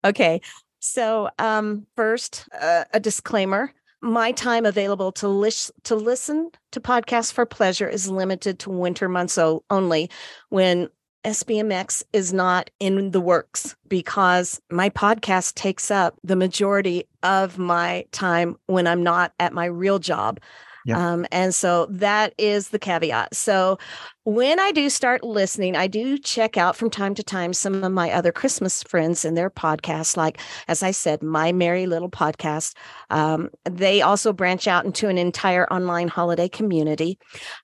Okay. 0.04 0.42
So, 0.80 1.30
um, 1.40 1.88
first, 1.96 2.48
uh, 2.60 2.84
a 2.94 3.00
disclaimer. 3.00 3.74
My 4.02 4.32
time 4.32 4.66
available 4.66 5.12
to, 5.14 5.28
lis- 5.28 5.72
to 5.84 5.96
listen 5.96 6.52
to 6.72 6.80
podcasts 6.80 7.32
for 7.32 7.46
pleasure 7.46 7.88
is 7.88 8.10
limited 8.10 8.60
to 8.60 8.70
winter 8.70 9.10
months 9.10 9.38
only 9.38 10.10
when 10.50 10.90
SBMX 11.26 12.04
is 12.14 12.32
not 12.32 12.70
in 12.80 13.10
the 13.10 13.20
works 13.20 13.76
because 13.88 14.62
my 14.70 14.92
podcast 14.92 15.56
takes 15.56 15.90
up 15.90 16.16
the 16.24 16.36
majority 16.36 17.08
of 17.24 17.58
my 17.58 18.06
time 18.12 18.58
when 18.68 18.86
I'm 18.86 19.02
not 19.02 19.34
at 19.40 19.52
my 19.52 19.66
real 19.66 19.98
job. 19.98 20.40
Yeah. 20.86 21.14
Um, 21.14 21.26
and 21.32 21.54
so 21.54 21.88
that 21.90 22.36
is 22.38 22.70
the 22.70 22.78
caveat. 22.78 23.36
So 23.36 23.80
when 24.24 24.60
I 24.60 24.72
do 24.72 24.88
start 24.90 25.24
listening, 25.24 25.76
I 25.76 25.88
do 25.88 26.18
check 26.18 26.58
out 26.58 26.76
from 26.76 26.92
time 26.92 27.16
to 27.16 27.24
time 27.24 27.54
some 27.54 27.84
of 27.84 27.92
my 27.92 28.12
other 28.12 28.32
Christmas 28.32 28.84
friends 28.84 29.26
and 29.26 29.36
their 29.36 29.50
podcasts, 29.50 30.16
like, 30.16 30.40
as 30.68 30.84
I 30.84 30.92
said, 30.92 31.24
My 31.24 31.52
Merry 31.52 31.88
Little 31.88 32.10
Podcast. 32.10 32.76
Um, 33.10 33.50
they 33.68 34.02
also 34.02 34.32
branch 34.32 34.68
out 34.68 34.86
into 34.86 35.10
an 35.10 35.18
entire 35.18 35.72
online 35.74 36.08
holiday 36.08 36.48
community, 36.48 37.18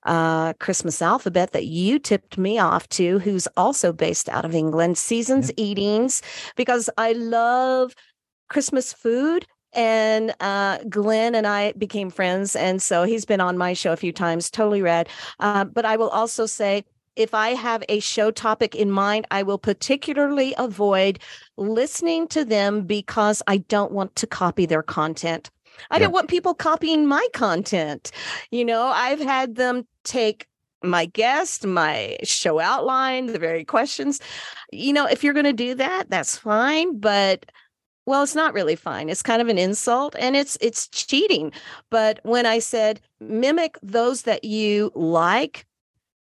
uh, 0.03 0.53
Christmas 0.53 0.99
Alphabet, 0.99 1.51
that 1.51 1.65
you 1.65 1.99
tipped 1.99 2.39
me 2.39 2.57
off 2.57 2.89
to, 2.89 3.19
who's 3.19 3.47
also 3.55 3.93
based 3.93 4.29
out 4.29 4.45
of 4.45 4.55
England, 4.55 4.97
Seasons 4.97 5.51
yeah. 5.57 5.65
Eatings, 5.65 6.23
because 6.55 6.89
I 6.97 7.13
love 7.13 7.93
Christmas 8.49 8.93
food 8.93 9.45
and 9.73 10.33
uh, 10.39 10.79
Glenn 10.89 11.35
and 11.35 11.47
I 11.47 11.71
became 11.73 12.09
friends, 12.09 12.55
and 12.55 12.81
so 12.81 13.03
he's 13.03 13.25
been 13.25 13.41
on 13.41 13.57
my 13.57 13.73
show 13.73 13.91
a 13.91 13.97
few 13.97 14.11
times. 14.11 14.49
Totally 14.49 14.81
rad. 14.81 15.09
Uh, 15.39 15.65
but 15.65 15.85
I 15.85 15.97
will 15.97 16.09
also 16.09 16.45
say, 16.45 16.83
if 17.15 17.33
I 17.33 17.49
have 17.49 17.83
a 17.89 17.99
show 17.99 18.31
topic 18.31 18.75
in 18.75 18.89
mind, 18.89 19.27
I 19.31 19.43
will 19.43 19.57
particularly 19.57 20.53
avoid 20.57 21.19
listening 21.57 22.27
to 22.29 22.45
them 22.45 22.83
because 22.83 23.43
I 23.47 23.57
don't 23.57 23.91
want 23.91 24.15
to 24.17 24.27
copy 24.27 24.65
their 24.65 24.83
content. 24.83 25.49
I 25.89 25.95
yeah. 25.95 25.99
don't 25.99 26.13
want 26.13 26.29
people 26.29 26.53
copying 26.53 27.05
my 27.05 27.25
content. 27.33 28.11
You 28.49 28.65
know, 28.65 28.83
I've 28.83 29.19
had 29.19 29.55
them 29.55 29.87
take 30.03 30.47
my 30.83 31.05
guest, 31.05 31.65
my 31.65 32.17
show 32.23 32.59
outline, 32.59 33.27
the 33.27 33.39
very 33.39 33.63
questions. 33.63 34.19
You 34.71 34.93
know, 34.93 35.05
if 35.05 35.23
you're 35.23 35.33
going 35.33 35.45
to 35.45 35.53
do 35.53 35.75
that, 35.75 36.09
that's 36.09 36.37
fine. 36.37 36.99
But 36.99 37.45
well 38.11 38.21
it's 38.21 38.35
not 38.35 38.53
really 38.53 38.75
fine 38.75 39.09
it's 39.09 39.23
kind 39.23 39.41
of 39.41 39.47
an 39.47 39.57
insult 39.57 40.15
and 40.19 40.35
it's 40.35 40.57
it's 40.61 40.87
cheating 40.89 41.51
but 41.89 42.19
when 42.23 42.45
i 42.45 42.59
said 42.59 43.01
mimic 43.19 43.77
those 43.81 44.23
that 44.23 44.43
you 44.43 44.91
like 44.93 45.65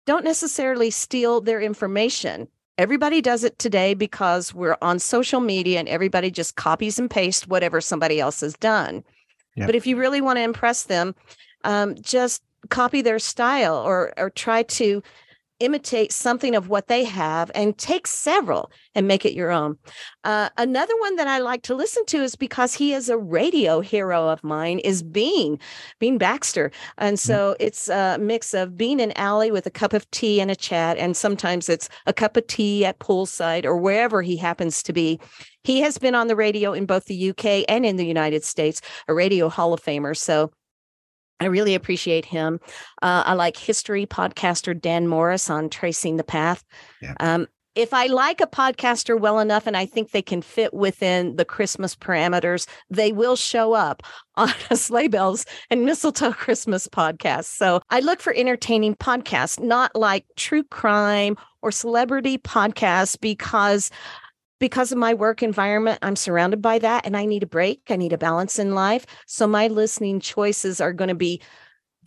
don't 0.06 0.24
necessarily 0.24 0.90
steal 0.90 1.40
their 1.40 1.60
information. 1.60 2.48
Everybody 2.78 3.20
does 3.20 3.44
it 3.44 3.58
today 3.58 3.92
because 3.94 4.54
we're 4.54 4.78
on 4.80 4.98
social 4.98 5.40
media 5.40 5.78
and 5.78 5.88
everybody 5.88 6.30
just 6.30 6.56
copies 6.56 6.98
and 6.98 7.10
pastes 7.10 7.46
whatever 7.46 7.80
somebody 7.80 8.20
else 8.20 8.40
has 8.40 8.54
done. 8.54 9.02
But 9.56 9.74
if 9.74 9.86
you 9.86 9.96
really 9.96 10.20
want 10.20 10.36
to 10.36 10.42
impress 10.42 10.84
them 10.84 11.14
um, 11.64 11.94
just 12.00 12.42
copy 12.68 13.00
their 13.00 13.18
style 13.18 13.76
or 13.76 14.12
or 14.18 14.28
try 14.30 14.62
to 14.62 15.02
imitate 15.60 16.12
something 16.12 16.54
of 16.54 16.68
what 16.68 16.88
they 16.88 17.04
have 17.04 17.50
and 17.54 17.76
take 17.78 18.06
several 18.06 18.70
and 18.94 19.08
make 19.08 19.24
it 19.24 19.34
your 19.34 19.50
own. 19.50 19.78
Uh, 20.24 20.48
another 20.56 20.94
one 20.98 21.16
that 21.16 21.28
I 21.28 21.38
like 21.38 21.62
to 21.62 21.74
listen 21.74 22.04
to 22.06 22.22
is 22.22 22.36
because 22.36 22.74
he 22.74 22.92
is 22.92 23.08
a 23.08 23.16
radio 23.16 23.80
hero 23.80 24.28
of 24.28 24.44
mine 24.44 24.78
is 24.80 25.02
Bean, 25.02 25.58
Bean 25.98 26.18
Baxter. 26.18 26.70
And 26.98 27.16
mm-hmm. 27.16 27.32
so 27.32 27.56
it's 27.58 27.88
a 27.88 28.18
mix 28.20 28.54
of 28.54 28.76
Bean 28.76 29.00
and 29.00 29.16
Allie 29.16 29.50
with 29.50 29.66
a 29.66 29.70
cup 29.70 29.92
of 29.92 30.10
tea 30.10 30.40
and 30.40 30.50
a 30.50 30.56
chat. 30.56 30.98
And 30.98 31.16
sometimes 31.16 31.68
it's 31.68 31.88
a 32.06 32.12
cup 32.12 32.36
of 32.36 32.46
tea 32.46 32.84
at 32.84 32.98
poolside 32.98 33.64
or 33.64 33.76
wherever 33.76 34.22
he 34.22 34.36
happens 34.36 34.82
to 34.84 34.92
be. 34.92 35.20
He 35.64 35.80
has 35.80 35.98
been 35.98 36.14
on 36.14 36.28
the 36.28 36.36
radio 36.36 36.72
in 36.72 36.86
both 36.86 37.06
the 37.06 37.30
UK 37.30 37.64
and 37.68 37.84
in 37.84 37.96
the 37.96 38.06
United 38.06 38.44
States, 38.44 38.80
a 39.08 39.14
radio 39.14 39.48
Hall 39.48 39.72
of 39.72 39.82
Famer. 39.82 40.16
So 40.16 40.52
I 41.40 41.46
really 41.46 41.74
appreciate 41.74 42.24
him. 42.24 42.60
Uh, 43.02 43.22
I 43.26 43.34
like 43.34 43.56
history 43.56 44.06
podcaster 44.06 44.78
Dan 44.78 45.06
Morris 45.08 45.50
on 45.50 45.68
Tracing 45.68 46.16
the 46.16 46.24
Path. 46.24 46.64
Yeah. 47.02 47.14
Um, 47.20 47.46
if 47.76 47.92
I 47.92 48.06
like 48.06 48.40
a 48.40 48.46
podcaster 48.46 49.20
well 49.20 49.38
enough 49.38 49.66
and 49.66 49.76
I 49.76 49.84
think 49.84 50.10
they 50.10 50.22
can 50.22 50.40
fit 50.40 50.72
within 50.72 51.36
the 51.36 51.44
Christmas 51.44 51.94
parameters, 51.94 52.66
they 52.88 53.12
will 53.12 53.36
show 53.36 53.74
up 53.74 54.02
on 54.36 54.50
a 54.70 54.76
Sleigh 54.76 55.08
Bells 55.08 55.44
and 55.70 55.84
Mistletoe 55.84 56.32
Christmas 56.32 56.88
podcast. 56.88 57.44
So 57.44 57.80
I 57.90 58.00
look 58.00 58.20
for 58.20 58.34
entertaining 58.34 58.96
podcasts, 58.96 59.60
not 59.60 59.94
like 59.94 60.24
true 60.36 60.64
crime 60.64 61.36
or 61.62 61.70
celebrity 61.70 62.38
podcasts, 62.38 63.20
because 63.20 63.90
because 64.58 64.92
of 64.92 64.98
my 64.98 65.14
work 65.14 65.42
environment, 65.42 65.98
I'm 66.02 66.16
surrounded 66.16 66.62
by 66.62 66.78
that 66.78 67.06
and 67.06 67.16
I 67.16 67.26
need 67.26 67.42
a 67.42 67.46
break. 67.46 67.82
I 67.88 67.96
need 67.96 68.12
a 68.12 68.18
balance 68.18 68.58
in 68.58 68.74
life. 68.74 69.06
So 69.26 69.46
my 69.46 69.68
listening 69.68 70.20
choices 70.20 70.80
are 70.80 70.92
going 70.92 71.08
to 71.08 71.14
be 71.14 71.42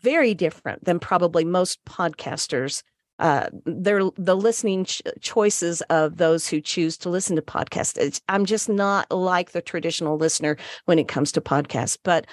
very 0.02 0.34
different 0.34 0.86
than 0.86 1.00
probably 1.00 1.45
most 1.45 1.84
podcasters 1.86 2.82
uh, 3.20 3.50
they're 3.66 4.10
the 4.16 4.36
listening 4.36 4.86
ch- 4.86 5.02
choices 5.20 5.82
of 5.84 6.18
those 6.18 6.47
who 6.47 6.62
choose 6.62 6.97
to 6.97 7.10
listen 7.10 7.36
to 7.36 7.41
podcasts. 7.41 7.97
It's, 7.97 8.22
I'm 8.30 8.45
just 8.45 8.70
not 8.70 9.12
like 9.12 9.52
the 9.52 9.62
traditional 9.62 10.18
listener 10.18 10.58
when 10.86 11.00
it 11.00 11.10
comes 11.10 11.34
to 11.34 11.41
podcasts, 11.41 11.97
but 12.02 12.28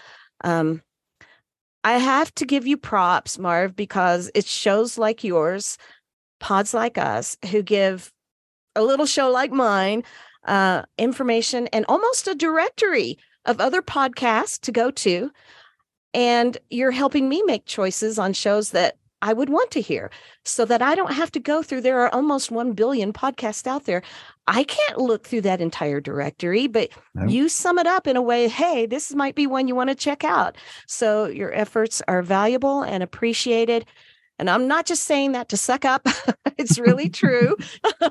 um, 0.44 0.80
I 1.82 1.94
have 1.98 2.32
to 2.36 2.46
give 2.46 2.66
you 2.68 2.76
props, 2.76 3.36
Marv, 3.36 3.74
because 3.74 4.30
it's 4.34 4.50
shows 4.50 4.96
like 4.96 5.24
yours, 5.24 5.76
pods 6.38 6.72
like 6.72 6.98
us, 6.98 7.36
who 7.50 7.62
give 7.62 8.12
a 8.76 8.82
little 8.82 9.06
show 9.06 9.30
like 9.30 9.50
mine 9.50 10.04
uh, 10.44 10.82
information 10.98 11.66
and 11.68 11.84
almost 11.88 12.28
a 12.28 12.34
directory 12.34 13.18
of 13.44 13.60
other 13.60 13.82
podcasts 13.82 14.60
to 14.60 14.72
go 14.72 14.90
to. 14.90 15.30
And 16.14 16.56
you're 16.70 16.92
helping 16.92 17.28
me 17.28 17.42
make 17.42 17.66
choices 17.66 18.18
on 18.18 18.32
shows 18.32 18.70
that 18.70 18.96
I 19.22 19.32
would 19.32 19.48
want 19.48 19.70
to 19.72 19.80
hear 19.80 20.10
so 20.44 20.64
that 20.66 20.82
I 20.82 20.94
don't 20.94 21.12
have 21.12 21.32
to 21.32 21.40
go 21.40 21.62
through. 21.62 21.80
There 21.80 22.00
are 22.00 22.14
almost 22.14 22.50
1 22.50 22.72
billion 22.72 23.12
podcasts 23.12 23.66
out 23.66 23.84
there. 23.84 24.02
I 24.46 24.64
can't 24.64 24.98
look 24.98 25.26
through 25.26 25.40
that 25.42 25.60
entire 25.60 26.00
directory, 26.00 26.66
but 26.66 26.90
no. 27.14 27.26
you 27.26 27.48
sum 27.48 27.78
it 27.78 27.86
up 27.86 28.06
in 28.06 28.16
a 28.16 28.22
way 28.22 28.48
hey, 28.48 28.86
this 28.86 29.14
might 29.14 29.34
be 29.34 29.46
one 29.46 29.68
you 29.68 29.74
want 29.74 29.90
to 29.90 29.96
check 29.96 30.22
out. 30.22 30.56
So 30.86 31.26
your 31.26 31.52
efforts 31.52 32.02
are 32.06 32.22
valuable 32.22 32.82
and 32.82 33.02
appreciated. 33.02 33.86
And 34.38 34.50
I'm 34.50 34.68
not 34.68 34.86
just 34.86 35.04
saying 35.04 35.32
that 35.32 35.48
to 35.50 35.56
suck 35.56 35.84
up, 35.84 36.06
it's 36.58 36.78
really 36.78 37.08
true. 37.08 37.56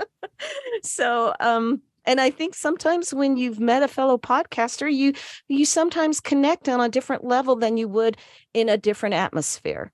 so, 0.82 1.34
um, 1.40 1.82
and 2.06 2.20
i 2.20 2.30
think 2.30 2.54
sometimes 2.54 3.14
when 3.14 3.36
you've 3.36 3.60
met 3.60 3.82
a 3.82 3.88
fellow 3.88 4.18
podcaster 4.18 4.92
you 4.92 5.14
you 5.48 5.64
sometimes 5.64 6.20
connect 6.20 6.68
on 6.68 6.80
a 6.80 6.88
different 6.88 7.24
level 7.24 7.56
than 7.56 7.78
you 7.78 7.88
would 7.88 8.16
in 8.52 8.68
a 8.68 8.76
different 8.76 9.14
atmosphere 9.14 9.90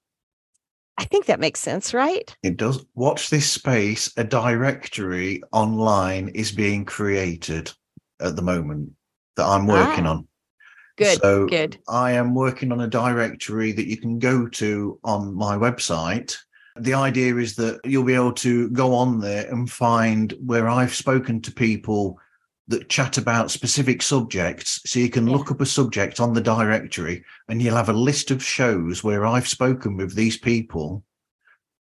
I 0.98 1.04
think 1.04 1.24
that 1.26 1.40
makes 1.40 1.60
sense, 1.60 1.94
right? 1.94 2.36
It 2.42 2.58
does. 2.58 2.84
Watch 2.94 3.30
this 3.30 3.50
space. 3.50 4.12
A 4.18 4.24
directory 4.24 5.40
online 5.50 6.28
is 6.28 6.52
being 6.52 6.84
created 6.84 7.72
at 8.20 8.36
the 8.36 8.42
moment 8.42 8.90
that 9.36 9.46
I'm 9.46 9.66
working 9.66 10.06
ah, 10.06 10.10
on. 10.10 10.28
Good. 11.00 11.18
So 11.22 11.46
good. 11.46 11.78
I 11.88 12.12
am 12.12 12.34
working 12.34 12.72
on 12.72 12.82
a 12.82 12.86
directory 12.86 13.72
that 13.72 13.86
you 13.86 13.96
can 13.96 14.18
go 14.18 14.46
to 14.46 14.98
on 15.02 15.34
my 15.34 15.56
website. 15.56 16.36
The 16.78 16.92
idea 16.92 17.36
is 17.36 17.56
that 17.56 17.80
you'll 17.84 18.04
be 18.04 18.14
able 18.14 18.34
to 18.34 18.68
go 18.68 18.94
on 18.94 19.18
there 19.18 19.50
and 19.50 19.70
find 19.70 20.34
where 20.44 20.68
I've 20.68 20.94
spoken 20.94 21.40
to 21.40 21.52
people 21.52 22.18
that 22.68 22.90
chat 22.90 23.16
about 23.16 23.50
specific 23.50 24.02
subjects. 24.02 24.82
So 24.84 25.00
you 25.00 25.08
can 25.08 25.26
yeah. 25.26 25.36
look 25.36 25.50
up 25.50 25.62
a 25.62 25.66
subject 25.66 26.20
on 26.20 26.34
the 26.34 26.40
directory 26.42 27.24
and 27.48 27.62
you'll 27.62 27.76
have 27.76 27.88
a 27.88 27.94
list 27.94 28.30
of 28.30 28.44
shows 28.44 29.02
where 29.02 29.24
I've 29.24 29.48
spoken 29.48 29.96
with 29.96 30.14
these 30.14 30.36
people. 30.36 31.02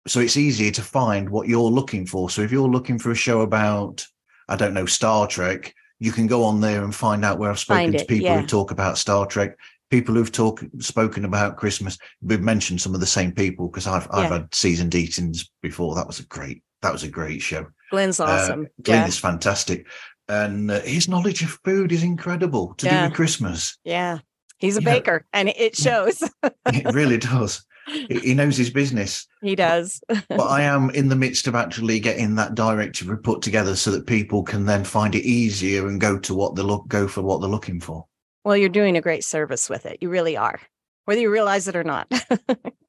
So 0.07 0.19
it's 0.19 0.35
easier 0.35 0.71
to 0.71 0.81
find 0.81 1.29
what 1.29 1.47
you're 1.47 1.61
looking 1.61 2.05
for. 2.05 2.29
So 2.29 2.41
if 2.41 2.51
you're 2.51 2.67
looking 2.67 2.99
for 2.99 3.11
a 3.11 3.15
show 3.15 3.41
about, 3.41 4.05
I 4.49 4.57
don't 4.57 4.73
know, 4.73 4.85
Star 4.85 5.25
Trek, 5.25 5.73
you 5.99 6.11
can 6.11 6.27
go 6.27 6.43
on 6.43 6.61
there 6.61 6.83
and 6.83 6.93
find 6.93 7.23
out 7.23 7.39
where 7.39 7.49
I've 7.49 7.59
spoken 7.59 7.93
to 7.93 8.05
people 8.05 8.25
yeah. 8.25 8.41
who 8.41 8.47
talk 8.47 8.71
about 8.71 8.97
Star 8.97 9.25
Trek, 9.25 9.57
people 9.89 10.15
who've 10.15 10.31
talked 10.31 10.63
spoken 10.83 11.25
about 11.25 11.57
Christmas. 11.57 11.97
We've 12.21 12.41
mentioned 12.41 12.81
some 12.81 12.93
of 12.93 12.99
the 12.99 13.05
same 13.05 13.31
people 13.31 13.67
because 13.67 13.87
I've 13.87 14.07
yeah. 14.11 14.19
I've 14.19 14.31
had 14.31 14.53
Seasons 14.53 14.95
Eatings 14.95 15.49
before. 15.61 15.95
That 15.95 16.07
was 16.07 16.19
a 16.19 16.25
great 16.25 16.63
that 16.81 16.93
was 16.93 17.03
a 17.03 17.09
great 17.09 17.41
show. 17.41 17.67
Glenn's 17.91 18.19
uh, 18.19 18.25
awesome. 18.25 18.65
Uh, 18.65 18.81
Glenn 18.83 19.01
yeah. 19.01 19.07
is 19.07 19.17
fantastic 19.17 19.87
and 20.27 20.71
uh, 20.71 20.81
his 20.81 21.07
knowledge 21.07 21.41
of 21.41 21.59
food 21.63 21.91
is 21.91 22.03
incredible 22.03 22.73
to 22.75 22.89
do 22.89 23.01
with 23.03 23.13
Christmas. 23.13 23.77
Yeah, 23.83 24.19
he's 24.57 24.77
a 24.77 24.81
you 24.81 24.85
baker, 24.85 25.19
know, 25.19 25.39
and 25.39 25.49
it 25.49 25.75
shows. 25.75 26.23
it 26.43 26.93
really 26.93 27.17
does. 27.17 27.65
He 27.87 28.33
knows 28.33 28.57
his 28.57 28.69
business. 28.69 29.27
He 29.41 29.55
does. 29.55 30.01
but 30.07 30.39
I 30.39 30.61
am 30.61 30.89
in 30.91 31.09
the 31.09 31.15
midst 31.15 31.47
of 31.47 31.55
actually 31.55 31.99
getting 31.99 32.35
that 32.35 32.55
directive 32.55 33.09
report 33.09 33.41
together 33.41 33.75
so 33.75 33.91
that 33.91 34.07
people 34.07 34.43
can 34.43 34.65
then 34.65 34.83
find 34.83 35.15
it 35.15 35.23
easier 35.23 35.87
and 35.87 36.01
go 36.01 36.17
to 36.19 36.33
what 36.33 36.55
they 36.55 36.63
look 36.63 36.87
go 36.87 37.07
for 37.07 37.21
what 37.21 37.41
they're 37.41 37.49
looking 37.49 37.79
for. 37.79 38.05
Well, 38.43 38.57
you're 38.57 38.69
doing 38.69 38.97
a 38.97 39.01
great 39.01 39.23
service 39.23 39.69
with 39.69 39.85
it. 39.85 39.99
You 40.01 40.09
really 40.09 40.37
are, 40.37 40.59
whether 41.05 41.21
you 41.21 41.31
realize 41.31 41.67
it 41.67 41.75
or 41.75 41.83
not. 41.83 42.11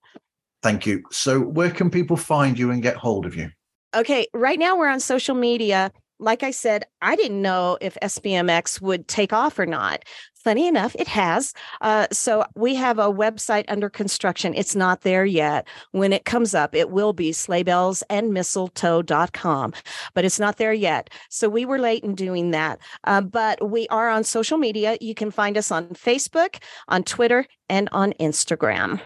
Thank 0.62 0.86
you. 0.86 1.02
So, 1.10 1.40
where 1.40 1.70
can 1.70 1.90
people 1.90 2.16
find 2.16 2.58
you 2.58 2.70
and 2.70 2.82
get 2.82 2.96
hold 2.96 3.26
of 3.26 3.36
you? 3.36 3.50
Okay, 3.94 4.26
right 4.34 4.58
now 4.58 4.76
we're 4.76 4.88
on 4.88 5.00
social 5.00 5.34
media 5.34 5.92
like 6.18 6.42
I 6.42 6.50
said, 6.50 6.84
I 7.02 7.16
didn't 7.16 7.42
know 7.42 7.78
if 7.80 7.96
SBMX 8.02 8.80
would 8.80 9.08
take 9.08 9.32
off 9.32 9.58
or 9.58 9.66
not. 9.66 10.04
Funny 10.46 10.68
enough, 10.68 10.94
it 10.96 11.08
has. 11.08 11.52
Uh, 11.80 12.06
so 12.12 12.44
we 12.54 12.76
have 12.76 13.00
a 13.00 13.12
website 13.12 13.64
under 13.66 13.90
construction. 13.90 14.54
It's 14.54 14.76
not 14.76 15.00
there 15.00 15.24
yet. 15.24 15.66
When 15.90 16.12
it 16.12 16.24
comes 16.24 16.54
up, 16.54 16.72
it 16.72 16.90
will 16.90 17.12
be 17.12 17.32
sleighbellsandmistletoe.com, 17.32 19.72
but 20.14 20.24
it's 20.24 20.38
not 20.38 20.58
there 20.58 20.72
yet. 20.72 21.10
So 21.30 21.48
we 21.48 21.64
were 21.64 21.80
late 21.80 22.04
in 22.04 22.14
doing 22.14 22.52
that. 22.52 22.78
Uh, 23.02 23.22
but 23.22 23.68
we 23.68 23.88
are 23.88 24.08
on 24.08 24.22
social 24.22 24.56
media. 24.56 24.96
You 25.00 25.16
can 25.16 25.32
find 25.32 25.58
us 25.58 25.72
on 25.72 25.88
Facebook, 25.88 26.62
on 26.86 27.02
Twitter, 27.02 27.44
and 27.68 27.88
on 27.90 28.12
Instagram. 28.20 29.00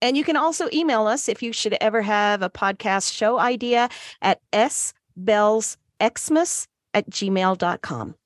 And 0.00 0.16
you 0.16 0.24
can 0.24 0.36
also 0.36 0.68
email 0.72 1.06
us 1.06 1.28
if 1.28 1.44
you 1.44 1.52
should 1.52 1.76
ever 1.80 2.02
have 2.02 2.42
a 2.42 2.50
podcast 2.50 3.12
show 3.12 3.38
idea 3.38 3.88
at 4.20 4.40
sbells 4.52 5.76
xmas 6.02 6.66
at 6.92 7.08
gmail.com. 7.08 8.16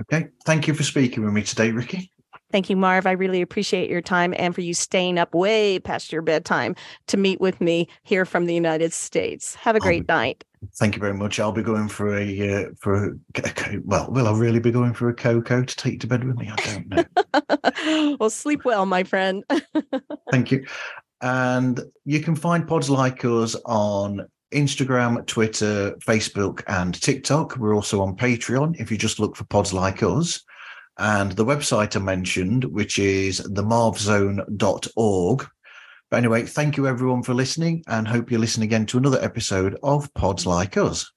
Okay. 0.00 0.28
Thank 0.44 0.68
you 0.68 0.74
for 0.74 0.82
speaking 0.82 1.24
with 1.24 1.32
me 1.32 1.42
today, 1.42 1.70
Rikki. 1.70 2.10
Thank 2.52 2.70
you, 2.70 2.76
Marv. 2.76 3.06
I 3.06 3.12
really 3.12 3.42
appreciate 3.42 3.90
your 3.90 4.00
time 4.00 4.32
and 4.38 4.54
for 4.54 4.60
you 4.60 4.72
staying 4.72 5.18
up 5.18 5.34
way 5.34 5.78
past 5.80 6.12
your 6.12 6.22
bedtime 6.22 6.76
to 7.08 7.16
meet 7.16 7.40
with 7.40 7.60
me 7.60 7.88
here 8.04 8.24
from 8.24 8.46
the 8.46 8.54
United 8.54 8.92
States. 8.92 9.54
Have 9.56 9.74
a 9.74 9.80
great 9.80 10.06
night. 10.06 10.44
Thank 10.78 10.94
you 10.94 11.00
very 11.00 11.14
much. 11.14 11.40
I'll 11.40 11.52
be 11.52 11.62
going 11.62 11.88
for 11.88 12.16
a 12.16 12.64
uh, 12.64 12.68
for 12.80 13.18
a, 13.36 13.78
well, 13.84 14.10
will 14.10 14.28
I 14.28 14.32
really 14.32 14.60
be 14.60 14.70
going 14.70 14.94
for 14.94 15.08
a 15.08 15.14
cocoa 15.14 15.64
to 15.64 15.76
take 15.76 16.00
to 16.00 16.06
bed 16.06 16.24
with 16.24 16.36
me? 16.36 16.50
I 16.50 16.56
don't 16.72 16.88
know. 17.84 18.16
well, 18.20 18.30
sleep 18.30 18.64
well, 18.64 18.86
my 18.86 19.04
friend. 19.04 19.44
Thank 20.30 20.50
you. 20.50 20.66
And 21.20 21.80
you 22.04 22.20
can 22.20 22.36
find 22.36 22.66
pods 22.66 22.90
like 22.90 23.24
us 23.24 23.56
on 23.64 24.26
Instagram, 24.56 25.24
Twitter, 25.26 25.92
Facebook, 26.04 26.62
and 26.66 27.00
TikTok. 27.00 27.56
We're 27.58 27.74
also 27.74 28.00
on 28.00 28.16
Patreon 28.16 28.80
if 28.80 28.90
you 28.90 28.96
just 28.96 29.20
look 29.20 29.36
for 29.36 29.44
pods 29.44 29.72
like 29.72 30.02
us. 30.02 30.42
And 30.98 31.32
the 31.32 31.44
website 31.44 31.94
I 31.94 32.00
mentioned, 32.00 32.64
which 32.64 32.98
is 32.98 33.40
themarvzone.org. 33.42 35.46
But 36.10 36.16
anyway, 36.16 36.44
thank 36.44 36.76
you 36.76 36.86
everyone 36.86 37.22
for 37.22 37.34
listening 37.34 37.84
and 37.86 38.08
hope 38.08 38.30
you 38.30 38.38
listen 38.38 38.62
again 38.62 38.86
to 38.86 38.98
another 38.98 39.22
episode 39.22 39.78
of 39.82 40.12
Pods 40.14 40.46
Like 40.46 40.76
Us. 40.76 41.10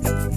Thank 0.00 0.27